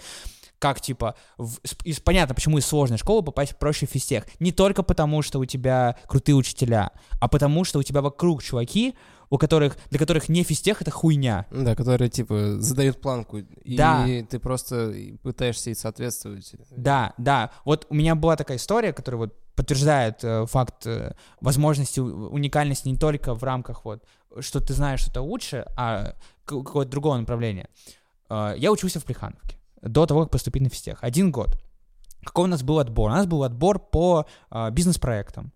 Как, 0.59 0.79
типа, 0.81 1.15
в- 1.37 1.57
из, 1.83 1.99
понятно, 1.99 2.35
почему 2.35 2.57
из 2.57 2.65
сложной 2.65 2.97
школы 2.97 3.23
попасть 3.23 3.57
проще 3.57 3.87
в 3.87 3.89
физтех. 3.89 4.25
Не 4.39 4.51
только 4.51 4.83
потому, 4.83 5.21
что 5.21 5.39
у 5.39 5.45
тебя 5.45 5.95
крутые 6.07 6.35
учителя, 6.35 6.91
а 7.19 7.27
потому, 7.27 7.63
что 7.63 7.79
у 7.79 7.83
тебя 7.83 8.01
вокруг 8.01 8.43
чуваки, 8.43 8.93
у 9.29 9.37
которых, 9.37 9.77
для 9.89 9.99
которых 9.99 10.27
не 10.29 10.43
физтех— 10.43 10.81
это 10.83 10.91
хуйня. 10.91 11.45
Да, 11.51 11.75
которые, 11.75 12.09
типа, 12.09 12.59
задают 12.59 12.99
планку, 13.01 13.37
и 13.39 13.77
Да. 13.77 14.05
ты 14.29 14.37
просто 14.39 14.93
пытаешься 15.23 15.69
ей 15.69 15.75
соответствовать. 15.75 16.53
Да, 16.71 17.13
да. 17.17 17.51
Вот 17.65 17.85
у 17.89 17.93
меня 17.95 18.15
была 18.15 18.35
такая 18.35 18.57
история, 18.57 18.91
которая 18.93 19.19
вот 19.19 19.33
подтверждает 19.55 20.23
э, 20.23 20.45
факт 20.45 20.87
э, 20.87 21.13
возможности 21.41 21.99
уникальности 21.99 22.87
не 22.87 22.95
только 22.97 23.33
в 23.35 23.43
рамках 23.43 23.83
вот, 23.85 24.03
что 24.39 24.59
ты 24.59 24.73
знаешь 24.73 25.01
что-то 25.01 25.21
лучше, 25.21 25.65
а 25.75 26.13
к- 26.45 26.63
какого-то 26.63 26.89
другого 26.91 27.17
направления. 27.17 27.67
Э, 28.29 28.53
я 28.57 28.71
учился 28.71 28.99
в 28.99 29.05
Плехановке 29.05 29.57
до 29.81 30.05
того, 30.05 30.21
как 30.23 30.31
поступить 30.31 30.61
на 30.61 30.69
физтех. 30.69 30.99
Один 31.01 31.31
год. 31.31 31.57
Какой 32.23 32.45
у 32.45 32.47
нас 32.47 32.63
был 32.63 32.79
отбор? 32.79 33.09
У 33.11 33.13
нас 33.13 33.25
был 33.25 33.43
отбор 33.43 33.79
по 33.79 34.25
э, 34.51 34.71
бизнес-проектам. 34.71 35.53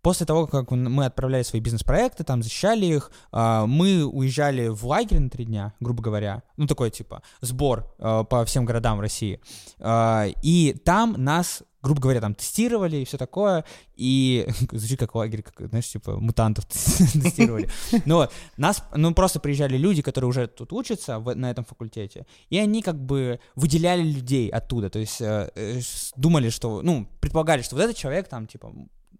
После 0.00 0.26
того, 0.26 0.46
как 0.46 0.70
мы 0.70 1.06
отправляли 1.06 1.42
свои 1.44 1.62
бизнес-проекты, 1.62 2.24
там 2.24 2.42
защищали 2.42 2.84
их, 2.84 3.10
а, 3.32 3.64
мы 3.64 4.04
уезжали 4.04 4.68
в 4.68 4.84
лагерь 4.86 5.18
на 5.18 5.30
три 5.30 5.46
дня, 5.46 5.72
грубо 5.80 6.02
говоря. 6.02 6.42
Ну, 6.58 6.66
такой 6.66 6.90
типа 6.90 7.22
сбор 7.40 7.90
а, 7.98 8.22
по 8.22 8.44
всем 8.44 8.66
городам 8.66 9.00
России. 9.00 9.40
А, 9.80 10.26
И 10.42 10.74
там 10.84 11.14
нас, 11.16 11.62
грубо 11.84 12.00
говоря, 12.00 12.20
там 12.20 12.34
тестировали 12.34 12.96
и 12.96 13.04
все 13.04 13.18
такое. 13.18 13.64
И 13.94 14.46
звучит 14.72 14.98
как 14.98 15.14
лагерь, 15.14 15.42
как, 15.42 15.68
знаешь, 15.68 15.88
типа 15.88 16.16
мутантов 16.18 16.64
тестировали. 16.66 17.68
Ну 18.06 18.16
вот, 18.16 18.32
нас, 18.56 18.82
ну 18.94 19.14
просто 19.14 19.38
приезжали 19.40 19.76
люди, 19.76 20.02
которые 20.02 20.28
уже 20.28 20.46
тут 20.46 20.72
учатся 20.72 21.18
в- 21.18 21.34
на 21.34 21.50
этом 21.50 21.64
факультете, 21.64 22.26
и 22.50 22.58
они 22.58 22.82
как 22.82 22.98
бы 22.98 23.38
выделяли 23.54 24.02
людей 24.02 24.48
оттуда, 24.48 24.90
то 24.90 24.98
есть 24.98 25.20
э, 25.20 25.50
э, 25.54 25.80
думали, 26.16 26.50
что, 26.50 26.82
ну, 26.82 27.06
предполагали, 27.20 27.62
что 27.62 27.76
вот 27.76 27.82
этот 27.82 27.96
человек 27.96 28.28
там, 28.28 28.46
типа, 28.46 28.72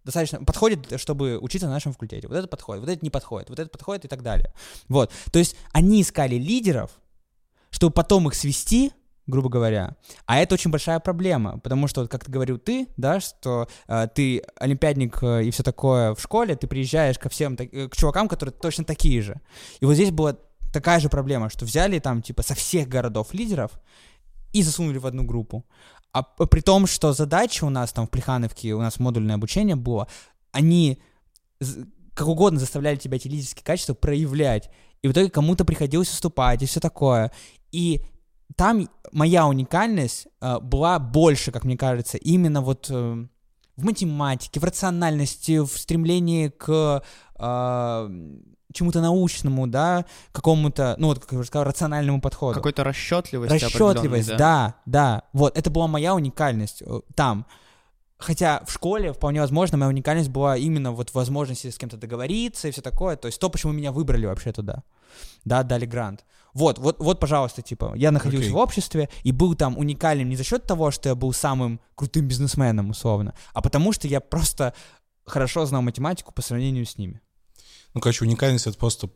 достаточно 0.05 0.45
подходит, 0.45 1.01
чтобы 1.01 1.39
учиться 1.39 1.67
на 1.67 1.73
нашем 1.73 1.93
факультете. 1.93 2.29
Вот 2.29 2.37
это 2.37 2.47
подходит, 2.47 2.83
вот 2.85 2.91
это 2.91 3.05
не 3.05 3.11
подходит, 3.11 3.49
вот 3.49 3.59
это 3.59 3.71
подходит 3.71 4.05
и 4.05 4.09
так 4.09 4.23
далее. 4.23 4.53
Вот. 4.89 5.11
То 5.33 5.39
есть 5.39 5.57
они 5.73 6.03
искали 6.03 6.37
лидеров, 6.37 6.91
чтобы 7.71 7.93
потом 7.93 8.29
их 8.29 8.35
свести, 8.35 8.93
грубо 9.27 9.49
говоря. 9.49 9.97
А 10.27 10.39
это 10.39 10.55
очень 10.55 10.71
большая 10.71 11.01
проблема, 11.01 11.59
потому 11.61 11.89
что, 11.89 12.07
как 12.07 12.25
ты 12.25 12.31
говорил 12.31 12.59
ты, 12.59 12.89
да, 12.97 13.21
что 13.21 13.69
э, 13.89 14.07
ты 14.15 14.43
олимпиадник 14.57 15.23
э, 15.23 15.45
и 15.45 15.51
все 15.51 15.63
такое 15.63 16.15
в 16.15 16.21
школе, 16.21 16.57
ты 16.57 16.67
приезжаешь 16.67 17.19
ко 17.19 17.29
всем, 17.29 17.57
так- 17.57 17.73
э, 17.73 17.89
к 17.89 17.97
чувакам, 17.97 18.29
которые 18.29 18.53
точно 18.53 18.85
такие 18.85 19.23
же. 19.23 19.41
И 19.81 19.87
вот 19.87 19.95
здесь 19.95 20.11
была 20.11 20.37
такая 20.73 21.01
же 21.01 21.09
проблема, 21.09 21.49
что 21.49 21.65
взяли 21.65 21.99
там, 22.01 22.21
типа, 22.23 22.43
со 22.43 22.55
всех 22.55 22.89
городов 22.89 23.33
лидеров 23.33 23.73
и 24.53 24.63
засунули 24.63 24.99
в 24.99 25.07
одну 25.07 25.25
группу. 25.25 25.65
А 26.13 26.23
при 26.23 26.61
том, 26.61 26.87
что 26.87 27.13
задача 27.13 27.65
у 27.65 27.71
нас 27.71 27.93
там 27.93 28.07
в 28.07 28.11
Плехановке, 28.11 28.75
у 28.75 28.81
нас 28.81 29.01
модульное 29.01 29.35
обучение 29.35 29.75
было, 29.75 30.07
они 30.53 31.01
как 32.15 32.29
угодно 32.29 32.61
заставляли 32.61 32.97
тебя 32.97 33.17
эти 33.17 33.27
лидерские 33.27 33.65
качества 33.65 33.95
проявлять. 33.95 34.71
И 35.03 35.09
в 35.09 35.13
итоге 35.13 35.29
кому-то 35.29 35.65
приходилось 35.65 36.11
уступать 36.11 36.63
и 36.63 36.67
все 36.67 36.81
такое. 36.81 37.33
И 37.73 38.03
там 38.57 38.89
моя 39.13 39.47
уникальность 39.47 40.29
э, 40.41 40.59
была 40.61 40.99
больше, 40.99 41.51
как 41.51 41.65
мне 41.65 41.77
кажется, 41.77 42.19
именно 42.19 42.61
вот 42.61 42.89
э, 42.91 43.27
в 43.77 43.85
математике, 43.85 44.61
в 44.61 44.65
рациональности, 44.65 45.59
в 45.59 45.79
стремлении 45.79 46.49
к 46.49 47.03
э, 47.39 48.11
чему-то 48.73 49.01
научному, 49.01 49.67
да, 49.67 50.05
какому-то, 50.33 50.97
ну 50.99 51.09
вот, 51.09 51.21
как 51.21 51.33
я 51.33 51.39
уже 51.39 51.49
сказал, 51.49 51.65
рациональному 51.65 52.21
подходу. 52.21 52.55
Какой-то 52.55 52.85
расчетливость. 52.85 53.53
Расчетливость, 53.53 53.99
определенной, 53.99 54.39
да, 54.39 54.75
да. 54.87 55.23
Вот, 55.33 55.57
это 55.57 55.71
была 55.71 55.87
моя 55.87 56.15
уникальность 56.15 56.83
э, 56.83 57.01
там. 57.15 57.47
Хотя 58.17 58.63
в 58.65 58.73
школе, 58.73 59.13
вполне 59.13 59.41
возможно, 59.41 59.77
моя 59.77 59.89
уникальность 59.89 60.31
была 60.31 60.57
именно 60.57 60.93
вот 60.93 61.11
в 61.11 61.15
возможности 61.15 61.71
с 61.71 61.77
кем-то 61.77 61.97
договориться 61.97 62.69
и 62.69 62.71
все 62.71 62.81
такое. 62.81 63.17
То 63.17 63.27
есть 63.27 63.41
то, 63.41 63.51
почему 63.51 63.73
меня 63.73 63.93
выбрали 63.93 64.27
вообще 64.27 64.53
туда. 64.53 64.83
Да, 65.45 65.63
дали 65.63 65.85
грант. 65.85 66.25
Вот, 66.55 66.79
вот, 66.79 67.01
вот, 67.01 67.21
пожалуйста, 67.21 67.63
типа, 67.63 67.95
я 67.97 68.13
находился 68.13 68.47
Окей. 68.47 68.55
в 68.55 68.57
обществе 68.59 69.09
и 69.25 69.33
был 69.33 69.57
там 69.57 69.77
уникальным 69.77 70.29
не 70.29 70.37
за 70.37 70.45
счет 70.45 70.67
того, 70.67 70.93
что 70.93 71.09
я 71.09 71.15
был 71.17 71.33
самым 71.33 71.81
крутым 71.97 72.29
бизнесменом, 72.29 72.91
условно, 72.91 73.35
а 73.53 73.61
потому 73.61 73.93
что 73.93 74.07
я 74.07 74.21
просто 74.21 74.73
хорошо 75.27 75.67
знал 75.67 75.83
математику 75.83 76.33
по 76.33 76.43
сравнению 76.43 76.87
с 76.87 76.97
ними. 76.97 77.21
Ну, 77.93 78.01
короче, 78.01 78.25
уникальность— 78.25 78.67
это 78.69 78.79
просто... 78.79 79.11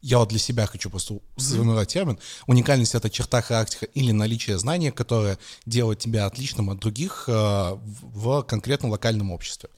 Я 0.00 0.18
вот 0.18 0.28
для 0.28 0.38
себя 0.38 0.66
хочу 0.66 0.90
просто 0.90 1.18
сформировать 1.36 1.88
термин. 1.88 2.20
Уникальность— 2.46 2.94
это 2.94 3.10
черта 3.10 3.42
характера 3.42 3.88
или 3.94 4.12
наличие 4.12 4.56
знания, 4.58 4.92
которое 4.92 5.38
делает 5.66 5.98
тебя 5.98 6.26
отличным 6.26 6.70
от 6.70 6.78
других 6.78 7.24
э, 7.28 7.32
в 7.32 7.78
в 8.12 8.42
конкретном 8.42 8.92
локальном 8.92 9.32
обществе. 9.32 9.70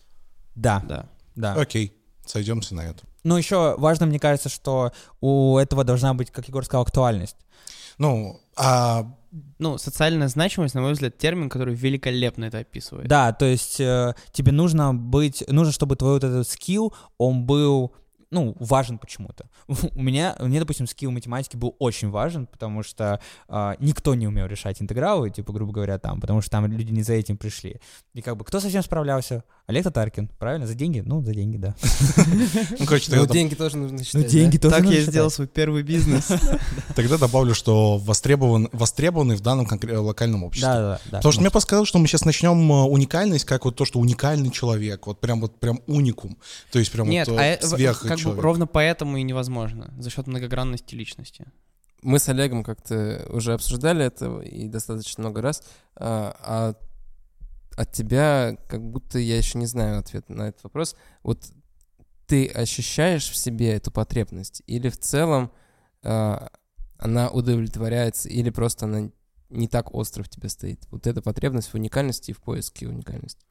Да, 0.54 0.80
Да. 0.86 1.08
да. 1.36 1.54
Окей, 1.54 1.94
сойдемся 2.26 2.74
на 2.74 2.82
этом. 2.82 3.08
Но 3.24 3.38
еще 3.38 3.74
важно, 3.78 4.06
мне 4.06 4.18
кажется, 4.18 4.48
что 4.48 4.92
у 5.20 5.58
этого 5.58 5.84
должна 5.84 6.14
быть, 6.14 6.30
как 6.30 6.48
Егор 6.48 6.64
сказал, 6.64 6.82
актуальность. 6.82 7.36
Ну, 7.98 8.40
а 8.56 9.06
Ну, 9.58 9.78
социальная 9.78 10.28
значимость, 10.28 10.74
на 10.74 10.80
мой 10.80 10.92
взгляд, 10.92 11.16
термин, 11.18 11.48
который 11.48 11.74
великолепно 11.74 12.46
это 12.46 12.58
описывает. 12.58 13.06
Да, 13.08 13.32
то 13.32 13.44
есть 13.44 13.78
э, 13.80 14.14
тебе 14.32 14.52
нужно 14.52 14.94
быть, 14.94 15.44
нужно, 15.48 15.72
чтобы 15.72 15.96
твой 15.96 16.14
вот 16.14 16.24
этот 16.24 16.48
скилл, 16.48 16.92
он 17.18 17.44
был 17.44 17.92
ну, 18.30 18.56
важен 18.60 18.98
почему-то. 18.98 19.46
У 19.94 20.02
меня, 20.02 20.36
мне, 20.38 20.60
допустим, 20.60 20.86
скилл 20.86 21.10
математики 21.10 21.56
был 21.56 21.74
очень 21.78 22.10
важен, 22.10 22.46
потому 22.46 22.82
что 22.82 23.20
э, 23.48 23.74
никто 23.80 24.14
не 24.14 24.28
умел 24.28 24.46
решать 24.46 24.80
интегралы, 24.80 25.30
типа, 25.30 25.52
грубо 25.52 25.72
говоря, 25.72 25.98
там, 25.98 26.20
потому 26.20 26.40
что 26.40 26.50
там 26.50 26.66
люди 26.66 26.92
не 26.92 27.02
за 27.02 27.14
этим 27.14 27.36
пришли. 27.36 27.80
И 28.14 28.22
как 28.22 28.36
бы, 28.36 28.44
кто 28.44 28.60
совсем 28.60 28.82
справлялся? 28.82 29.44
Олег 29.66 29.84
Татаркин, 29.84 30.28
правильно? 30.38 30.66
За 30.66 30.74
деньги? 30.74 31.02
Ну, 31.04 31.22
за 31.22 31.34
деньги, 31.34 31.56
да. 31.56 31.74
ну, 32.78 32.86
короче, 32.86 33.10
Ну, 33.10 33.18
тогда, 33.18 33.34
деньги 33.34 33.54
тоже 33.54 33.76
нужно 33.76 33.98
Ну, 33.98 34.04
считать, 34.04 34.26
деньги 34.26 34.56
да? 34.58 34.70
тоже 34.70 34.82
Так 34.82 34.92
я 34.92 35.00
сделал 35.02 35.30
свой 35.30 35.46
первый 35.46 35.82
бизнес. 35.82 36.28
тогда 36.96 37.18
добавлю, 37.18 37.54
что 37.54 37.98
востребован, 37.98 38.68
востребованный 38.72 39.36
в 39.36 39.40
данном 39.40 39.66
конкре- 39.66 39.96
локальном 39.96 40.44
обществе. 40.44 40.68
Да, 40.68 40.80
да, 40.80 41.00
да. 41.10 41.16
Потому 41.18 41.32
что 41.32 41.40
мне 41.40 41.50
подсказал, 41.50 41.84
что 41.84 41.98
мы 41.98 42.06
сейчас 42.06 42.24
начнем 42.24 42.70
э, 42.70 42.82
уникальность, 42.84 43.44
как 43.44 43.64
вот 43.64 43.76
то, 43.76 43.84
что 43.84 43.98
уникальный 43.98 44.50
человек, 44.50 45.06
вот 45.06 45.20
прям 45.20 45.40
вот 45.40 45.58
прям 45.58 45.80
уникум, 45.86 46.36
то 46.72 46.78
есть 46.78 46.90
прям 46.90 47.06
вот 47.06 47.28
а 47.28 47.42
э, 47.42 47.54
это, 47.54 47.68
сверх 47.68 48.04
человек. 48.22 48.44
ровно 48.44 48.66
поэтому 48.66 49.16
и 49.16 49.22
невозможно, 49.22 49.94
за 49.98 50.10
счет 50.10 50.26
многогранности 50.26 50.94
личности. 50.94 51.46
Мы 52.02 52.18
с 52.18 52.28
Олегом 52.28 52.64
как-то 52.64 53.26
уже 53.30 53.52
обсуждали 53.52 54.04
это 54.04 54.40
и 54.40 54.68
достаточно 54.68 55.22
много 55.22 55.42
раз. 55.42 55.62
А, 55.96 56.34
а 56.40 56.74
от 57.76 57.92
тебя 57.92 58.56
как 58.68 58.82
будто 58.82 59.18
я 59.18 59.36
еще 59.36 59.58
не 59.58 59.66
знаю 59.66 59.98
ответ 59.98 60.28
на 60.28 60.48
этот 60.48 60.64
вопрос. 60.64 60.96
Вот 61.22 61.50
ты 62.26 62.46
ощущаешь 62.46 63.28
в 63.28 63.36
себе 63.36 63.72
эту 63.72 63.90
потребность 63.90 64.62
или 64.66 64.88
в 64.88 64.98
целом 64.98 65.50
э, 66.02 66.48
она 66.98 67.30
удовлетворяется 67.30 68.28
или 68.28 68.50
просто 68.50 68.86
она 68.86 69.10
не 69.48 69.66
так 69.66 69.94
остро 69.94 70.22
в 70.22 70.28
тебе 70.28 70.48
стоит? 70.48 70.86
Вот 70.90 71.06
эта 71.06 71.22
потребность 71.22 71.68
в 71.68 71.74
уникальности 71.74 72.30
и 72.30 72.34
в 72.34 72.40
поиске 72.40 72.86
уникальности. 72.86 73.44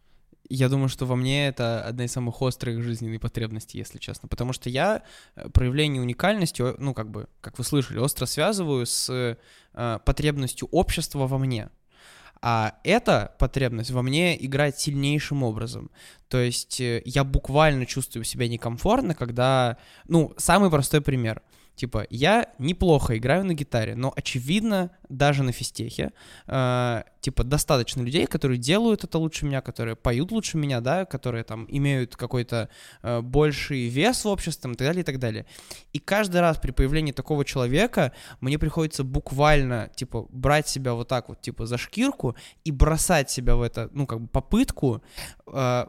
Я 0.50 0.68
думаю, 0.68 0.90
что 0.90 1.06
во 1.06 1.16
мне 1.16 1.48
это 1.48 1.84
одна 1.84 2.06
из 2.06 2.12
самых 2.12 2.42
острых 2.42 2.82
жизненных 2.82 3.22
потребностей, 3.22 3.78
если 3.78 4.00
честно. 4.00 4.28
Потому 4.28 4.52
что 4.52 4.70
я 4.70 5.04
э, 5.36 5.48
проявление 5.50 6.02
уникальности, 6.02 6.64
ну, 6.80 6.96
как 6.96 7.12
бы, 7.12 7.28
как 7.40 7.60
вы 7.60 7.64
слышали, 7.64 8.00
остро 8.00 8.26
связываю 8.26 8.88
с 8.88 9.10
э, 9.10 10.00
потребностью 10.06 10.68
общества 10.72 11.28
во 11.28 11.38
мне. 11.38 11.70
А 12.42 12.76
эта 12.84 13.36
потребность 13.38 13.92
во 13.92 14.02
мне 14.02 14.44
играет 14.44 14.80
сильнейшим 14.80 15.44
образом. 15.44 15.92
То 16.30 16.40
есть 16.40 16.82
э, 16.82 17.04
я 17.06 17.24
буквально 17.24 17.86
чувствую 17.86 18.24
себя 18.24 18.48
некомфортно, 18.48 19.14
когда... 19.14 19.78
Ну, 20.08 20.34
самый 20.38 20.72
простой 20.72 21.02
пример. 21.02 21.44
Типа, 21.80 22.06
я 22.10 22.50
неплохо 22.58 23.18
играю 23.18 23.46
на 23.46 23.54
гитаре, 23.54 23.96
но 23.96 24.12
очевидно, 24.14 24.92
даже 25.08 25.44
на 25.44 25.54
физтехе, 25.54 26.12
э, 26.46 27.04
типа, 27.22 27.46
достаточно 27.46 28.02
людей, 28.02 28.28
которые 28.28 28.58
делают 28.58 29.06
это 29.06 29.18
лучше 29.18 29.46
меня, 29.46 29.62
которые 29.62 29.96
поют 29.96 30.34
лучше 30.34 30.58
меня, 30.58 30.82
да, 30.82 31.06
которые 31.06 31.46
там 31.46 31.66
имеют 31.70 32.18
какой-то 32.18 32.68
э, 33.02 33.22
больший 33.22 33.88
вес 33.88 34.26
в 34.26 34.28
обществе 34.28 34.70
и 34.70 34.76
так 34.76 34.88
далее, 34.88 35.02
и 35.04 35.06
так 35.06 35.20
далее. 35.20 35.46
И 35.94 36.00
каждый 36.00 36.42
раз 36.42 36.58
при 36.58 36.72
появлении 36.72 37.14
такого 37.14 37.46
человека 37.46 38.12
мне 38.42 38.60
приходится 38.60 39.06
буквально, 39.06 39.90
типа, 39.96 40.28
брать 40.32 40.68
себя 40.68 40.96
вот 40.96 41.08
так 41.08 41.30
вот, 41.30 41.40
типа, 41.40 41.66
за 41.66 41.78
шкирку 41.78 42.36
и 42.66 42.72
бросать 42.72 43.32
себя 43.32 43.56
в 43.56 43.62
это, 43.62 43.90
ну, 43.94 44.06
как 44.06 44.20
бы, 44.20 44.28
попытку 44.28 45.02
э, 45.48 45.86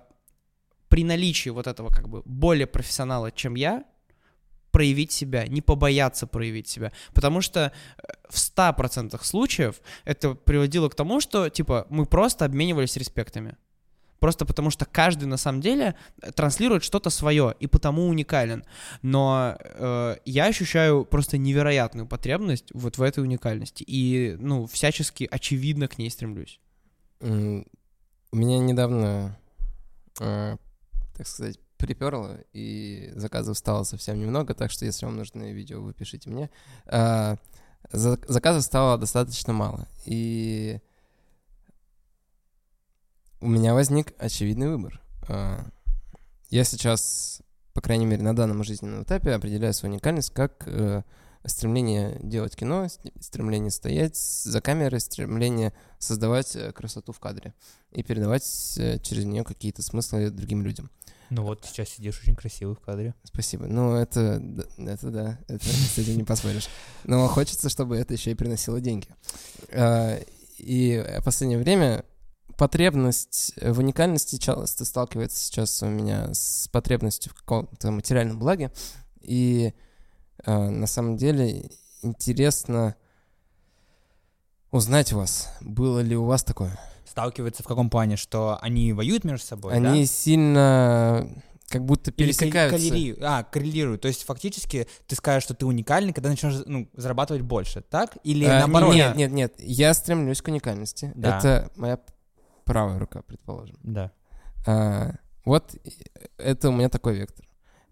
при 0.88 1.02
наличии 1.02 1.50
вот 1.50 1.66
этого, 1.66 1.88
как 1.88 2.08
бы, 2.08 2.22
более 2.24 2.68
профессионала, 2.68 3.32
чем 3.32 3.56
я, 3.56 3.82
проявить 4.70 5.12
себя, 5.12 5.46
не 5.46 5.60
побояться 5.60 6.26
проявить 6.26 6.68
себя. 6.68 6.92
Потому 7.14 7.40
что 7.40 7.72
э, 7.98 8.06
в 8.28 8.36
100% 8.36 9.22
случаев 9.24 9.80
это 10.04 10.34
приводило 10.34 10.88
к 10.88 10.94
тому, 10.94 11.20
что, 11.20 11.48
типа, 11.48 11.86
мы 11.90 12.06
просто 12.06 12.44
обменивались 12.44 12.96
респектами. 12.96 13.56
Просто 14.20 14.44
потому 14.44 14.70
что 14.70 14.84
каждый 14.84 15.24
на 15.24 15.38
самом 15.38 15.62
деле 15.62 15.94
э, 16.20 16.30
транслирует 16.32 16.84
что-то 16.84 17.10
свое 17.10 17.54
и 17.58 17.66
потому 17.66 18.06
уникален. 18.06 18.64
Но 19.02 19.56
э, 19.58 20.16
я 20.26 20.46
ощущаю 20.46 21.04
просто 21.04 21.38
невероятную 21.38 22.06
потребность 22.06 22.66
вот 22.74 22.98
в 22.98 23.02
этой 23.02 23.24
уникальности. 23.24 23.82
И, 23.86 24.36
ну, 24.38 24.66
всячески 24.66 25.26
очевидно 25.30 25.88
к 25.88 25.98
ней 25.98 26.10
стремлюсь. 26.10 26.60
У 27.20 28.36
меня 28.36 28.58
недавно, 28.58 29.38
э, 30.20 30.56
так 31.16 31.26
сказать, 31.26 31.58
приперло, 31.80 32.38
и 32.52 33.12
заказов 33.16 33.58
стало 33.58 33.84
совсем 33.84 34.18
немного, 34.18 34.54
так 34.54 34.70
что 34.70 34.84
если 34.84 35.06
вам 35.06 35.16
нужны 35.16 35.52
видео, 35.52 35.80
вы 35.80 35.92
пишите 35.92 36.30
мне. 36.30 36.50
А, 36.86 37.36
заказов 37.92 38.62
стало 38.62 38.98
достаточно 38.98 39.52
мало, 39.52 39.88
и 40.04 40.80
у 43.40 43.48
меня 43.48 43.74
возник 43.74 44.12
очевидный 44.18 44.68
выбор. 44.68 45.00
А, 45.28 45.66
я 46.50 46.64
сейчас, 46.64 47.42
по 47.72 47.80
крайней 47.80 48.06
мере, 48.06 48.22
на 48.22 48.36
данном 48.36 48.64
жизненном 48.64 49.04
этапе 49.04 49.32
определяю 49.32 49.72
свою 49.72 49.94
уникальность 49.94 50.30
как 50.34 50.64
э, 50.66 51.02
стремление 51.44 52.18
делать 52.22 52.56
кино, 52.56 52.86
стремление 53.20 53.70
стоять 53.70 54.16
за 54.16 54.60
камерой, 54.60 55.00
стремление 55.00 55.72
создавать 55.98 56.54
э, 56.54 56.72
красоту 56.72 57.12
в 57.12 57.20
кадре 57.20 57.54
и 57.92 58.02
передавать 58.02 58.44
э, 58.78 58.98
через 58.98 59.24
нее 59.24 59.44
какие-то 59.44 59.82
смыслы 59.82 60.30
другим 60.30 60.62
людям. 60.62 60.90
Ну 61.30 61.44
вот 61.44 61.64
сейчас 61.64 61.90
сидишь 61.90 62.20
очень 62.22 62.34
красивый 62.34 62.74
в 62.74 62.80
кадре. 62.80 63.14
Спасибо. 63.22 63.66
Ну 63.66 63.94
это, 63.94 64.42
это 64.76 65.10
да, 65.10 65.38
это 65.46 65.64
с 65.64 65.96
этим 65.96 66.16
не 66.16 66.24
поспоришь. 66.24 66.68
Но 67.04 67.28
хочется, 67.28 67.68
чтобы 67.68 67.96
это 67.96 68.14
еще 68.14 68.32
и 68.32 68.34
приносило 68.34 68.80
деньги. 68.80 69.06
А, 69.72 70.18
и 70.58 71.04
в 71.20 71.24
последнее 71.24 71.58
время 71.58 72.04
потребность 72.56 73.54
в 73.60 73.78
уникальности 73.78 74.36
часто 74.36 74.84
сталкивается 74.84 75.38
сейчас 75.38 75.82
у 75.82 75.86
меня 75.86 76.34
с 76.34 76.68
потребностью 76.68 77.32
в 77.32 77.36
каком-то 77.36 77.92
материальном 77.92 78.38
благе. 78.38 78.72
И 79.20 79.72
а, 80.44 80.68
на 80.68 80.88
самом 80.88 81.16
деле 81.16 81.70
интересно 82.02 82.96
узнать 84.72 85.12
вас. 85.12 85.48
Было 85.60 86.00
ли 86.00 86.16
у 86.16 86.24
вас 86.24 86.42
такое? 86.42 86.78
Сталкиваются 87.10 87.62
в 87.62 87.66
каком 87.66 87.90
плане, 87.90 88.16
что 88.16 88.58
они 88.62 88.92
воюют 88.92 89.24
между 89.24 89.44
собой, 89.44 89.74
Они 89.74 90.02
да? 90.02 90.06
сильно 90.06 91.28
как 91.68 91.84
будто 91.84 92.10
пересекаются. 92.10 92.78
Или 92.78 93.16
а, 93.20 93.44
коррелируют. 93.44 94.02
То 94.02 94.08
есть 94.08 94.24
фактически 94.24 94.88
ты 95.06 95.14
скажешь, 95.14 95.44
что 95.44 95.54
ты 95.54 95.66
уникальный, 95.66 96.12
когда 96.12 96.28
начнешь 96.28 96.62
ну, 96.66 96.88
зарабатывать 96.94 97.42
больше, 97.42 97.80
так? 97.80 98.16
Или 98.24 98.44
а, 98.44 98.60
наоборот? 98.60 98.94
Нет, 98.94 99.16
нет, 99.16 99.30
нет. 99.30 99.54
Я 99.58 99.94
стремлюсь 99.94 100.42
к 100.42 100.48
уникальности. 100.48 101.12
Да. 101.14 101.38
Это 101.38 101.70
моя 101.76 101.98
правая 102.64 102.98
рука, 102.98 103.22
предположим. 103.22 103.76
Да. 103.82 104.10
А, 104.66 105.12
вот 105.44 105.76
это 106.38 106.68
у 106.68 106.72
меня 106.72 106.88
такой 106.88 107.16
вектор. 107.16 107.46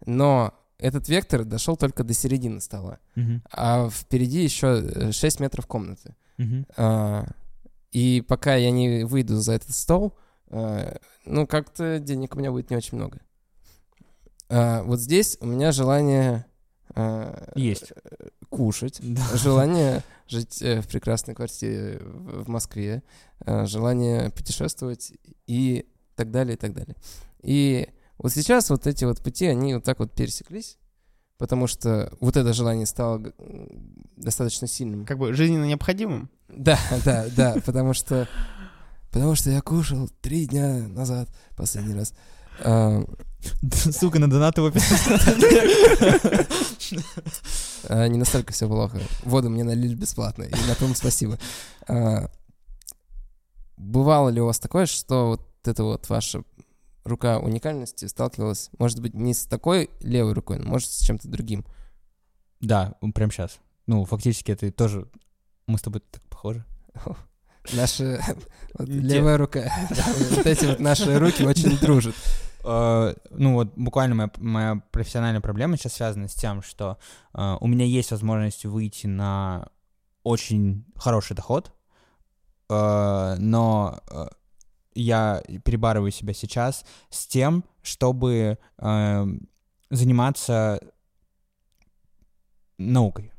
Но 0.06 0.54
этот 0.78 1.08
вектор 1.08 1.44
дошел 1.44 1.76
только 1.76 2.02
до 2.04 2.14
середины 2.14 2.60
стола. 2.60 2.98
Угу. 3.16 3.42
А 3.52 3.88
впереди 3.90 4.42
еще 4.42 5.12
6 5.12 5.40
метров 5.40 5.66
комнаты. 5.66 6.14
Угу. 6.38 6.64
А, 6.76 7.26
и 7.92 8.20
пока 8.20 8.54
я 8.54 8.70
не 8.70 9.04
выйду 9.04 9.36
за 9.38 9.52
этот 9.52 9.74
стол, 9.74 10.16
э, 10.48 10.96
ну, 11.24 11.46
как-то 11.46 11.98
денег 11.98 12.34
у 12.34 12.38
меня 12.38 12.50
будет 12.50 12.70
не 12.70 12.76
очень 12.76 12.98
много. 12.98 13.20
А, 14.48 14.82
вот 14.82 15.00
здесь 15.00 15.36
у 15.40 15.46
меня 15.46 15.72
желание... 15.72 16.46
Э, 16.94 17.52
Есть. 17.54 17.92
Кушать. 18.50 19.00
Да. 19.02 19.22
Желание 19.36 20.02
жить 20.26 20.60
э, 20.62 20.80
в 20.80 20.88
прекрасной 20.88 21.34
квартире 21.34 22.00
в 22.02 22.48
Москве. 22.48 23.02
Желание 23.46 24.30
путешествовать 24.30 25.12
и 25.46 25.86
так 26.16 26.30
далее, 26.30 26.54
и 26.54 26.58
так 26.58 26.74
далее. 26.74 26.96
И 27.42 27.88
вот 28.18 28.32
сейчас 28.32 28.68
вот 28.68 28.86
эти 28.86 29.04
вот 29.04 29.22
пути, 29.22 29.46
они 29.46 29.74
вот 29.74 29.84
так 29.84 30.00
вот 30.00 30.12
пересеклись 30.12 30.78
потому 31.38 31.66
что 31.68 32.12
вот 32.20 32.36
это 32.36 32.52
желание 32.52 32.84
стало 32.84 33.32
достаточно 34.16 34.66
сильным. 34.66 35.06
Как 35.06 35.18
бы 35.18 35.32
жизненно 35.32 35.64
необходимым? 35.64 36.28
Да, 36.48 36.78
да, 37.04 37.26
да, 37.34 37.56
потому 37.64 37.94
что... 37.94 38.28
Потому 39.10 39.34
что 39.36 39.50
я 39.50 39.62
кушал 39.62 40.10
три 40.20 40.44
дня 40.46 40.86
назад 40.88 41.30
последний 41.56 41.94
раз. 41.94 42.12
А, 42.60 43.02
Сука, 43.72 44.18
на 44.18 44.28
донаты 44.28 44.60
в 44.60 44.66
а, 47.88 48.06
Не 48.06 48.18
настолько 48.18 48.52
все 48.52 48.68
плохо. 48.68 49.00
Воду 49.22 49.48
мне 49.48 49.64
налили 49.64 49.94
бесплатно, 49.94 50.42
и 50.42 50.68
на 50.68 50.74
том 50.74 50.94
спасибо. 50.94 51.38
А, 51.86 52.28
бывало 53.78 54.28
ли 54.28 54.42
у 54.42 54.46
вас 54.46 54.58
такое, 54.58 54.84
что 54.84 55.28
вот 55.28 55.48
это 55.64 55.84
вот 55.84 56.06
ваша 56.10 56.42
рука 57.08 57.38
уникальности 57.38 58.04
сталкивалась, 58.06 58.70
может 58.78 59.00
быть, 59.00 59.14
не 59.14 59.34
с 59.34 59.46
такой 59.46 59.90
левой 60.00 60.32
рукой, 60.32 60.58
но 60.58 60.66
может 60.66 60.90
с 60.90 61.00
чем-то 61.00 61.28
другим? 61.28 61.64
Да, 62.60 62.94
прям 63.14 63.30
сейчас. 63.30 63.58
Ну, 63.86 64.04
фактически 64.04 64.52
это 64.52 64.70
тоже... 64.70 65.08
Мы 65.66 65.78
с 65.78 65.82
тобой 65.82 66.02
так 66.10 66.22
похожи. 66.28 66.64
Наша 67.72 68.20
левая 68.78 69.36
рука, 69.36 69.70
вот 70.30 70.46
эти 70.46 70.64
вот 70.64 70.80
наши 70.80 71.18
руки 71.18 71.44
очень 71.44 71.78
дружат. 71.78 72.14
Uh, 72.64 73.16
ну 73.30 73.54
вот 73.54 73.72
буквально 73.76 74.14
моя, 74.14 74.30
моя 74.38 74.82
профессиональная 74.90 75.40
проблема 75.40 75.76
сейчас 75.76 75.94
связана 75.94 76.28
с 76.28 76.34
тем, 76.34 76.62
что 76.62 76.98
uh, 77.32 77.56
у 77.60 77.66
меня 77.66 77.84
есть 77.84 78.10
возможность 78.10 78.64
выйти 78.64 79.06
на 79.06 79.68
очень 80.22 80.84
хороший 80.96 81.36
доход, 81.36 81.72
uh, 82.68 83.36
но 83.36 84.00
я 85.00 85.42
перебарываю 85.64 86.10
себя 86.10 86.34
сейчас 86.34 86.84
с 87.10 87.26
тем, 87.26 87.64
чтобы 87.82 88.58
заниматься 89.90 90.80
наукой 92.78 93.32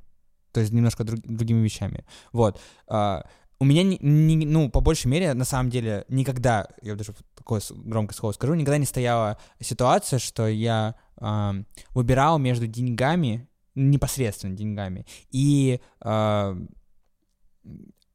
то 0.52 0.60
есть 0.62 0.74
немножко 0.74 1.04
друг, 1.04 1.20
другими 1.22 1.62
вещами. 1.62 2.06
Вот. 2.32 2.60
Uh, 2.88 3.26
у 3.60 3.66
меня, 3.66 3.84
не, 3.84 3.98
не, 4.00 4.46
ну, 4.46 4.70
по 4.70 4.80
большей 4.80 5.08
мере, 5.08 5.34
на 5.34 5.44
самом 5.44 5.70
деле, 5.70 6.06
никогда, 6.08 6.68
я 6.82 6.96
даже 6.96 7.14
такое 7.36 7.62
громкое 7.70 8.16
слово 8.16 8.32
скажу, 8.34 8.54
никогда 8.54 8.78
не 8.78 8.86
стояла 8.86 9.38
ситуация, 9.60 10.20
что 10.20 10.48
я 10.48 10.96
uh, 11.18 11.66
выбирал 11.90 12.40
между 12.40 12.68
деньгами, 12.68 13.48
непосредственно 13.76 14.56
деньгами, 14.56 15.06
и 15.32 15.82
uh, 16.02 16.68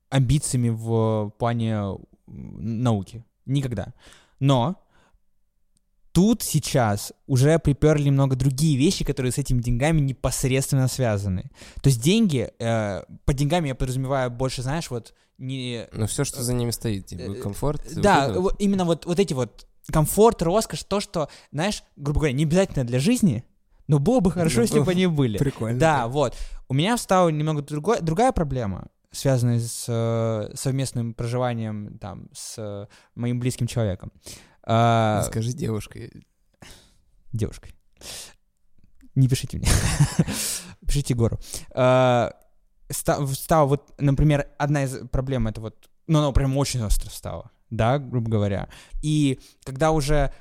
амбициями 0.08 0.70
в 0.70 1.30
плане 1.38 1.98
науки. 2.26 3.24
Никогда. 3.46 3.94
Но 4.40 4.80
тут 6.12 6.42
сейчас 6.42 7.12
уже 7.26 7.58
приперли 7.58 8.04
немного 8.04 8.36
другие 8.36 8.78
вещи, 8.78 9.04
которые 9.04 9.32
с 9.32 9.38
этими 9.38 9.60
деньгами 9.60 10.00
непосредственно 10.00 10.88
связаны. 10.88 11.50
То 11.82 11.88
есть 11.88 12.00
деньги, 12.00 12.52
э, 12.58 13.02
под 13.24 13.36
деньгами 13.36 13.68
я 13.68 13.74
подразумеваю 13.74 14.30
больше, 14.30 14.62
знаешь, 14.62 14.90
вот 14.90 15.12
не... 15.38 15.88
Ну, 15.92 16.06
все, 16.06 16.24
что 16.24 16.42
за 16.42 16.54
ними 16.54 16.70
стоит, 16.70 17.06
типа, 17.06 17.22
Э, 17.22 17.34
комфорт. 17.34 17.82
Да, 17.96 18.32
вот 18.32 18.54
именно 18.60 18.84
вот, 18.84 19.06
вот 19.06 19.18
эти 19.18 19.34
вот 19.34 19.66
комфорт, 19.90 20.40
роскошь, 20.42 20.84
то, 20.84 21.00
что, 21.00 21.28
знаешь, 21.52 21.82
грубо 21.96 22.20
говоря, 22.20 22.34
не 22.34 22.44
обязательно 22.44 22.84
для 22.84 23.00
жизни, 23.00 23.44
но 23.88 23.98
было 23.98 24.20
бы 24.20 24.30
хорошо, 24.30 24.58
Ну, 24.58 24.62
если 24.62 24.80
бы 24.80 24.90
они 24.90 25.06
были. 25.06 25.38
Прикольно. 25.38 25.78
Да, 25.78 26.06
вот. 26.06 26.36
У 26.68 26.74
меня 26.74 26.96
встала 26.96 27.28
немного 27.28 27.62
другой, 27.62 28.00
другая 28.00 28.32
проблема, 28.32 28.86
связанная 29.14 29.60
с 29.60 29.86
э, 29.88 30.50
совместным 30.54 31.14
проживанием 31.14 31.98
там 31.98 32.28
с 32.32 32.88
моим 33.14 33.40
близким 33.40 33.66
человеком. 33.66 34.12
А, 34.62 35.22
Скажи 35.26 35.52
девушкой. 35.52 36.26
девушкой. 37.32 37.74
Не 39.14 39.28
пишите 39.28 39.58
мне. 39.58 39.68
Пишите 40.86 41.14
Гору. 41.14 41.38
А, 41.72 42.32
ста- 42.90 43.26
Стала 43.28 43.66
вот, 43.66 43.94
например, 44.00 44.48
одна 44.58 44.84
из 44.84 45.06
проблем, 45.08 45.46
это 45.46 45.60
вот, 45.60 45.88
ну, 46.06 46.18
она 46.18 46.32
прям 46.32 46.56
очень 46.56 46.82
остро 46.82 47.10
стала, 47.10 47.50
да, 47.70 47.98
грубо 47.98 48.30
говоря. 48.30 48.68
И 49.02 49.38
когда 49.64 49.90
уже 49.92 50.32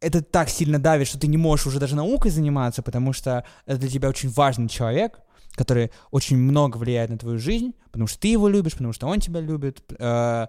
это 0.00 0.22
так 0.22 0.48
сильно 0.48 0.78
давит, 0.78 1.08
что 1.08 1.18
ты 1.18 1.26
не 1.26 1.36
можешь 1.36 1.66
уже 1.66 1.78
даже 1.78 1.96
наукой 1.96 2.30
заниматься, 2.30 2.82
потому 2.82 3.12
что 3.12 3.44
это 3.66 3.78
для 3.78 3.88
тебя 3.88 4.08
очень 4.08 4.30
важный 4.30 4.68
человек, 4.68 5.20
который 5.52 5.90
очень 6.10 6.36
много 6.36 6.76
влияет 6.76 7.10
на 7.10 7.18
твою 7.18 7.38
жизнь, 7.38 7.74
потому 7.90 8.06
что 8.06 8.18
ты 8.20 8.28
его 8.28 8.48
любишь, 8.48 8.72
потому 8.72 8.92
что 8.92 9.06
он 9.06 9.20
тебя 9.20 9.40
любит. 9.40 9.82
Э, 9.98 10.46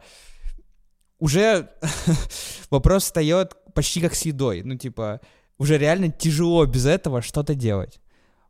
Уже 1.20 1.70
вопрос 2.70 3.04
встает 3.04 3.56
почти 3.74 4.02
как 4.02 4.16
с 4.16 4.24
едой. 4.24 4.64
Ну, 4.64 4.76
типа, 4.76 5.20
уже 5.58 5.78
реально 5.78 6.10
тяжело 6.10 6.66
без 6.66 6.86
этого 6.86 7.22
что-то 7.22 7.56
делать. 7.56 7.99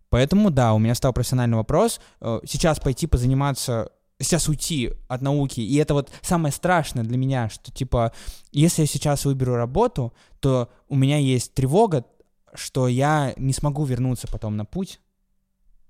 Поэтому, 0.09 0.49
да, 0.51 0.73
у 0.73 0.79
меня 0.79 0.95
стал 0.95 1.13
профессиональный 1.13 1.57
вопрос. 1.57 1.99
э, 2.21 2.39
Сейчас 2.45 2.79
пойти 2.79 3.07
позаниматься, 3.07 3.91
сейчас 4.19 4.47
уйти 4.49 4.91
от 5.07 5.21
науки. 5.21 5.61
И 5.61 5.75
это 5.77 5.93
вот 5.93 6.09
самое 6.21 6.53
страшное 6.53 7.03
для 7.03 7.17
меня, 7.17 7.49
что, 7.49 7.71
типа, 7.71 8.11
если 8.51 8.81
я 8.83 8.87
сейчас 8.87 9.25
выберу 9.25 9.55
работу, 9.55 10.13
то 10.39 10.69
у 10.89 10.95
меня 10.95 11.17
есть 11.17 11.53
тревога, 11.53 12.05
что 12.53 12.87
я 12.87 13.33
не 13.37 13.53
смогу 13.53 13.85
вернуться 13.85 14.27
потом 14.27 14.57
на 14.57 14.65
путь 14.65 14.99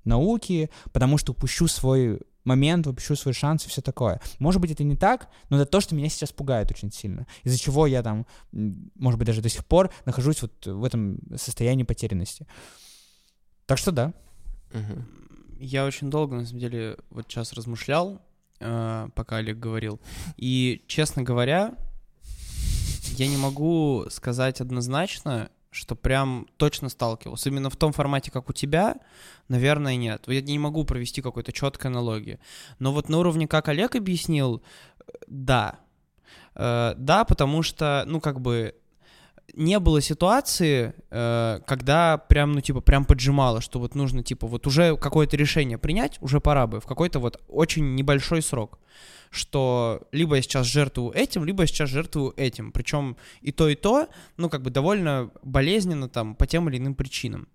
науки, 0.04 0.70
потому 0.92 1.18
что 1.18 1.32
упущу 1.34 1.68
свой 1.68 2.20
момент, 2.44 2.88
упущу 2.88 3.16
свой 3.16 3.34
шанс 3.34 3.66
и 3.66 3.70
все 3.70 3.82
такое. 3.82 4.20
Может 4.40 4.62
быть, 4.62 4.72
это 4.72 4.84
не 4.84 4.96
так, 4.96 5.30
но 5.50 5.58
это 5.58 5.66
то, 5.66 5.82
что 5.82 5.96
меня 5.96 6.10
сейчас 6.10 6.32
пугает 6.32 6.72
очень 6.72 6.92
сильно. 6.92 7.28
Из-за 7.44 7.60
чего 7.60 7.86
я 7.88 8.02
там, 8.04 8.26
может 8.52 9.18
быть, 9.20 9.28
даже 9.28 9.42
до 9.42 9.50
сих 9.50 9.66
пор 9.66 9.92
нахожусь 10.06 10.42
вот 10.42 10.66
в 10.66 10.84
этом 10.84 11.20
состоянии 11.38 11.84
потерянности. 11.84 12.48
Так 13.66 13.78
что 13.78 13.92
да. 13.92 14.14
Я 15.60 15.86
очень 15.86 16.10
долго, 16.10 16.36
на 16.36 16.46
самом 16.46 16.60
деле, 16.60 16.98
вот 17.12 17.28
сейчас 17.28 17.54
размышлял, 17.54 18.20
э, 18.60 19.10
пока 19.14 19.38
Олег 19.38 19.60
говорил. 19.60 20.02
И, 20.36 20.84
честно 20.88 21.22
говоря, 21.22 21.76
я 23.18 23.28
не 23.28 23.38
могу 23.38 24.06
сказать 24.10 24.60
однозначно, 24.60 25.52
что 25.72 25.96
прям 25.96 26.48
точно 26.58 26.90
сталкивался. 26.90 27.50
Именно 27.50 27.70
в 27.70 27.78
том 27.78 27.94
формате, 27.94 28.30
как 28.30 28.50
у 28.50 28.54
тебя, 28.54 28.96
наверное, 29.48 29.96
нет. 29.96 30.24
Я 30.28 30.42
не 30.42 30.60
могу 30.60 30.84
провести 30.84 31.22
какой-то 31.22 31.52
четкой 31.54 31.92
аналогии. 31.92 32.40
Но 32.80 32.92
вот 32.92 33.10
на 33.10 33.18
уровне, 33.18 33.48
как 33.48 33.70
Олег 33.70 33.96
объяснил, 33.96 34.62
э, 35.08 35.12
да. 35.28 35.80
Э, 36.56 36.94
Да, 36.98 37.24
потому 37.24 37.64
что, 37.64 38.04
ну, 38.06 38.20
как 38.20 38.42
бы, 38.42 38.76
не 39.54 39.80
было 39.80 40.02
ситуации, 40.02 40.94
э, 41.10 41.60
когда 41.66 42.18
прям, 42.18 42.54
ну, 42.54 42.62
типа, 42.62 42.82
прям 42.82 43.06
поджимало, 43.06 43.62
что 43.62 43.80
вот 43.80 43.96
нужно, 43.96 44.24
типа, 44.24 44.48
вот 44.48 44.68
уже 44.68 44.98
какое-то 44.98 45.38
решение 45.38 45.78
принять, 45.78 46.18
уже 46.22 46.40
пора 46.40 46.68
бы, 46.68 46.80
в 46.80 46.86
какой-то 46.86 47.20
вот 47.20 47.42
очень 47.48 47.96
небольшой 47.96 48.42
срок, 48.42 48.80
что 49.30 50.08
либо 50.12 50.36
я 50.36 50.42
сейчас 50.42 50.68
жертвую 50.68 51.14
этим, 51.14 51.46
либо 51.46 51.64
я 51.64 51.68
сейчас 51.68 51.90
жертвую 51.90 52.34
этим, 52.38 52.72
причем 52.72 53.18
и 53.42 53.52
то, 53.52 53.70
и 53.70 53.76
то, 53.76 54.08
ну, 54.38 54.50
как 54.50 54.62
бы 54.62 54.70
довольно 54.70 55.32
болезненно 55.44 56.10
там 56.10 56.36
по 56.36 56.48
тем 56.48 56.70
или 56.70 56.78
иным 56.78 56.96
причинам. 56.96 57.48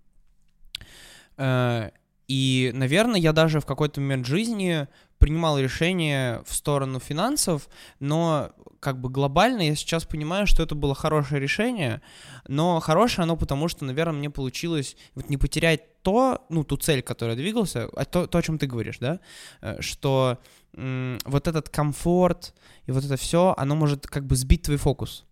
Э, 1.36 1.90
И, 2.28 2.72
наверное, 2.74 3.20
я 3.20 3.32
даже 3.32 3.60
в 3.60 3.66
какой-то 3.66 4.00
момент 4.00 4.26
жизни 4.26 4.88
принимал 5.18 5.58
решение 5.58 6.42
в 6.46 6.54
сторону 6.54 7.00
финансов, 7.00 7.68
но 8.00 8.52
как 8.80 9.00
бы 9.00 9.08
глобально 9.08 9.62
я 9.62 9.74
сейчас 9.74 10.04
понимаю, 10.04 10.46
что 10.46 10.62
это 10.62 10.74
было 10.74 10.94
хорошее 10.94 11.40
решение, 11.40 12.02
но 12.46 12.80
хорошее 12.80 13.24
оно 13.24 13.36
потому, 13.36 13.68
что, 13.68 13.84
наверное, 13.84 14.18
мне 14.18 14.30
получилось 14.30 14.96
вот 15.14 15.28
не 15.28 15.36
потерять 15.36 16.02
то, 16.02 16.44
ну, 16.50 16.62
ту 16.62 16.76
цель, 16.76 17.02
к 17.02 17.06
которой 17.06 17.30
я 17.30 17.36
двигался, 17.36 17.88
а 17.96 18.04
то, 18.04 18.26
то 18.26 18.38
о 18.38 18.42
чем 18.42 18.58
ты 18.58 18.66
говоришь, 18.66 18.98
да, 18.98 19.18
Э, 19.60 19.80
что 19.80 20.38
м, 20.74 21.18
вот 21.24 21.48
этот 21.48 21.68
комфорт 21.68 22.54
и 22.86 22.92
вот 22.92 23.04
это 23.04 23.16
все, 23.16 23.54
оно 23.56 23.74
может 23.74 24.06
как 24.06 24.26
бы 24.26 24.36
сбить 24.36 24.62
твой 24.62 24.76
фокус. 24.76 25.24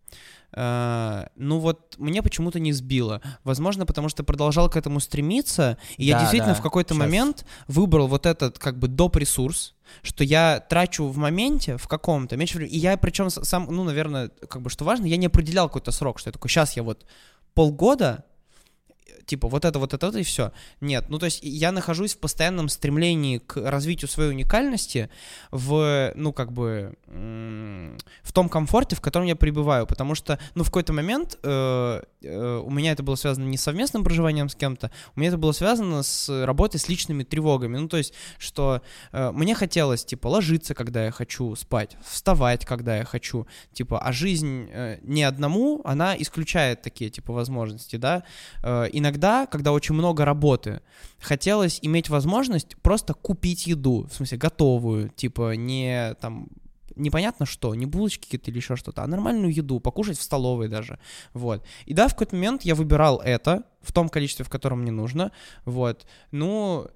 Э, 0.56 1.26
ну 1.36 1.58
вот 1.58 1.96
мне 1.98 2.22
почему-то 2.22 2.60
не 2.60 2.72
сбило. 2.72 3.20
Возможно, 3.44 3.86
потому 3.86 4.08
что 4.08 4.24
продолжал 4.24 4.68
к 4.70 4.76
этому 4.76 5.00
стремиться, 5.00 5.78
и 5.96 6.04
я 6.04 6.14
Да, 6.14 6.20
действительно 6.20 6.54
да, 6.54 6.58
в 6.60 6.62
какой-то 6.62 6.94
щас. 6.94 6.98
момент 6.98 7.46
выбрал 7.68 8.06
вот 8.06 8.26
этот 8.26 8.58
как 8.58 8.78
бы 8.78 8.88
доп. 8.88 9.16
ресурс, 9.16 9.74
что 10.02 10.24
я 10.24 10.60
трачу 10.60 11.06
в 11.06 11.16
моменте, 11.16 11.76
в 11.76 11.86
каком-то, 11.86 12.36
меньше 12.36 12.56
времени. 12.56 12.74
И 12.74 12.78
я 12.78 12.96
причем 12.96 13.30
сам, 13.30 13.68
ну, 13.70 13.84
наверное, 13.84 14.30
как 14.48 14.62
бы 14.62 14.70
что 14.70 14.84
важно, 14.84 15.06
я 15.06 15.16
не 15.16 15.26
определял 15.26 15.68
какой-то 15.68 15.92
срок, 15.92 16.18
что 16.18 16.28
я 16.28 16.32
такой, 16.32 16.50
сейчас 16.50 16.76
я 16.76 16.82
вот 16.82 17.06
полгода, 17.54 18.24
типа 19.26 19.48
вот 19.48 19.64
это, 19.64 19.78
вот 19.78 19.94
это, 19.94 20.06
и 20.18 20.22
все. 20.22 20.52
Нет, 20.80 21.06
ну 21.08 21.18
то 21.18 21.26
есть 21.26 21.40
я 21.42 21.72
нахожусь 21.72 22.14
в 22.14 22.18
постоянном 22.18 22.68
стремлении 22.68 23.38
к 23.38 23.56
развитию 23.56 24.08
своей 24.08 24.30
уникальности 24.30 25.10
в, 25.50 26.12
ну 26.14 26.32
как 26.32 26.52
бы, 26.52 26.94
в 27.06 28.32
том 28.32 28.48
комфорте, 28.48 28.96
в 28.96 29.00
котором 29.00 29.26
я 29.26 29.36
пребываю, 29.36 29.86
потому 29.86 30.14
что, 30.14 30.38
ну 30.54 30.64
в 30.64 30.66
какой-то 30.66 30.92
момент 30.92 31.38
э, 31.42 32.02
э, 32.22 32.62
у 32.64 32.70
меня 32.70 32.92
это 32.92 33.02
было 33.02 33.14
связано 33.14 33.44
не 33.44 33.56
с 33.56 33.62
совместным 33.62 34.04
проживанием 34.04 34.48
с 34.48 34.54
кем-то, 34.54 34.90
у 35.14 35.20
меня 35.20 35.28
это 35.28 35.38
было 35.38 35.52
связано 35.52 36.02
с 36.02 36.44
работой 36.44 36.78
с 36.78 36.88
личными 36.88 37.22
тревогами, 37.22 37.78
ну 37.78 37.88
то 37.88 37.96
есть, 37.96 38.14
что 38.38 38.82
э, 39.12 39.30
мне 39.32 39.54
хотелось, 39.54 40.04
типа, 40.04 40.28
ложиться, 40.28 40.74
когда 40.74 41.04
я 41.04 41.10
хочу 41.10 41.54
спать, 41.56 41.96
вставать, 42.04 42.66
когда 42.66 42.96
я 42.96 43.04
хочу, 43.04 43.46
типа, 43.72 43.98
а 43.98 44.12
жизнь 44.12 44.68
э, 44.70 44.98
не 45.02 45.22
одному, 45.22 45.80
она 45.84 46.16
исключает 46.16 46.82
такие, 46.82 47.10
типа, 47.10 47.32
возможности, 47.32 47.96
да, 47.96 48.24
Э, 48.62 48.88
иногда, 48.96 49.46
когда 49.46 49.72
очень 49.72 49.94
много 49.94 50.24
работы, 50.24 50.80
хотелось 51.20 51.78
иметь 51.82 52.08
возможность 52.08 52.76
просто 52.78 53.14
купить 53.14 53.66
еду, 53.66 54.06
в 54.10 54.14
смысле 54.14 54.38
готовую, 54.38 55.08
типа 55.10 55.56
не 55.56 56.14
там 56.20 56.48
непонятно 56.96 57.44
что, 57.46 57.74
не 57.74 57.86
булочки 57.86 58.24
какие-то 58.24 58.50
или 58.50 58.58
еще 58.58 58.76
что-то, 58.76 59.02
а 59.02 59.06
нормальную 59.06 59.52
еду, 59.52 59.80
покушать 59.80 60.18
в 60.18 60.22
столовой 60.22 60.68
даже, 60.68 60.98
вот. 61.32 61.64
И 61.86 61.94
да, 61.94 62.08
в 62.08 62.12
какой-то 62.12 62.36
момент 62.36 62.62
я 62.62 62.74
выбирал 62.74 63.20
это 63.20 63.64
в 63.80 63.92
том 63.92 64.08
количестве, 64.08 64.44
в 64.44 64.48
котором 64.48 64.82
мне 64.82 64.92
нужно, 64.92 65.32
вот. 65.64 66.06
Ну, 66.30 66.86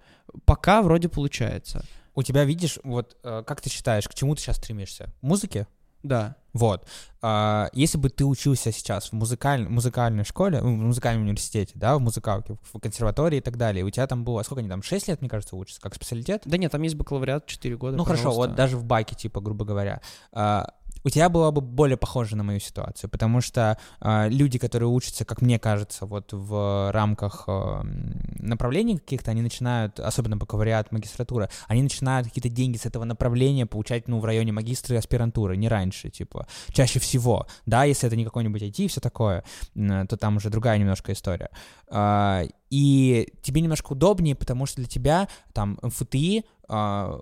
пока 0.44 0.82
вроде 0.82 1.08
получается, 1.08 1.84
У 2.14 2.22
тебя, 2.24 2.44
видишь, 2.44 2.80
вот 2.82 3.16
э, 3.22 3.44
как 3.46 3.60
ты 3.60 3.70
считаешь, 3.70 4.08
к 4.08 4.14
чему 4.14 4.34
ты 4.34 4.42
сейчас 4.42 4.56
стремишься? 4.56 5.12
Музыке? 5.20 5.66
да. 6.02 6.36
Вот. 6.58 6.84
А, 7.22 7.68
если 7.72 7.98
бы 7.98 8.10
ты 8.10 8.24
учился 8.24 8.72
сейчас 8.72 9.10
в 9.10 9.12
музыкаль... 9.12 9.68
музыкальной 9.68 10.24
школе, 10.24 10.60
в 10.60 10.66
музыкальном 10.66 11.22
университете, 11.22 11.72
да, 11.76 11.96
в 11.96 12.00
музыкалке, 12.00 12.56
в 12.72 12.80
консерватории 12.80 13.38
и 13.38 13.40
так 13.40 13.56
далее, 13.56 13.84
у 13.84 13.90
тебя 13.90 14.06
там 14.08 14.24
было, 14.24 14.42
сколько 14.42 14.60
они 14.60 14.68
там, 14.68 14.82
6 14.82 15.08
лет, 15.08 15.20
мне 15.20 15.30
кажется, 15.30 15.54
учатся, 15.54 15.80
как 15.80 15.94
специалитет? 15.94 16.42
Да 16.44 16.58
нет, 16.58 16.72
там 16.72 16.82
есть 16.82 16.96
бакалавриат 16.96 17.46
4 17.46 17.76
года. 17.76 17.96
Ну 17.96 18.04
хорошо, 18.04 18.24
пожалуйста. 18.24 18.48
вот 18.48 18.56
даже 18.56 18.76
в 18.76 18.84
баке, 18.84 19.14
типа, 19.14 19.40
грубо 19.40 19.64
говоря, 19.64 20.00
а, 20.32 20.72
у 21.08 21.10
тебя 21.10 21.30
было 21.30 21.50
бы 21.50 21.62
более 21.62 21.96
похоже 21.96 22.36
на 22.36 22.42
мою 22.44 22.60
ситуацию, 22.60 23.08
потому 23.08 23.40
что 23.40 23.78
а, 23.98 24.28
люди, 24.28 24.58
которые 24.58 24.90
учатся, 24.90 25.24
как 25.24 25.40
мне 25.40 25.58
кажется, 25.58 26.04
вот 26.04 26.34
в 26.34 26.90
рамках 26.92 27.44
м, 27.48 28.20
направлений 28.38 28.98
каких-то, 28.98 29.30
они 29.30 29.40
начинают, 29.40 29.98
особенно 30.00 30.36
бакалавриат, 30.36 30.92
магистратура, 30.92 31.48
они 31.66 31.82
начинают 31.82 32.26
какие-то 32.26 32.50
деньги 32.50 32.76
с 32.76 32.84
этого 32.84 33.04
направления 33.04 33.64
получать, 33.64 34.06
ну, 34.06 34.18
в 34.20 34.24
районе 34.26 34.52
магистра 34.52 34.96
и 34.96 34.98
аспирантуры, 34.98 35.56
не 35.56 35.68
раньше, 35.68 36.10
типа, 36.10 36.46
чаще 36.72 37.00
всего, 37.00 37.46
да, 37.64 37.84
если 37.84 38.06
это 38.06 38.16
не 38.16 38.24
какой-нибудь 38.24 38.62
IT 38.62 38.84
и 38.84 38.88
все 38.88 39.00
такое, 39.00 39.44
м, 39.74 40.06
то 40.06 40.18
там 40.18 40.36
уже 40.36 40.50
другая 40.50 40.76
немножко 40.76 41.12
история. 41.12 41.48
А, 41.88 42.42
и 42.70 43.32
тебе 43.42 43.60
немножко 43.60 43.92
удобнее, 43.92 44.34
потому 44.34 44.66
что 44.66 44.76
для 44.76 44.86
тебя 44.86 45.28
там 45.52 45.78
МФТИ 45.82 46.44
а, 46.68 47.20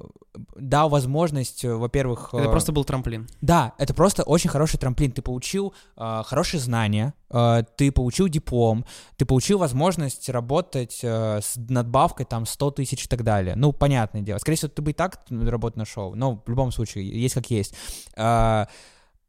дал 0.56 0.88
возможность, 0.88 1.64
э, 1.64 1.72
во-первых... 1.72 2.30
Это 2.32 2.48
э, 2.48 2.50
просто 2.50 2.72
был 2.72 2.84
трамплин. 2.84 3.28
Да, 3.40 3.74
это 3.78 3.94
просто 3.94 4.22
очень 4.24 4.50
хороший 4.50 4.78
трамплин. 4.78 5.12
Ты 5.12 5.22
получил 5.22 5.72
э, 5.96 6.22
хорошие 6.26 6.60
знания, 6.60 7.14
э, 7.30 7.62
ты 7.76 7.92
получил 7.92 8.28
диплом, 8.28 8.84
ты 9.16 9.24
получил 9.24 9.58
возможность 9.58 10.28
работать 10.28 10.98
э, 11.02 11.40
с 11.40 11.54
надбавкой 11.56 12.26
там 12.26 12.44
100 12.44 12.70
тысяч 12.72 13.04
и 13.04 13.08
так 13.08 13.22
далее. 13.22 13.54
Ну, 13.56 13.72
понятное 13.72 14.22
дело. 14.22 14.38
Скорее 14.38 14.56
всего, 14.56 14.70
ты 14.70 14.82
бы 14.82 14.90
и 14.90 14.94
так 14.94 15.20
работу 15.30 15.78
нашел, 15.78 16.14
но 16.14 16.42
в 16.44 16.48
любом 16.48 16.72
случае, 16.72 17.08
есть 17.08 17.34
как 17.34 17.48
есть. 17.50 17.74
А, 18.16 18.68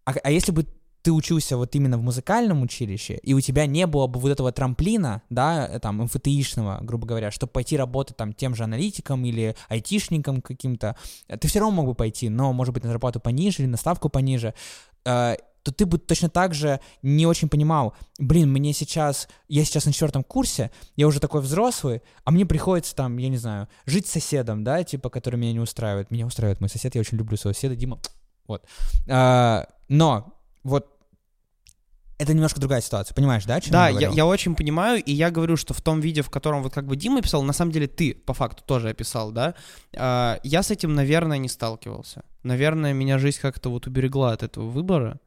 а, 0.06 0.14
а 0.24 0.32
если 0.32 0.52
бы 0.52 0.66
ты 1.08 1.14
учился 1.14 1.56
вот 1.56 1.74
именно 1.74 1.98
в 1.98 2.02
музыкальном 2.02 2.64
училище, 2.64 3.18
и 3.24 3.34
у 3.34 3.40
тебя 3.40 3.66
не 3.66 3.88
было 3.88 4.08
бы 4.08 4.20
вот 4.20 4.30
этого 4.30 4.52
трамплина, 4.52 5.22
да, 5.30 5.66
э, 5.66 5.80
там, 5.80 6.04
МФТИшного, 6.04 6.80
грубо 6.82 7.08
говоря, 7.08 7.32
чтобы 7.32 7.54
пойти 7.54 7.78
работать 7.78 8.18
там 8.18 8.34
тем 8.34 8.54
же 8.56 8.66
аналитиком 8.66 9.24
или 9.24 9.56
айтишником 9.70 10.42
каким-то, 10.42 10.98
ты 11.30 11.48
все 11.48 11.62
равно 11.62 11.78
мог 11.78 11.86
бы 11.86 11.96
пойти, 11.96 12.28
но, 12.28 12.52
может 12.52 12.74
быть, 12.74 12.84
на 12.84 12.90
зарплату 12.90 13.22
пониже 13.22 13.64
или 13.64 13.68
на 13.68 13.78
ставку 13.78 14.10
пониже, 14.10 14.54
э, 15.06 15.38
то 15.64 15.72
ты 15.72 15.86
бы 15.86 15.98
точно 15.98 16.30
так 16.30 16.54
же 16.54 16.82
не 17.02 17.26
очень 17.26 17.48
понимал, 17.48 17.96
блин, 18.20 18.52
мне 18.52 18.74
сейчас, 18.74 19.30
я 19.48 19.64
сейчас 19.64 19.86
на 19.86 19.94
четвертом 19.94 20.26
курсе, 20.26 20.72
я 20.98 21.08
уже 21.08 21.22
такой 21.22 21.40
взрослый, 21.40 22.02
а 22.26 22.32
мне 22.32 22.46
приходится 22.46 22.94
там, 22.94 23.16
я 23.16 23.30
не 23.30 23.38
знаю, 23.38 23.70
жить 23.86 24.08
с 24.08 24.12
соседом, 24.12 24.66
да, 24.66 24.84
типа, 24.84 25.10
который 25.10 25.38
меня 25.38 25.54
не 25.54 25.62
устраивает. 25.62 26.12
Меня 26.12 26.26
устраивает 26.26 26.60
мой 26.60 26.68
сосед, 26.68 26.96
я 26.96 27.00
очень 27.00 27.18
люблю 27.18 27.38
своего 27.38 27.54
соседа, 27.54 27.78
Дима, 27.78 27.98
вот. 28.46 28.66
А, 29.08 29.68
но 29.88 30.34
вот 30.68 30.97
это 32.18 32.34
немножко 32.34 32.60
другая 32.60 32.82
ситуация, 32.82 33.14
понимаешь, 33.14 33.46
да? 33.46 33.60
да, 33.70 33.90
я, 33.90 34.00
я, 34.00 34.10
я 34.10 34.26
очень 34.26 34.56
понимаю, 34.56 35.04
и 35.04 35.12
я 35.12 35.30
говорю, 35.30 35.56
что 35.56 35.74
в 35.74 35.82
том 35.82 36.00
видео, 36.00 36.24
в 36.24 36.30
котором 36.30 36.64
вот 36.64 36.74
как 36.74 36.88
бы 36.88 36.96
Дима 36.96 37.22
писал, 37.22 37.44
на 37.44 37.54
самом 37.54 37.72
деле 37.72 37.88
ты 37.88 38.16
по 38.16 38.34
факту 38.34 38.64
тоже 38.66 38.90
описал, 38.90 39.32
да? 39.32 39.54
А, 39.96 40.40
я 40.44 40.64
с 40.64 40.72
этим, 40.72 40.96
наверное, 40.96 41.38
не 41.38 41.48
сталкивался. 41.48 42.24
Наверное, 42.44 42.94
меня 42.94 43.20
жизнь 43.20 43.40
как-то 43.40 43.70
вот 43.70 43.86
уберегла 43.86 44.32
от 44.32 44.42
этого 44.42 44.68
выбора. 44.68 45.20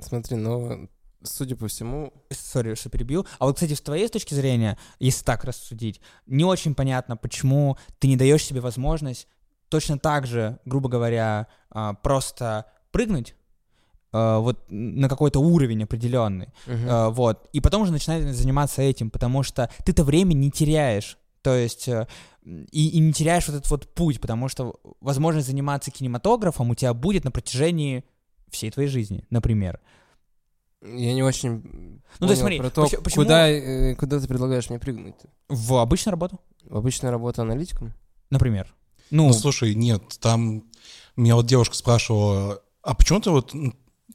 Смотри, 0.00 0.36
но 0.36 0.86
судя 1.22 1.56
по 1.56 1.66
всему... 1.66 2.12
Сори, 2.30 2.74
что 2.74 2.90
перебью. 2.90 3.26
А 3.38 3.46
вот, 3.46 3.56
кстати, 3.56 3.74
с 3.74 3.80
твоей 3.80 4.08
точки 4.08 4.34
зрения, 4.34 4.78
если 5.00 5.24
так 5.24 5.44
рассудить, 5.44 6.00
не 6.26 6.44
очень 6.44 6.74
понятно, 6.74 7.16
почему 7.16 7.76
ты 7.98 8.06
не 8.06 8.16
даешь 8.16 8.44
себе 8.44 8.60
возможность 8.60 9.26
точно 9.68 9.98
так 9.98 10.26
же, 10.26 10.58
грубо 10.64 10.88
говоря, 10.88 11.48
а, 11.70 11.94
просто 11.94 12.66
прыгнуть 12.92 13.34
вот 14.12 14.64
на 14.68 15.08
какой-то 15.08 15.40
уровень 15.40 15.84
определенный, 15.84 16.48
uh-huh. 16.66 17.10
вот, 17.10 17.48
и 17.52 17.60
потом 17.60 17.82
уже 17.82 17.92
начинать 17.92 18.24
заниматься 18.34 18.82
этим, 18.82 19.10
потому 19.10 19.42
что 19.42 19.70
ты-то 19.84 20.02
время 20.02 20.32
не 20.34 20.50
теряешь, 20.50 21.16
то 21.42 21.54
есть 21.54 21.88
э, 21.88 22.06
и, 22.42 22.88
и 22.88 22.98
не 22.98 23.12
теряешь 23.12 23.46
вот 23.48 23.56
этот 23.56 23.70
вот 23.70 23.94
путь, 23.94 24.20
потому 24.20 24.48
что 24.48 24.80
возможность 25.00 25.46
заниматься 25.46 25.90
кинематографом 25.90 26.70
у 26.70 26.74
тебя 26.74 26.94
будет 26.94 27.24
на 27.24 27.30
протяжении 27.30 28.04
всей 28.50 28.70
твоей 28.70 28.88
жизни, 28.88 29.24
например. 29.30 29.80
Я 30.82 31.12
не 31.12 31.22
очень 31.22 32.00
ну, 32.18 32.26
то 32.26 32.32
есть, 32.32 32.40
смотри, 32.40 32.58
про 32.58 32.70
то, 32.70 32.82
почему... 32.82 33.24
куда, 33.24 33.48
э, 33.48 33.94
куда 33.94 34.18
ты 34.18 34.26
предлагаешь 34.26 34.70
мне 34.70 34.78
прыгнуть? 34.78 35.16
В 35.48 35.74
обычную 35.74 36.12
работу. 36.12 36.40
В 36.64 36.76
обычную 36.76 37.12
работу 37.12 37.42
аналитиком? 37.42 37.92
Например. 38.30 38.74
Ну, 39.10 39.26
ну 39.26 39.32
слушай, 39.32 39.74
нет, 39.74 40.02
там 40.20 40.64
меня 41.16 41.34
вот 41.34 41.46
девушка 41.46 41.74
спрашивала, 41.74 42.62
а 42.82 42.94
почему 42.94 43.20
ты 43.20 43.30
вот 43.30 43.52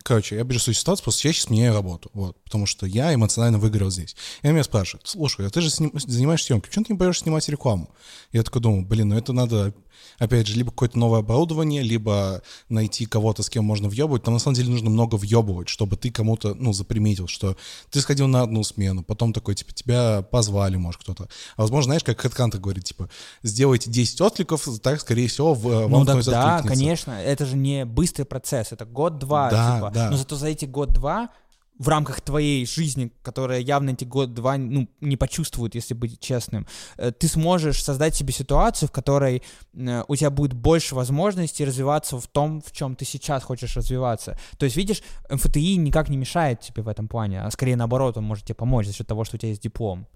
Короче, 0.03 0.35
я 0.35 0.43
беру 0.43 0.59
свою 0.59 0.75
ситуацию, 0.75 1.03
просто 1.03 1.27
я 1.27 1.33
сейчас 1.33 1.49
меняю 1.49 1.73
работу, 1.73 2.09
вот, 2.13 2.41
потому 2.43 2.65
что 2.65 2.85
я 2.85 3.13
эмоционально 3.13 3.57
выиграл 3.57 3.89
здесь. 3.89 4.15
И 4.41 4.47
она 4.47 4.53
меня 4.53 4.63
спрашивает, 4.63 5.07
слушай, 5.07 5.45
а 5.47 5.49
ты 5.49 5.61
же 5.61 5.69
сним, 5.69 5.91
занимаешься 5.95 6.47
съемкой, 6.47 6.69
почему 6.69 6.85
ты 6.85 6.93
не 6.93 6.99
пойдешь 6.99 7.19
снимать 7.19 7.49
рекламу? 7.49 7.89
Я 8.31 8.43
такой 8.43 8.61
думаю, 8.61 8.85
блин, 8.85 9.09
ну 9.09 9.17
это 9.17 9.33
надо 9.33 9.73
опять 10.17 10.47
же, 10.47 10.55
либо 10.55 10.71
какое-то 10.71 10.97
новое 10.97 11.19
оборудование, 11.19 11.81
либо 11.81 12.41
найти 12.69 13.05
кого-то, 13.05 13.43
с 13.43 13.49
кем 13.49 13.65
можно 13.65 13.89
въебывать. 13.89 14.23
Там 14.23 14.33
на 14.33 14.39
самом 14.39 14.55
деле 14.55 14.69
нужно 14.69 14.89
много 14.89 15.15
въебывать, 15.15 15.69
чтобы 15.69 15.97
ты 15.97 16.11
кому-то, 16.11 16.53
ну, 16.55 16.73
заприметил, 16.73 17.27
что 17.27 17.55
ты 17.91 18.01
сходил 18.01 18.27
на 18.27 18.41
одну 18.41 18.63
смену, 18.63 19.03
потом 19.03 19.33
такой, 19.33 19.55
типа, 19.55 19.73
тебя 19.73 20.21
позвали, 20.21 20.77
может, 20.77 21.01
кто-то. 21.01 21.27
А 21.55 21.61
возможно, 21.61 21.89
знаешь, 21.89 22.03
как 22.03 22.23
HeadHunter 22.23 22.59
говорит, 22.59 22.85
типа, 22.85 23.09
сделайте 23.43 23.89
10 23.89 24.21
откликов, 24.21 24.67
так, 24.81 25.01
скорее 25.01 25.27
всего, 25.27 25.53
в, 25.53 25.69
э, 25.69 25.87
вам 25.87 25.91
ну, 25.91 26.05
так, 26.05 26.23
да, 26.25 26.61
конечно, 26.61 27.11
это 27.11 27.45
же 27.45 27.55
не 27.55 27.85
быстрый 27.85 28.23
процесс, 28.23 28.71
это 28.71 28.85
год-два, 28.85 29.49
да, 29.49 29.75
типа. 29.75 29.84
Да. 29.91 30.09
Но 30.09 30.17
зато 30.17 30.35
за 30.35 30.47
эти 30.47 30.65
год-два 30.65 31.29
в 31.77 31.89
рамках 31.89 32.21
твоей 32.21 32.65
жизни, 32.65 33.11
которая 33.21 33.59
явно 33.59 33.91
эти 33.91 34.05
год-два 34.05 34.57
ну, 34.57 34.87
не 35.01 35.17
почувствует, 35.17 35.75
если 35.75 35.93
быть 35.93 36.19
честным, 36.19 36.67
э, 36.97 37.11
ты 37.11 37.27
сможешь 37.27 37.83
создать 37.83 38.15
себе 38.15 38.33
ситуацию, 38.33 38.87
в 38.89 38.91
которой 38.91 39.43
э, 39.73 40.03
у 40.07 40.15
тебя 40.15 40.29
будет 40.29 40.53
больше 40.53 40.95
возможностей 40.95 41.65
развиваться 41.65 42.17
в 42.19 42.27
том, 42.27 42.61
в 42.61 42.71
чем 42.71 42.95
ты 42.95 43.05
сейчас 43.05 43.43
хочешь 43.43 43.75
развиваться. 43.75 44.37
То 44.57 44.65
есть, 44.65 44.77
видишь, 44.77 45.03
МФТИ 45.29 45.75
никак 45.75 46.09
не 46.09 46.17
мешает 46.17 46.61
тебе 46.61 46.81
в 46.83 46.87
этом 46.87 47.07
плане, 47.07 47.41
а 47.41 47.51
скорее 47.51 47.75
наоборот, 47.75 48.17
он 48.17 48.23
может 48.23 48.45
тебе 48.45 48.55
помочь 48.55 48.87
за 48.87 48.93
счет 48.93 49.07
того, 49.07 49.25
что 49.25 49.35
у 49.35 49.39
тебя 49.39 49.49
есть 49.49 49.61
диплом. 49.61 50.07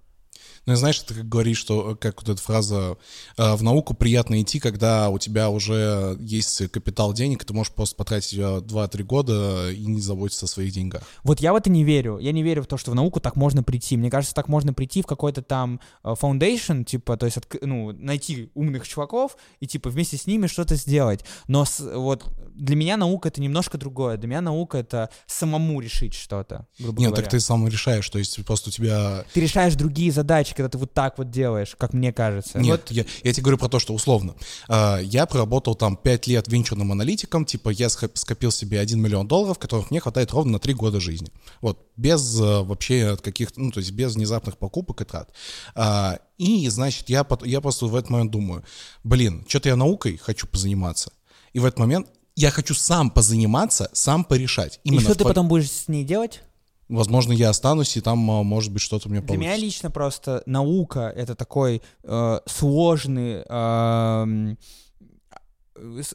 Ну, 0.66 0.76
знаешь, 0.76 0.98
ты 1.00 1.14
как 1.14 1.28
говоришь, 1.28 1.58
что, 1.58 1.92
э, 1.92 1.96
как 1.96 2.20
вот 2.20 2.28
эта 2.28 2.40
фраза, 2.40 2.96
э, 3.36 3.54
в 3.54 3.62
науку 3.62 3.94
приятно 3.94 4.40
идти, 4.42 4.60
когда 4.60 5.08
у 5.08 5.18
тебя 5.18 5.48
уже 5.50 6.16
есть 6.20 6.70
капитал 6.70 7.12
денег, 7.12 7.42
и 7.42 7.46
ты 7.46 7.54
можешь 7.54 7.72
просто 7.72 7.96
потратить 7.96 8.38
2-3 8.38 9.02
года 9.02 9.70
и 9.70 9.86
не 9.86 10.00
заботиться 10.00 10.46
о 10.46 10.48
своих 10.48 10.72
деньгах. 10.72 11.02
Вот 11.24 11.40
я 11.40 11.52
в 11.52 11.56
это 11.56 11.70
не 11.70 11.82
верю. 11.84 12.18
Я 12.18 12.32
не 12.32 12.42
верю 12.42 12.62
в 12.62 12.66
то, 12.66 12.76
что 12.76 12.90
в 12.90 12.94
науку 12.94 13.20
так 13.20 13.36
можно 13.36 13.62
прийти. 13.62 13.96
Мне 13.96 14.10
кажется, 14.10 14.34
так 14.34 14.48
можно 14.48 14.72
прийти 14.72 15.02
в 15.02 15.06
какой-то 15.06 15.42
там 15.42 15.80
э, 16.04 16.14
foundation, 16.20 16.84
типа, 16.84 17.16
то 17.16 17.26
есть, 17.26 17.38
ну, 17.62 17.92
найти 17.92 18.50
умных 18.54 18.86
чуваков 18.86 19.36
и, 19.60 19.66
типа, 19.66 19.90
вместе 19.90 20.16
с 20.16 20.26
ними 20.26 20.46
что-то 20.46 20.76
сделать. 20.76 21.24
Но 21.48 21.64
вот 21.94 22.24
для 22.54 22.76
меня 22.76 22.96
наука— 22.96 23.28
это 23.30 23.40
немножко 23.40 23.78
другое. 23.78 24.16
Для 24.16 24.28
меня 24.28 24.40
наука— 24.40 24.78
это 24.78 25.10
самому 25.26 25.80
решить 25.80 26.14
что-то, 26.14 26.66
Нет, 26.78 26.94
говоря. 26.94 27.12
так 27.12 27.28
ты 27.28 27.40
сам 27.40 27.66
решаешь, 27.66 28.08
то 28.08 28.18
есть 28.18 28.44
просто 28.44 28.68
у 28.68 28.72
тебя... 28.72 29.24
Ты 29.32 29.40
решаешь 29.40 29.74
другие 29.74 30.12
задачи, 30.12 30.19
задачи, 30.20 30.54
когда 30.54 30.68
ты 30.68 30.78
вот 30.78 30.92
так 30.92 31.18
вот 31.18 31.30
делаешь, 31.30 31.74
как 31.78 31.92
мне 31.92 32.12
кажется. 32.12 32.58
Нет, 32.58 32.82
вот. 32.88 32.90
я, 32.90 33.04
я 33.24 33.32
тебе 33.32 33.42
говорю 33.42 33.58
про 33.58 33.68
то, 33.68 33.78
что 33.78 33.94
условно. 33.94 34.34
Э, 34.68 34.98
я 35.02 35.26
проработал 35.26 35.74
там 35.74 35.96
5 35.96 36.26
лет 36.26 36.48
венчурным 36.48 36.92
аналитиком, 36.92 37.44
типа 37.44 37.70
я 37.70 37.88
скопил 37.88 38.50
себе 38.50 38.80
1 38.80 39.00
миллион 39.00 39.26
долларов, 39.26 39.58
которых 39.58 39.90
мне 39.90 40.00
хватает 40.00 40.32
ровно 40.32 40.52
на 40.52 40.58
3 40.58 40.74
года 40.74 41.00
жизни. 41.00 41.28
Вот, 41.60 41.78
без 41.96 42.40
э, 42.40 42.62
вообще 42.62 43.16
каких-то, 43.16 43.60
ну, 43.60 43.70
то 43.70 43.80
есть 43.80 43.92
без 43.92 44.14
внезапных 44.14 44.58
покупок 44.58 45.00
и 45.00 45.04
трат. 45.04 45.30
Э, 45.74 46.18
и, 46.38 46.68
значит, 46.68 47.08
я, 47.08 47.26
я 47.44 47.60
просто 47.60 47.86
в 47.86 47.96
этот 47.96 48.10
момент 48.10 48.30
думаю, 48.30 48.64
блин, 49.04 49.44
что-то 49.48 49.68
я 49.68 49.76
наукой 49.76 50.16
хочу 50.16 50.46
позаниматься. 50.46 51.12
И 51.52 51.58
в 51.58 51.64
этот 51.64 51.78
момент 51.78 52.06
я 52.36 52.50
хочу 52.50 52.74
сам 52.74 53.10
позаниматься, 53.10 53.90
сам 53.92 54.24
порешать. 54.24 54.80
Именно 54.84 55.00
и 55.00 55.04
что 55.04 55.14
ты 55.14 55.24
потом 55.24 55.48
будешь 55.48 55.70
с 55.70 55.88
ней 55.88 56.04
делать? 56.04 56.42
Возможно, 56.90 57.32
я 57.32 57.50
останусь, 57.50 57.96
и 57.96 58.00
там, 58.00 58.30
а, 58.30 58.42
может 58.42 58.72
быть, 58.72 58.82
что-то 58.82 59.08
у 59.08 59.10
меня 59.10 59.20
Для 59.20 59.28
получится. 59.28 59.48
меня 59.48 59.64
лично 59.64 59.90
просто 59.90 60.42
наука— 60.46 61.12
это 61.16 61.34
такой 61.34 61.82
э, 62.02 62.40
сложный... 62.46 63.44
Э, 63.48 64.54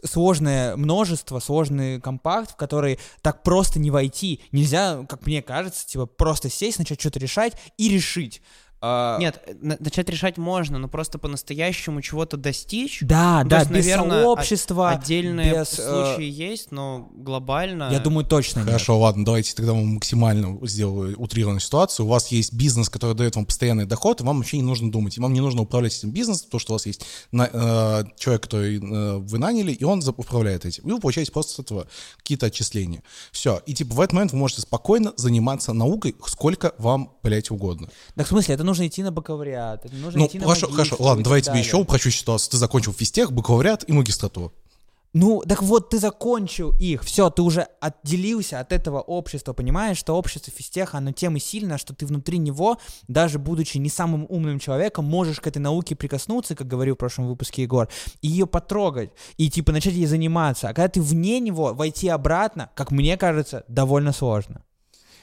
сложное 0.03 0.75
множество, 0.75 1.39
сложный 1.39 1.99
компакт, 1.99 2.51
в 2.51 2.55
который 2.55 2.99
так 3.21 3.41
просто 3.43 3.79
не 3.79 3.89
войти. 3.89 4.41
Нельзя, 4.51 5.05
как 5.07 5.25
мне 5.25 5.41
кажется, 5.41 5.87
типа 5.87 6.05
просто 6.05 6.49
сесть, 6.49 6.77
начать 6.77 6.99
что-то 6.99 7.19
решать 7.19 7.53
и 7.77 7.89
решить. 7.89 8.41
А... 8.87 9.17
Нет, 9.17 9.41
начать 9.61 10.07
решать 10.09 10.37
можно, 10.37 10.77
но 10.77 10.87
просто 10.87 11.17
по-настоящему 11.17 12.03
чего-то 12.03 12.37
достичь. 12.37 12.99
Да, 13.01 13.41
ну, 13.43 13.49
да, 13.49 13.59
есть, 13.59 13.71
без 13.71 13.85
наверное, 13.85 14.21
сообщества. 14.21 14.91
Отдельные 14.91 15.53
без, 15.53 15.69
случаи 15.69 16.25
э... 16.25 16.49
есть, 16.49 16.71
но 16.71 17.09
глобально. 17.15 17.89
Я 17.91 17.99
думаю, 17.99 18.27
точно. 18.27 18.61
Хорошо, 18.61 18.93
нет. 18.93 19.01
ладно, 19.01 19.25
давайте 19.25 19.55
тогда 19.55 19.73
мы 19.73 19.85
максимально 19.85 20.59
сделаю 20.67 21.19
утрированную 21.19 21.61
ситуацию. 21.61 22.05
У 22.05 22.09
вас 22.09 22.27
есть 22.27 22.53
бизнес, 22.53 22.89
который 22.89 23.15
дает 23.15 23.35
вам 23.35 23.47
постоянный 23.47 23.87
доход, 23.87 24.21
и 24.21 24.23
вам 24.23 24.37
вообще 24.37 24.57
не 24.57 24.63
нужно 24.63 24.91
думать. 24.91 25.17
И 25.17 25.19
вам 25.19 25.33
не 25.33 25.41
нужно 25.41 25.63
управлять 25.63 25.97
этим 25.97 26.11
бизнесом, 26.11 26.45
потому 26.45 26.59
что 26.59 26.73
у 26.73 26.75
вас 26.75 26.85
есть 26.85 27.03
на, 27.31 27.49
э, 27.51 28.03
человек, 28.19 28.43
который 28.43 28.77
э, 28.77 29.17
вы 29.17 29.37
наняли, 29.39 29.71
и 29.71 29.83
он 29.83 30.03
управляет 30.15 30.65
этим. 30.65 30.83
И 30.87 30.91
вы 30.91 30.99
получаете 30.99 31.31
просто 31.31 31.53
с 31.53 31.59
этого 31.59 31.87
какие-то 32.17 32.45
отчисления. 32.45 33.01
Все. 33.31 33.63
И 33.65 33.73
типа 33.73 33.95
в 33.95 34.01
этот 34.01 34.13
момент 34.13 34.31
вы 34.31 34.37
можете 34.37 34.61
спокойно 34.61 35.13
заниматься 35.17 35.73
наукой, 35.73 36.15
сколько 36.27 36.75
вам, 36.77 37.13
блядь, 37.23 37.49
угодно. 37.49 37.89
Так 38.13 38.27
в 38.27 38.29
смысле, 38.29 38.53
это 38.53 38.63
нужно 38.63 38.74
идти 38.83 39.03
на 39.03 39.11
бакалавриат, 39.11 39.85
это 39.85 39.95
нужно 39.95 40.21
ну, 40.21 40.25
идти 40.27 40.39
на 40.39 40.45
хорошо, 40.45 40.71
хорошо, 40.71 40.95
ладно, 40.99 41.23
давай 41.23 41.39
я 41.39 41.43
тебе 41.43 41.59
еще 41.59 41.77
упрощу 41.77 42.11
ситуацию. 42.11 42.51
Ты 42.51 42.57
закончил 42.57 42.93
физтех, 42.93 43.31
бакалавриат 43.31 43.85
и 43.87 43.91
магистратуру. 43.91 44.53
Ну, 45.17 45.41
так 45.47 45.63
вот, 45.63 45.91
ты 45.91 45.97
закончил 45.97 46.73
их, 46.77 47.01
все, 47.05 47.29
ты 47.29 47.41
уже 47.41 47.67
отделился 47.79 48.59
от 48.59 48.73
этого 48.73 48.99
общества, 48.99 49.53
понимаешь, 49.53 49.97
что 49.97 50.13
общество 50.13 50.51
физтеха, 50.51 50.97
оно 50.97 51.13
тем 51.13 51.37
и 51.37 51.39
сильно, 51.39 51.77
что 51.77 51.95
ты 51.95 52.05
внутри 52.05 52.37
него, 52.37 52.79
даже 53.07 53.39
будучи 53.39 53.77
не 53.77 53.87
самым 53.87 54.25
умным 54.27 54.59
человеком, 54.59 55.05
можешь 55.05 55.39
к 55.39 55.47
этой 55.47 55.59
науке 55.59 55.95
прикоснуться, 55.95 56.53
как 56.53 56.67
говорил 56.67 56.95
в 56.95 56.97
прошлом 56.97 57.27
выпуске 57.27 57.61
Егор, 57.61 57.87
и 58.21 58.27
ее 58.27 58.45
потрогать, 58.45 59.11
и 59.37 59.49
типа 59.49 59.71
начать 59.71 59.93
ей 59.93 60.05
заниматься. 60.05 60.67
А 60.67 60.73
когда 60.73 60.89
ты 60.89 61.01
вне 61.01 61.39
него, 61.39 61.73
войти 61.73 62.09
обратно, 62.09 62.69
как 62.75 62.91
мне 62.91 63.15
кажется, 63.15 63.63
довольно 63.69 64.11
сложно. 64.11 64.63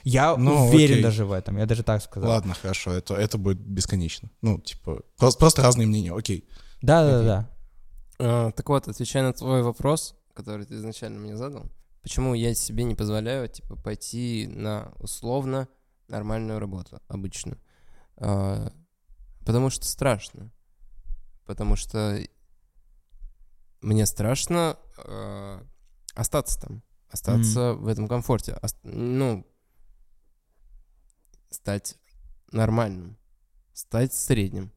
Я 0.04 0.36
ну, 0.36 0.68
уверен 0.68 0.94
окей. 0.94 1.02
даже 1.02 1.24
в 1.24 1.32
этом, 1.32 1.58
я 1.58 1.66
даже 1.66 1.82
так 1.82 2.02
сказал. 2.02 2.30
Ладно, 2.30 2.54
хорошо, 2.54 2.92
это, 2.92 3.14
это 3.14 3.38
будет 3.38 3.58
бесконечно. 3.58 4.30
Ну, 4.40 4.60
типа, 4.60 5.02
просто, 5.16 5.38
просто 5.38 5.62
разные 5.62 5.86
мнения, 5.86 6.12
окей. 6.14 6.48
Да-да-да. 6.80 7.50
А, 8.18 8.50
так 8.52 8.68
вот, 8.68 8.88
отвечая 8.88 9.22
на 9.22 9.32
твой 9.32 9.62
вопрос, 9.62 10.16
который 10.34 10.66
ты 10.66 10.74
изначально 10.74 11.20
мне 11.20 11.36
задал, 11.36 11.70
почему 12.02 12.34
я 12.34 12.54
себе 12.54 12.84
не 12.84 12.94
позволяю, 12.94 13.48
типа, 13.48 13.76
пойти 13.76 14.48
на 14.48 14.92
условно 14.98 15.68
нормальную 16.08 16.58
работу, 16.58 17.00
обычную. 17.08 17.58
А, 18.16 18.72
потому 19.44 19.70
что 19.70 19.86
страшно. 19.86 20.50
Потому 21.46 21.76
что 21.76 22.18
мне 23.80 24.06
страшно 24.06 24.78
а, 24.96 25.62
остаться 26.14 26.60
там 26.60 26.82
остаться 27.12 27.74
в 27.74 27.88
этом 27.88 28.08
комфорте. 28.08 28.58
Ост- 28.62 28.78
ну, 28.82 29.46
стать 31.54 31.96
нормальным, 32.50 33.16
стать 33.72 34.12
средним, 34.12 34.72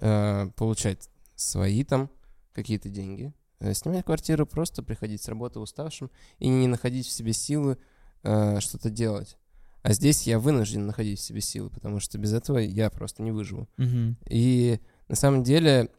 э, 0.00 0.48
получать 0.56 1.10
свои 1.34 1.84
там 1.84 2.10
какие-то 2.52 2.88
деньги, 2.88 3.32
э, 3.60 3.74
снимать 3.74 4.04
квартиру, 4.04 4.46
просто 4.46 4.82
приходить 4.82 5.22
с 5.22 5.28
работы 5.28 5.60
уставшим 5.60 6.10
и 6.38 6.48
не 6.48 6.66
находить 6.66 7.06
в 7.06 7.10
себе 7.10 7.32
силы 7.32 7.78
э, 8.22 8.60
что-то 8.60 8.90
делать. 8.90 9.36
А 9.82 9.92
здесь 9.92 10.26
я 10.26 10.38
вынужден 10.38 10.86
находить 10.86 11.18
в 11.18 11.22
себе 11.22 11.42
силы, 11.42 11.68
потому 11.68 12.00
что 12.00 12.16
без 12.16 12.32
этого 12.32 12.58
я 12.58 12.88
просто 12.90 13.22
не 13.22 13.32
выживу. 13.32 13.68
Мгм. 13.76 14.16
И 14.26 14.80
на 15.08 15.14
самом 15.14 15.42
деле 15.42 15.90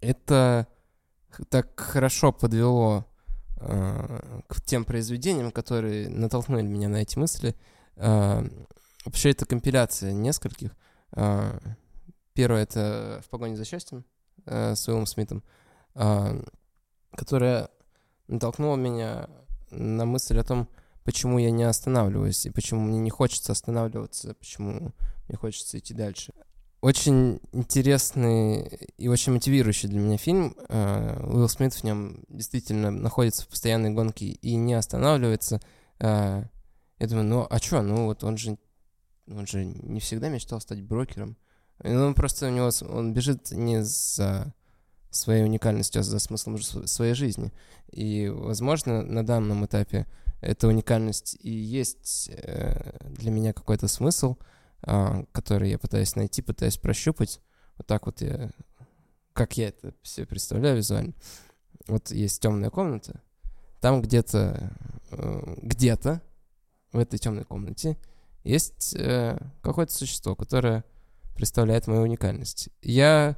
это 0.00 0.68
так 1.48 1.78
хорошо 1.80 2.32
подвело 2.32 3.04
э, 3.56 4.42
к 4.46 4.60
тем 4.62 4.84
произведениям, 4.84 5.50
которые 5.50 6.08
натолкнули 6.08 6.62
меня 6.62 6.88
на 6.88 6.98
эти 6.98 7.18
мысли. 7.18 7.56
Э, 7.96 8.42
вообще 9.04 9.30
это 9.30 9.46
компиляция 9.46 10.12
нескольких. 10.12 10.76
Э, 11.12 11.58
первое 12.32 12.62
это 12.62 13.22
«В 13.24 13.30
погоне 13.30 13.56
за 13.56 13.64
счастьем» 13.64 14.04
э, 14.46 14.74
с 14.74 14.88
Уиллом 14.88 15.06
Смитом, 15.06 15.42
э, 15.94 16.42
которая 17.16 17.70
натолкнула 18.28 18.76
меня 18.76 19.28
на 19.70 20.04
мысль 20.04 20.38
о 20.38 20.44
том, 20.44 20.68
почему 21.04 21.38
я 21.38 21.50
не 21.50 21.64
останавливаюсь 21.64 22.46
и 22.46 22.50
почему 22.50 22.80
мне 22.80 22.98
не 22.98 23.10
хочется 23.10 23.52
останавливаться, 23.52 24.34
почему 24.34 24.92
мне 25.28 25.36
хочется 25.38 25.78
идти 25.78 25.94
дальше. 25.94 26.32
Очень 26.80 27.40
интересный 27.52 28.66
и 28.98 29.08
очень 29.08 29.32
мотивирующий 29.32 29.88
для 29.88 29.98
меня 29.98 30.18
фильм. 30.18 30.54
Уилл 30.68 31.48
Смит 31.48 31.72
в 31.72 31.82
нем 31.82 32.24
действительно 32.28 32.90
находится 32.90 33.44
в 33.44 33.48
постоянной 33.48 33.90
гонке 33.90 34.26
и 34.26 34.54
не 34.56 34.74
останавливается. 34.74 35.60
Я 36.98 37.08
думаю, 37.08 37.24
ну 37.26 37.46
а 37.48 37.60
чё, 37.60 37.82
ну 37.82 38.06
вот 38.06 38.24
он 38.24 38.36
же, 38.36 38.58
он 39.26 39.46
же 39.46 39.64
не 39.64 40.00
всегда 40.00 40.28
мечтал 40.28 40.60
стать 40.60 40.82
брокером. 40.82 41.36
Ну, 41.82 42.06
он 42.06 42.14
просто 42.14 42.46
у 42.46 42.50
него, 42.50 42.70
он 42.88 43.12
бежит 43.12 43.50
не 43.50 43.82
за 43.82 44.54
своей 45.10 45.44
уникальностью, 45.44 46.00
а 46.00 46.02
за 46.02 46.18
смыслом 46.18 46.58
своей 46.58 47.14
жизни. 47.14 47.52
И, 47.90 48.28
возможно, 48.28 49.02
на 49.02 49.24
данном 49.24 49.64
этапе 49.66 50.06
эта 50.40 50.68
уникальность 50.68 51.36
и 51.40 51.50
есть 51.50 52.30
э, 52.32 52.96
для 53.16 53.30
меня 53.30 53.52
какой-то 53.52 53.88
смысл, 53.88 54.36
а, 54.82 55.24
который 55.32 55.70
я 55.70 55.78
пытаюсь 55.78 56.16
найти, 56.16 56.42
пытаюсь 56.42 56.76
прощупать. 56.76 57.40
Вот 57.76 57.86
так 57.86 58.06
вот 58.06 58.20
я, 58.20 58.50
как 59.32 59.56
я 59.56 59.68
это 59.68 59.94
все 60.02 60.26
представляю 60.26 60.76
визуально. 60.76 61.14
Вот 61.86 62.10
есть 62.10 62.42
темная 62.42 62.70
комната, 62.70 63.20
там 63.80 64.02
где-то, 64.02 64.72
э, 65.10 65.54
где-то 65.62 66.22
в 66.94 66.98
этой 66.98 67.18
темной 67.18 67.44
комнате 67.44 67.98
есть 68.44 68.94
э, 68.96 69.36
какое-то 69.62 69.92
существо, 69.92 70.36
которое 70.36 70.84
представляет 71.34 71.88
мою 71.88 72.02
уникальность. 72.02 72.68
Я 72.82 73.36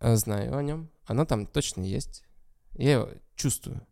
э, 0.00 0.16
знаю 0.16 0.56
о 0.56 0.62
нем, 0.62 0.90
оно 1.04 1.26
там 1.26 1.46
точно 1.46 1.82
есть, 1.82 2.24
я 2.72 2.92
его 2.92 3.08
чувствую. 3.34 3.86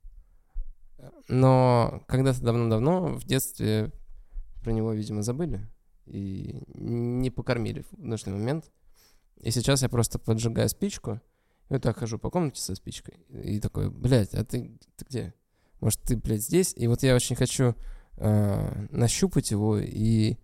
Но 1.28 2.02
когда-то 2.08 2.42
давно-давно 2.42 3.18
в 3.18 3.24
детстве 3.24 3.92
про 4.62 4.72
него, 4.72 4.94
видимо, 4.94 5.22
забыли 5.22 5.60
и 6.06 6.62
не 6.74 7.30
покормили 7.30 7.84
в 7.90 7.98
нужный 7.98 8.32
момент. 8.32 8.72
И 9.36 9.50
сейчас 9.50 9.82
я 9.82 9.90
просто 9.90 10.18
поджигаю 10.18 10.70
спичку, 10.70 11.20
и 11.68 11.74
вот 11.74 11.82
так 11.82 11.98
хожу 11.98 12.18
по 12.18 12.30
комнате 12.30 12.62
со 12.62 12.74
спичкой, 12.74 13.18
и 13.28 13.60
такой, 13.60 13.90
блядь, 13.90 14.32
а 14.32 14.42
ты, 14.42 14.78
ты 14.96 15.04
где? 15.04 15.34
Может, 15.80 16.00
ты, 16.00 16.16
блядь, 16.16 16.40
здесь? 16.40 16.72
И 16.76 16.86
вот 16.86 17.02
я 17.02 17.14
очень 17.14 17.36
хочу 17.36 17.74
э, 18.16 18.86
нащупать 18.90 19.50
его 19.50 19.78
и 19.78 20.36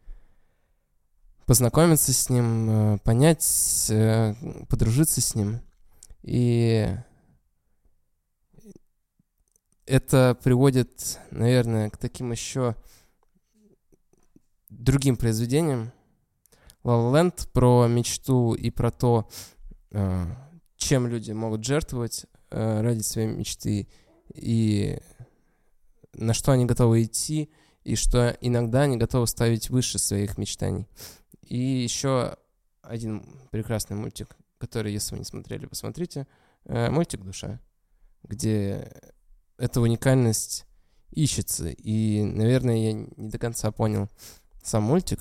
познакомиться 1.46 2.12
с 2.12 2.28
ним, 2.30 2.70
э, 2.70 2.98
понять, 2.98 3.86
э, 3.90 4.34
подружиться 4.68 5.20
с 5.20 5.34
ним. 5.34 5.60
И 6.22 6.88
это 9.86 10.38
приводит, 10.42 11.18
наверное, 11.30 11.90
к 11.90 11.96
таким 11.96 12.30
еще 12.30 12.76
другим 14.68 15.16
произведениям. 15.16 15.92
La 16.84 17.12
La 17.12 17.30
про 17.52 17.86
мечту 17.88 18.54
и 18.54 18.70
про 18.70 18.90
то, 18.90 19.28
э, 19.90 20.26
чем 20.76 21.08
люди 21.08 21.32
могут 21.32 21.64
жертвовать 21.64 22.26
э, 22.50 22.80
ради 22.80 23.02
своей 23.02 23.28
мечты 23.28 23.88
и 24.34 24.98
на 26.14 26.32
что 26.32 26.52
они 26.52 26.64
готовы 26.64 27.02
идти, 27.02 27.50
и 27.84 27.96
что 27.96 28.36
иногда 28.40 28.82
они 28.82 28.96
готовы 28.96 29.26
ставить 29.26 29.70
выше 29.70 29.98
своих 29.98 30.38
мечтаний. 30.38 30.86
И 31.42 31.58
еще 31.58 32.36
один 32.82 33.24
прекрасный 33.50 33.96
мультик, 33.96 34.36
который, 34.58 34.92
если 34.92 35.14
вы 35.14 35.20
не 35.20 35.24
смотрели, 35.24 35.66
посмотрите, 35.66 36.26
э, 36.64 36.90
мультик 36.90 37.22
«Душа», 37.22 37.60
где 38.22 38.92
эта 39.56 39.80
уникальность 39.80 40.66
ищется. 41.10 41.68
И, 41.68 42.22
наверное, 42.22 42.76
я 42.76 42.92
не 42.92 43.28
до 43.28 43.38
конца 43.38 43.70
понял 43.70 44.08
сам 44.62 44.84
мультик. 44.84 45.20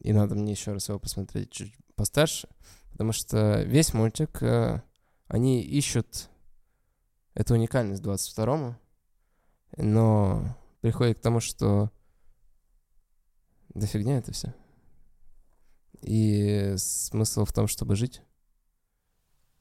И 0.00 0.12
надо 0.12 0.34
мне 0.34 0.52
еще 0.52 0.72
раз 0.72 0.88
его 0.88 0.98
посмотреть 0.98 1.50
чуть 1.50 1.74
постарше. 1.94 2.48
Потому 2.92 3.12
что 3.12 3.62
весь 3.62 3.94
мультик, 3.94 4.42
э, 4.42 4.82
они 5.28 5.62
ищут 5.62 6.28
эту 7.34 7.54
уникальность 7.54 8.02
22-му, 8.02 8.76
но 9.76 10.56
приходит 10.80 11.18
к 11.18 11.22
тому, 11.22 11.40
что 11.40 11.90
да 13.74 13.86
фигня 13.86 14.18
это 14.18 14.32
все. 14.32 14.54
И 16.02 16.74
смысл 16.76 17.44
в 17.44 17.52
том, 17.52 17.68
чтобы 17.68 17.96
жить. 17.96 18.22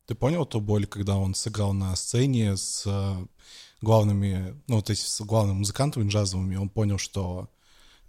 Ты 0.06 0.16
понял 0.16 0.46
ту 0.46 0.60
боль, 0.60 0.86
когда 0.88 1.18
он 1.18 1.36
сыграл 1.36 1.74
на 1.74 1.96
сцене 1.96 2.58
с 2.58 2.84
э, 2.86 3.26
главными, 3.82 4.60
ну, 4.68 4.82
то 4.82 4.92
есть 4.92 5.08
с 5.08 5.22
главными 5.22 5.60
музыкантами 5.60 6.10
джазовыми, 6.10 6.56
он 6.56 6.70
понял, 6.70 6.98
что 6.98 7.50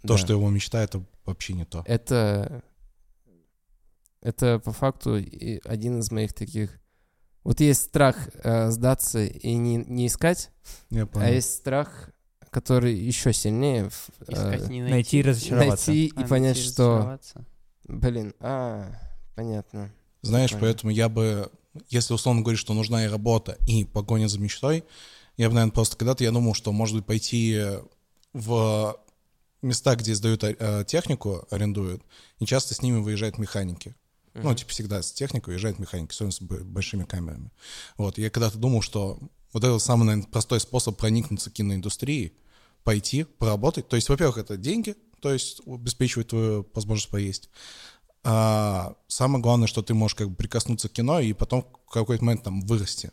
то, 0.01 0.07
Да. 0.09 0.17
что 0.17 0.33
его 0.33 0.49
мечта, 0.49 0.83
это 0.83 1.05
вообще 1.23 1.53
не 1.53 1.65
то. 1.65 1.83
Это, 1.85 2.63
это 4.19 4.59
по 4.59 4.73
факту 4.73 5.13
один 5.13 5.99
из 5.99 6.11
моих 6.11 6.33
таких... 6.33 6.79
Вот 7.43 7.59
есть 7.59 7.81
страх 7.83 8.15
э, 8.43 8.69
сдаться 8.71 9.23
и 9.23 9.53
не, 9.55 9.75
не 9.75 10.07
искать, 10.07 10.49
Я 10.89 11.03
а 11.03 11.05
понял. 11.05 11.27
есть 11.33 11.53
страх, 11.53 12.09
который 12.49 12.93
еще 12.95 13.33
сильнее 13.33 13.89
в, 13.89 14.09
э, 14.27 14.33
Искать 14.33 14.69
не 14.69 14.81
Найти 14.81 15.19
и 15.19 15.23
разочароваться. 15.23 15.91
найти 15.91 16.05
и 16.07 16.11
А, 16.23 16.27
понять, 16.27 16.55
найти, 16.55 16.69
что... 16.69 17.19
Блин, 17.85 18.33
а, 18.39 18.89
понятно. 19.35 19.91
Знаешь, 20.21 20.51
Прикольно. 20.51 20.73
поэтому 20.73 20.91
я 20.93 21.09
бы, 21.09 21.51
если 21.89 22.13
условно 22.13 22.41
говорить, 22.43 22.59
что 22.61 22.73
нужна 22.73 23.03
и 23.05 23.09
работа, 23.09 23.57
и 23.67 23.83
погоня 23.83 24.27
за 24.27 24.39
мечтой, 24.39 24.85
я 25.35 25.49
бы, 25.49 25.55
наверное, 25.55 25.73
просто 25.73 25.97
когда-то 25.97 26.23
я 26.23 26.31
думал, 26.31 26.53
что, 26.53 26.71
может 26.71 26.95
быть, 26.95 27.05
пойти 27.05 27.59
в 28.31 28.97
места, 29.61 29.95
где 29.95 30.15
сдают 30.15 30.43
э, 30.43 30.85
технику, 30.87 31.45
арендуют, 31.49 32.03
и 32.39 32.45
часто 32.45 32.73
с 32.73 32.81
ними 32.81 32.99
выезжают 32.99 33.37
механики. 33.37 33.95
Ну, 34.33 34.53
типа 34.55 34.71
всегда 34.71 35.01
с 35.01 35.11
техникой 35.11 35.53
уезжают 35.53 35.79
механики, 35.79 36.11
особенно 36.11 36.31
с 36.31 36.39
большими 36.39 37.03
камерами. 37.03 37.51
Вот, 37.97 38.17
я 38.17 38.29
когда-то 38.29 38.57
думал, 38.57 38.81
что 38.81 39.19
вот 39.51 39.63
это 39.63 39.77
самый, 39.79 40.05
наверное, 40.05 40.29
простой 40.29 40.59
способ 40.59 40.97
проникнуться 40.97 41.51
к 41.51 41.53
киноиндустрии, 41.53 42.33
пойти, 42.83 43.23
поработать. 43.23 43.87
То 43.87 43.95
есть, 43.95 44.09
во-первых, 44.09 44.37
это 44.37 44.57
деньги, 44.57 44.95
то 45.21 45.31
есть 45.31 45.61
обеспечивает 45.67 46.29
твою 46.29 46.67
возможность 46.73 47.09
поесть. 47.09 47.49
А 48.23 48.95
самое 49.07 49.41
главное, 49.41 49.67
что 49.67 49.81
ты 49.81 49.93
можешь 49.93 50.15
как 50.15 50.29
бы 50.29 50.35
прикоснуться 50.35 50.89
к 50.89 50.93
кино 50.93 51.19
и 51.19 51.33
потом 51.33 51.67
в 51.87 51.91
какой-то 51.91 52.23
момент 52.23 52.43
там 52.43 52.61
вырасти 52.61 53.11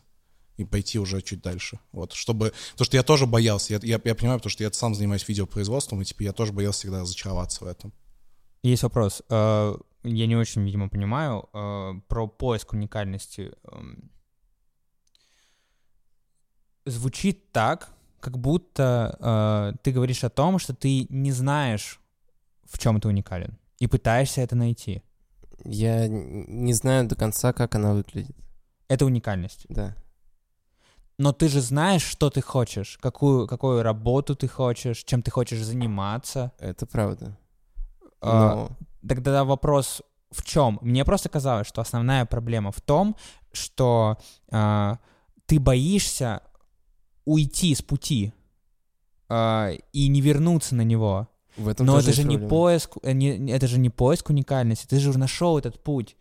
и 0.57 0.65
пойти 0.65 0.99
уже 0.99 1.21
чуть 1.23 1.43
дальше. 1.43 1.79
Вот, 1.93 2.13
чтобы... 2.13 2.53
Потому 2.73 2.85
что 2.85 2.97
я 2.97 3.03
тоже 3.03 3.27
боялся, 3.27 3.75
я, 3.75 3.81
я, 3.83 4.01
я 4.03 4.15
понимаю, 4.15 4.39
потому 4.39 4.51
что 4.51 4.63
я 4.63 4.73
сам 4.73 4.95
занимаюсь 4.95 5.27
видеопроизводством, 5.27 6.03
и 6.03 6.05
типа 6.05 6.23
я 6.23 6.33
тоже 6.33 6.53
боялся 6.53 6.81
всегда 6.81 7.01
разочароваться 7.01 7.65
в 7.65 7.67
этом. 7.67 7.93
Есть 8.63 8.83
вопрос. 8.83 9.23
Э, 10.03 10.09
Я 10.09 10.27
не 10.27 10.37
очень, 10.37 10.65
видимо, 10.65 10.89
понимаю 10.89 11.49
э, 11.53 11.93
про 12.09 12.27
поиск 12.27 12.73
уникальности. 12.73 13.53
Эм, 13.65 14.11
Звучит 16.87 17.53
так, 17.53 17.93
как 18.21 18.39
будто 18.39 19.17
э, 19.21 19.79
ты 19.83 19.93
говоришь 19.93 20.25
о 20.25 20.31
том, 20.31 20.59
что 20.59 20.75
ты 20.75 21.07
не 21.11 21.31
знаешь, 21.31 22.01
в 22.65 22.79
чем 22.79 23.01
ты 23.01 23.09
уникален, 23.09 23.59
и 23.79 23.87
пытаешься 23.87 24.41
это 24.41 24.57
найти. 24.57 25.03
Я 25.65 26.09
не 26.09 26.73
знаю 26.73 27.07
до 27.07 27.17
конца, 27.17 27.53
как 27.53 27.75
она 27.75 27.93
выглядит. 27.93 28.37
Это 28.89 29.05
уникальность. 29.05 29.67
Да. 29.69 29.95
Но 31.19 31.33
ты 31.33 31.49
же 31.49 31.61
знаешь, 31.61 32.03
что 32.03 32.31
ты 32.31 32.41
хочешь, 32.41 32.99
какую, 33.01 33.47
какую 33.47 33.83
работу 33.83 34.35
ты 34.35 34.49
хочешь, 34.49 35.05
чем 35.05 35.23
ты 35.23 35.31
хочешь 35.31 35.63
заниматься. 35.63 36.53
Это 36.59 36.87
правда. 36.87 37.39
А, 38.23 38.55
Но 38.55 38.77
Тогда 39.07 39.45
вопрос 39.45 40.03
в 40.31 40.43
чем? 40.45 40.79
Мне 40.83 41.05
просто 41.05 41.29
казалось, 41.29 41.67
что 41.67 41.81
основная 41.81 42.25
проблема 42.27 42.71
в 42.73 42.81
том, 42.81 43.17
что 43.53 44.19
а, 44.51 44.99
ты 45.47 45.59
боишься 45.59 46.43
уйти 47.25 47.75
с 47.75 47.83
пути 47.83 48.33
а, 49.29 49.71
и 49.93 50.09
не 50.09 50.21
вернуться 50.21 50.75
на 50.75 50.83
него. 50.83 51.29
В 51.57 51.69
этом 51.69 51.87
Но 51.87 51.99
это 51.99 52.13
же 52.13 52.23
не 52.23 52.37
проблема. 52.37 52.49
поиск, 52.49 52.97
э, 53.03 53.13
не- 53.13 53.51
это 53.51 53.67
же 53.67 53.79
не 53.79 53.91
поиск 53.91 54.31
уникальности. 54.31 54.87
Ты 54.87 55.01
же 55.01 55.11
уже 55.11 55.19
нашел 55.19 55.59
этот 55.59 55.83
путь, 55.83 56.17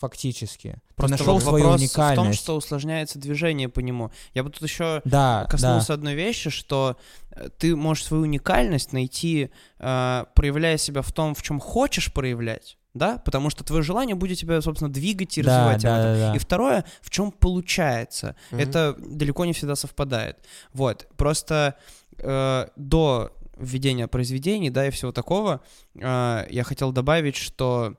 фактически. 0.00 0.76
Просто 0.96 1.16
ты 1.16 1.22
нашел 1.22 1.40
свою 1.40 1.64
вопрос 1.64 1.80
уникальность. 1.80 2.20
в 2.20 2.24
том, 2.24 2.32
что 2.32 2.56
усложняется 2.56 3.18
движение 3.18 3.68
по 3.68 3.80
нему. 3.80 4.10
Я 4.34 4.42
бы 4.44 4.50
тут 4.50 4.62
еще 4.62 5.02
Да, 5.04 5.46
коснулся 5.50 5.88
да. 5.88 5.94
одной 5.94 6.14
вещи, 6.14 6.50
что 6.50 6.96
э, 7.30 7.48
ты 7.58 7.76
можешь 7.76 8.04
свою 8.04 8.22
уникальность 8.24 8.92
найти, 8.92 9.50
э, 9.78 10.24
проявляя 10.34 10.76
себя 10.78 11.02
в 11.02 11.12
том, 11.12 11.34
в 11.34 11.42
чем 11.42 11.60
хочешь 11.60 12.12
проявлять, 12.12 12.78
да, 12.94 13.18
потому 13.18 13.50
что 13.50 13.64
твое 13.64 13.82
желание 13.82 14.16
будет 14.16 14.38
тебя, 14.38 14.60
собственно, 14.60 14.92
двигать 14.92 15.36
и 15.38 15.42
Да, 15.42 15.72
развивать. 15.72 15.82
да, 15.82 16.02
да, 16.02 16.18
да. 16.30 16.36
И 16.36 16.38
второе, 16.38 16.84
в 17.00 17.10
чем 17.10 17.30
получается. 17.32 18.34
Мгм. 18.50 18.60
Это 18.60 18.96
далеко 18.98 19.44
не 19.44 19.52
всегда 19.52 19.76
совпадает. 19.76 20.36
Вот, 20.72 21.06
просто 21.16 21.74
э, 22.18 22.66
до 22.76 23.32
введения 23.56 24.06
произведений, 24.08 24.70
да, 24.70 24.86
и 24.86 24.90
всего 24.90 25.12
такого, 25.12 25.60
э, 25.94 26.46
я 26.50 26.64
хотел 26.64 26.92
добавить, 26.92 27.36
что 27.36 27.94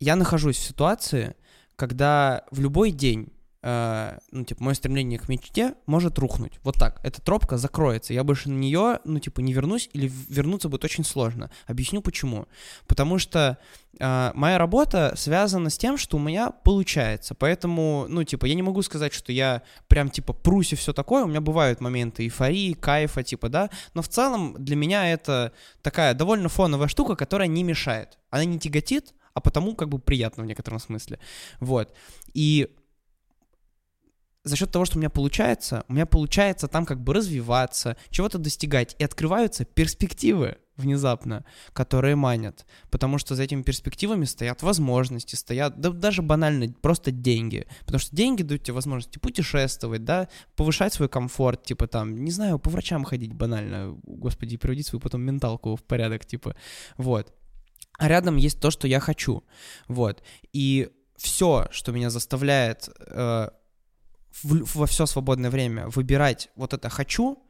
я 0.00 0.16
нахожусь 0.16 0.56
в 0.56 0.64
ситуации, 0.64 1.34
когда 1.76 2.44
в 2.50 2.60
любой 2.60 2.90
день, 2.90 3.28
э, 3.62 4.18
ну, 4.30 4.44
типа, 4.44 4.64
мое 4.64 4.74
стремление 4.74 5.18
к 5.18 5.28
мечте 5.28 5.74
может 5.86 6.18
рухнуть. 6.18 6.58
Вот 6.62 6.76
так. 6.76 7.00
Эта 7.04 7.22
тропка 7.22 7.56
закроется. 7.56 8.14
Я 8.14 8.24
больше 8.24 8.48
на 8.48 8.58
нее, 8.58 9.00
ну, 9.04 9.18
типа, 9.18 9.40
не 9.40 9.52
вернусь, 9.52 9.88
или 9.92 10.10
вернуться 10.28 10.68
будет 10.68 10.84
очень 10.84 11.04
сложно. 11.04 11.50
Объясню 11.66 12.00
почему. 12.02 12.46
Потому 12.86 13.18
что 13.18 13.58
э, 13.98 14.30
моя 14.34 14.58
работа 14.58 15.14
связана 15.16 15.70
с 15.70 15.78
тем, 15.78 15.96
что 15.98 16.16
у 16.16 16.20
меня 16.20 16.50
получается. 16.50 17.34
Поэтому, 17.34 18.06
ну, 18.08 18.24
типа, 18.24 18.46
я 18.46 18.54
не 18.54 18.62
могу 18.62 18.82
сказать, 18.82 19.12
что 19.12 19.32
я 19.32 19.62
прям, 19.88 20.10
типа, 20.10 20.32
прусь 20.32 20.72
и 20.72 20.76
все 20.76 20.92
такое. 20.92 21.24
У 21.24 21.28
меня 21.28 21.40
бывают 21.40 21.80
моменты 21.80 22.24
эйфории, 22.24 22.72
кайфа, 22.72 23.22
типа, 23.22 23.48
да. 23.48 23.70
Но 23.94 24.02
в 24.02 24.08
целом 24.08 24.56
для 24.58 24.76
меня 24.76 25.12
это 25.12 25.52
такая 25.82 26.14
довольно 26.14 26.48
фоновая 26.48 26.88
штука, 26.88 27.16
которая 27.16 27.48
не 27.48 27.62
мешает. 27.62 28.18
Она 28.30 28.44
не 28.44 28.58
тяготит, 28.58 29.14
а 29.38 29.40
потому 29.40 29.76
как 29.76 29.88
бы 29.88 30.00
приятно 30.00 30.42
в 30.42 30.46
некотором 30.46 30.80
смысле. 30.80 31.20
Вот. 31.60 31.94
И 32.34 32.74
за 34.42 34.56
счет 34.56 34.72
того, 34.72 34.84
что 34.84 34.96
у 34.96 34.98
меня 34.98 35.10
получается, 35.10 35.84
у 35.88 35.92
меня 35.92 36.06
получается 36.06 36.66
там 36.66 36.84
как 36.84 37.00
бы 37.00 37.14
развиваться, 37.14 37.96
чего-то 38.10 38.38
достигать, 38.38 38.96
и 38.98 39.04
открываются 39.04 39.64
перспективы 39.64 40.58
внезапно, 40.76 41.44
которые 41.72 42.16
манят, 42.16 42.66
потому 42.90 43.18
что 43.18 43.34
за 43.34 43.42
этими 43.42 43.62
перспективами 43.62 44.24
стоят 44.24 44.62
возможности, 44.62 45.34
стоят, 45.34 45.80
да 45.80 45.90
даже 45.90 46.22
банально, 46.22 46.72
просто 46.80 47.10
деньги, 47.10 47.66
потому 47.84 47.98
что 47.98 48.14
деньги 48.14 48.42
дают 48.42 48.62
тебе 48.62 48.74
возможности 48.74 49.18
путешествовать, 49.18 50.04
да, 50.04 50.28
повышать 50.56 50.94
свой 50.94 51.08
комфорт, 51.08 51.64
типа 51.64 51.86
там, 51.86 52.24
не 52.24 52.30
знаю, 52.30 52.58
по 52.58 52.70
врачам 52.70 53.04
ходить 53.04 53.34
банально, 53.34 53.98
господи, 54.04 54.56
приводить 54.56 54.86
свою 54.86 55.00
потом 55.00 55.22
менталку 55.22 55.76
в 55.76 55.82
порядок, 55.82 56.24
типа, 56.24 56.56
вот. 56.96 57.34
А 57.98 58.08
рядом 58.08 58.36
есть 58.36 58.60
то, 58.60 58.70
что 58.70 58.88
я 58.88 59.00
хочу, 59.00 59.44
вот, 59.88 60.22
и 60.52 60.88
все, 61.16 61.66
что 61.72 61.92
меня 61.92 62.10
заставляет 62.10 62.88
э, 63.06 63.48
в- 64.42 64.76
во 64.78 64.86
все 64.86 65.04
свободное 65.06 65.50
время 65.50 65.88
выбирать 65.88 66.48
вот 66.54 66.72
это 66.72 66.88
хочу, 66.88 67.42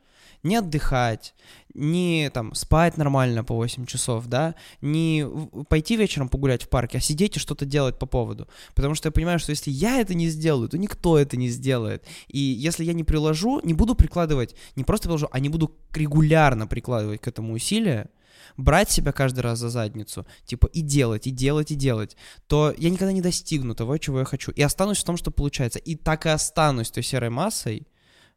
не 0.43 0.57
отдыхать, 0.57 1.35
не 1.75 2.31
там 2.33 2.55
спать 2.55 2.97
нормально 2.97 3.45
по 3.45 3.55
8 3.55 3.87
часов, 3.87 4.27
да, 4.27 4.55
не 4.81 5.27
пойти 5.69 5.97
вечером 5.97 6.29
погулять 6.29 6.63
в 6.63 6.69
парке, 6.69 6.99
а 6.99 7.01
сидеть 7.01 7.37
и 7.37 7.41
что-то 7.41 7.67
делать 7.67 7.99
по 7.99 8.07
поводу. 8.07 8.49
Потому 8.75 8.95
что 8.95 9.09
я 9.09 9.13
понимаю, 9.13 9.39
что 9.39 9.51
если 9.51 9.71
я 9.71 10.01
это 10.01 10.15
не 10.15 10.29
сделаю, 10.29 10.69
то 10.69 10.79
никто 10.79 11.19
это 11.19 11.37
не 11.37 11.49
сделает. 11.49 12.07
И 12.29 12.39
если 12.39 12.85
я 12.85 12.93
не 12.93 13.05
приложу, 13.05 13.61
не 13.65 13.75
буду 13.75 13.95
прикладывать, 13.95 14.55
не 14.77 14.85
просто 14.85 15.09
приложу, 15.09 15.29
а 15.31 15.41
не 15.41 15.49
буду 15.49 15.77
регулярно 15.93 16.67
прикладывать 16.67 17.21
к 17.21 17.29
этому 17.29 17.53
усилия, 17.53 18.09
брать 18.57 18.91
себя 18.91 19.13
каждый 19.13 19.41
раз 19.41 19.59
за 19.59 19.69
задницу, 19.69 20.27
типа 20.45 20.67
и 20.67 20.81
делать, 20.81 21.27
и 21.27 21.31
делать, 21.31 21.71
и 21.71 21.75
делать, 21.75 22.17
то 22.47 22.75
я 22.77 22.91
никогда 22.91 23.13
не 23.13 23.23
достигну 23.23 23.75
того, 23.75 23.99
чего 23.99 24.21
я 24.21 24.25
хочу. 24.25 24.53
И 24.53 24.63
останусь 24.63 24.99
в 24.99 25.05
том, 25.05 25.17
что 25.17 25.31
получается. 25.31 25.79
И 25.79 25.95
так 25.97 26.27
и 26.27 26.29
останусь 26.29 26.91
той 26.91 27.03
серой 27.03 27.31
массой, 27.31 27.87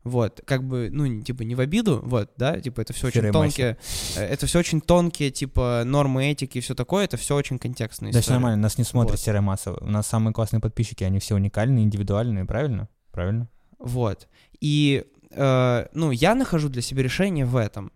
вот, 0.04 0.41
как 0.45 0.64
бы, 0.64 0.89
ну, 0.91 1.22
типа, 1.22 1.43
не 1.43 1.54
в 1.54 1.60
обиду, 1.60 2.02
вот, 2.04 2.32
да, 2.36 2.60
типа, 2.60 2.82
это 2.82 2.91
все 2.93 3.08
очень 3.08 3.32
тонкие, 3.32 3.78
э, 4.16 4.24
это 4.24 4.47
все 4.47 4.60
очень 4.60 4.82
тонкие, 4.82 5.30
типа, 5.30 5.84
нормы 5.86 6.26
этики 6.32 6.58
и 6.58 6.62
все 6.62 6.74
такое, 6.74 7.06
это 7.06 7.18
все 7.18 7.36
очень 7.36 7.60
контекстная 7.60 8.12
Да, 8.12 8.22
все 8.22 8.32
нормально, 8.32 8.64
нас 8.64 8.80
не 8.80 8.84
смотрит 8.84 9.12
Вот. 9.12 9.20
серая 9.20 9.41
масса. 9.41 9.74
У 9.74 9.86
нас 9.86 10.08
самые 10.08 10.34
классные 10.34 10.60
подписчики, 10.60 11.04
они 11.04 11.20
все 11.20 11.36
уникальные, 11.36 11.86
индивидуальные, 11.86 12.45
правильно? 12.45 12.89
Правильно? 13.12 13.47
Вот. 13.78 14.28
И, 14.60 15.06
э, 15.32 15.86
ну, 15.93 16.12
я 16.12 16.34
нахожу 16.34 16.70
для 16.70 16.82
себя 16.82 17.04
решение 17.04 17.45
в 17.45 17.56
этом. 17.56 17.91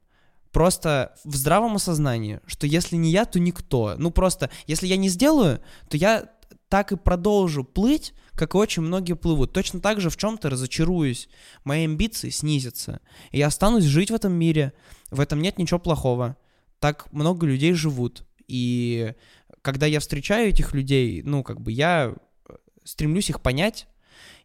Просто 0.55 1.13
в 1.25 1.35
здравом 1.35 1.75
осознании, 1.75 2.39
что 2.45 2.65
если 2.65 2.95
не 2.95 3.11
я, 3.11 3.25
то 3.25 3.41
никто. 3.41 3.95
Ну, 3.97 4.09
просто, 4.09 4.49
если 4.67 4.87
я 4.87 4.95
не 4.95 5.09
сделаю, 5.09 5.59
то 5.89 5.97
я 5.97 6.29
так 6.69 6.93
и 6.93 6.95
продолжу 6.95 7.65
плыть, 7.65 8.13
как 8.35 8.55
и 8.55 8.57
очень 8.57 8.81
многие 8.81 9.17
плывут. 9.17 9.51
Точно 9.51 9.81
так 9.81 9.99
же 9.99 10.09
в 10.09 10.15
чем-то 10.15 10.49
разочаруюсь. 10.49 11.27
Мои 11.65 11.83
амбиции 11.83 12.29
снизятся. 12.29 13.01
И 13.31 13.39
я 13.39 13.47
останусь 13.47 13.83
жить 13.83 14.11
в 14.11 14.15
этом 14.15 14.31
мире. 14.31 14.71
В 15.11 15.19
этом 15.19 15.41
нет 15.41 15.57
ничего 15.57 15.77
плохого. 15.77 16.37
Так 16.79 17.11
много 17.11 17.45
людей 17.45 17.73
живут. 17.73 18.25
И 18.47 19.13
когда 19.61 19.87
я 19.87 19.99
встречаю 19.99 20.47
этих 20.47 20.73
людей, 20.73 21.21
ну, 21.21 21.43
как 21.43 21.59
бы 21.59 21.73
я 21.73 22.15
э, 22.47 22.53
стремлюсь 22.85 23.29
их 23.29 23.41
понять, 23.41 23.89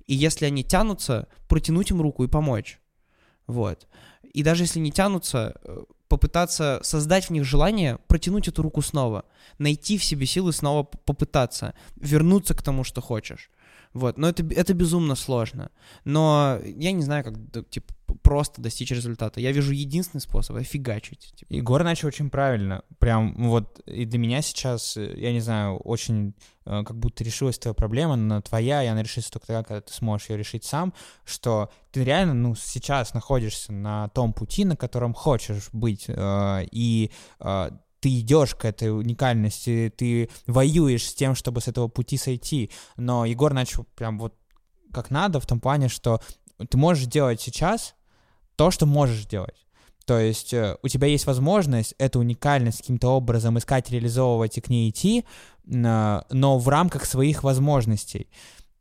и 0.06 0.14
если 0.16 0.44
они 0.44 0.64
тянутся, 0.64 1.28
протянуть 1.46 1.92
им 1.92 2.02
руку 2.02 2.24
и 2.24 2.28
помочь. 2.28 2.80
Вот. 3.46 3.86
И 4.32 4.42
даже 4.42 4.64
если 4.64 4.80
не 4.80 4.90
тянутся, 4.90 5.54
э, 5.62 5.82
попытаться 6.11 6.80
создать 6.82 7.26
в 7.26 7.30
них 7.30 7.44
желание 7.44 7.98
протянуть 8.08 8.48
эту 8.48 8.62
руку 8.62 8.82
снова, 8.82 9.24
найти 9.58 9.96
в 9.96 10.04
себе 10.04 10.26
силы 10.26 10.52
снова 10.52 10.82
попытаться, 10.82 11.72
вернуться 11.96 12.54
к 12.54 12.62
тому, 12.62 12.82
что 12.82 13.00
хочешь. 13.00 13.48
Вот. 13.93 14.18
Но 14.18 14.28
это, 14.28 14.45
это 14.55 14.72
безумно 14.74 15.14
сложно. 15.14 15.70
Но 16.05 16.59
я 16.64 16.93
не 16.93 17.03
знаю, 17.03 17.24
как 17.24 17.68
типа, 17.70 17.93
просто 18.22 18.62
достичь 18.62 18.91
результата. 18.91 19.41
Я 19.41 19.53
вижу 19.53 19.72
единственный 19.72 20.20
способ— 20.20 20.57
это 20.57 20.64
фигачить. 20.64 21.32
Типа. 21.36 21.53
Егор 21.53 21.82
начал 21.82 22.09
очень 22.09 22.30
правильно. 22.30 22.82
Прям 22.99 23.34
вот 23.49 23.80
и 23.86 24.05
для 24.05 24.18
меня 24.18 24.43
сейчас, 24.43 24.97
э, 24.97 25.14
я 25.16 25.32
не 25.32 25.41
знаю, 25.41 25.76
очень 25.78 26.34
э, 26.66 26.84
как 26.84 26.97
будто 26.97 27.24
решилась 27.24 27.59
твоя 27.59 27.74
проблема, 27.74 28.16
но 28.16 28.41
твоя, 28.41 28.84
и 28.84 28.86
она 28.86 29.03
решится 29.03 29.32
только 29.32 29.49
тогда, 29.49 29.64
когда 29.64 29.80
ты 29.80 29.93
сможешь 29.93 30.30
ее 30.30 30.36
решить 30.36 30.64
сам, 30.64 30.95
что 31.24 31.70
ты 31.91 32.05
реально, 32.05 32.34
ну, 32.34 32.55
сейчас 32.55 33.14
находишься 33.14 33.72
на 33.72 34.09
том 34.09 34.32
пути, 34.32 34.64
на 34.64 34.76
котором 34.76 35.14
хочешь 35.14 35.70
быть, 35.72 36.05
э, 36.09 36.66
и 36.70 37.11
э, 37.41 37.70
ты 38.01 38.20
идешь 38.20 38.55
к 38.55 38.64
этой 38.64 38.90
уникальности, 38.90 39.92
ты 39.96 40.30
воюешь 40.46 41.09
с 41.09 41.14
тем, 41.14 41.34
чтобы 41.34 41.61
с 41.61 41.68
этого 41.68 41.88
пути 41.88 42.16
сойти. 42.16 42.70
Но 42.96 43.24
Егор 43.24 43.53
начал 43.53 43.84
прям 43.94 44.18
вот 44.18 44.34
как 44.92 45.11
надо 45.11 45.40
в 45.40 45.46
том 45.46 45.61
плане, 45.61 45.88
что 45.88 46.20
ты 46.68 46.76
можешь 46.76 47.07
делать 47.07 47.40
сейчас 47.40 47.94
то, 48.57 48.70
что 48.70 48.86
можешь 48.86 49.26
делать. 49.26 49.66
То 50.07 50.18
есть 50.18 50.53
э, 50.53 50.76
у 50.82 50.88
тебя 50.88 51.07
есть 51.07 51.26
возможность 51.26 51.94
эту 51.98 52.18
уникальность 52.18 52.78
каким-то 52.78 53.11
образом 53.11 53.59
искать, 53.59 53.90
реализовывать 53.90 54.59
и 54.59 54.61
к 54.61 54.68
ней 54.68 54.90
идти, 54.90 55.24
на- 55.64 56.24
но 56.30 56.59
в 56.59 56.68
рамках 56.68 57.05
своих 57.05 57.44
возможностей. 57.44 58.28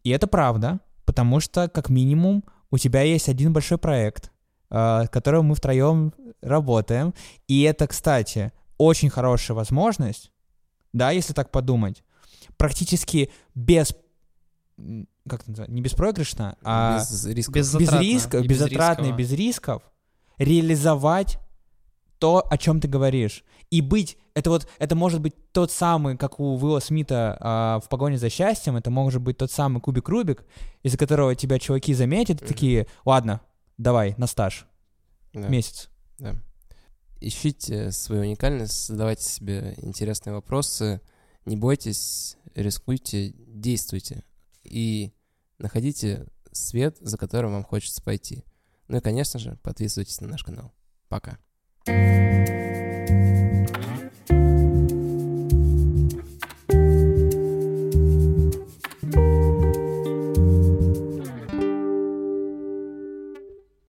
И 0.03 0.09
это 0.09 0.27
правда, 0.27 0.79
потому 1.05 1.39
что, 1.39 1.67
как 1.67 1.89
минимум, 1.89 2.43
у 2.71 2.77
тебя 2.77 3.01
есть 3.01 3.29
один 3.29 3.53
большой 3.53 3.77
проект, 3.77 4.31
э, 4.71 5.05
которым 5.11 5.45
мы 5.45 5.55
втроем 5.55 6.13
работаем. 6.41 7.13
И 7.47 7.61
это, 7.61 7.87
кстати, 7.87 8.51
очень 8.79 9.09
хорошая 9.11 9.55
возможность, 9.55 10.31
да, 10.93 11.11
если 11.11 11.33
так 11.33 11.51
подумать, 11.51 12.03
практически 12.57 13.29
без, 13.53 13.93
как 15.27 15.41
это 15.41 15.49
называется, 15.51 15.71
не 15.75 15.81
беспроигрышно, 15.81 16.57
а 16.63 16.97
Без 16.97 17.25
рисков. 17.27 17.53
Без 17.55 17.75
без 17.75 17.87
Затратно 17.89 17.99
рисков, 18.01 18.43
и 18.43 18.47
безрисково. 18.47 19.13
без 19.17 19.31
рисков 19.33 19.83
реализовать 20.39 21.37
то, 22.17 22.45
о 22.49 22.57
чем 22.57 22.81
ты 22.81 22.87
говоришь. 22.87 23.43
И 23.69 23.81
быть, 23.81 24.17
это 24.33 24.49
вот, 24.49 24.67
это 24.79 24.95
может 24.95 25.21
быть 25.21 25.35
тот 25.51 25.71
самый, 25.71 26.17
как 26.17 26.39
у 26.39 26.55
Уилла 26.57 26.79
Смита 26.79 27.37
а, 27.39 27.79
в 27.81 27.87
«Погоне 27.87 28.17
за 28.17 28.29
счастьем», 28.29 28.75
это 28.75 28.89
может 28.89 29.21
быть 29.21 29.37
тот 29.37 29.51
самый 29.51 29.79
кубик 29.79 30.09
Рубик, 30.09 30.43
из-за 30.83 30.97
которого 30.97 31.35
тебя 31.35 31.59
чуваки 31.59 31.93
заметят 31.93 32.41
и 32.41 32.45
Мгм. 32.45 32.47
такие, 32.53 32.87
ладно, 33.05 33.41
давай, 33.77 34.15
на 34.17 34.27
стаж, 34.27 34.65
Да, 35.33 35.47
месяц. 35.47 35.89
да. 36.17 36.33
Ищите 37.21 37.91
свою 37.91 38.21
уникальность, 38.21 38.87
задавайте 38.87 39.23
себе 39.23 39.73
интересные 39.77 40.33
вопросы, 40.33 41.01
не 41.45 41.57
бойтесь, 41.57 42.37
рискуйте, 42.55 43.33
действуйте 43.35 44.23
и 44.63 45.13
находите 45.57 46.27
свет, 46.51 46.97
за 47.01 47.17
которым 47.17 47.51
вам 47.51 47.63
хочется 47.63 48.01
пойти. 48.01 48.45
Ну 48.87 48.97
и, 48.97 49.01
конечно 49.01 49.39
же, 49.39 49.57
подписывайтесь 49.61 50.21
на 50.21 50.27
наш 50.27 50.43
канал. 50.43 50.73
Пока. 51.09 51.37
thank 51.85 52.58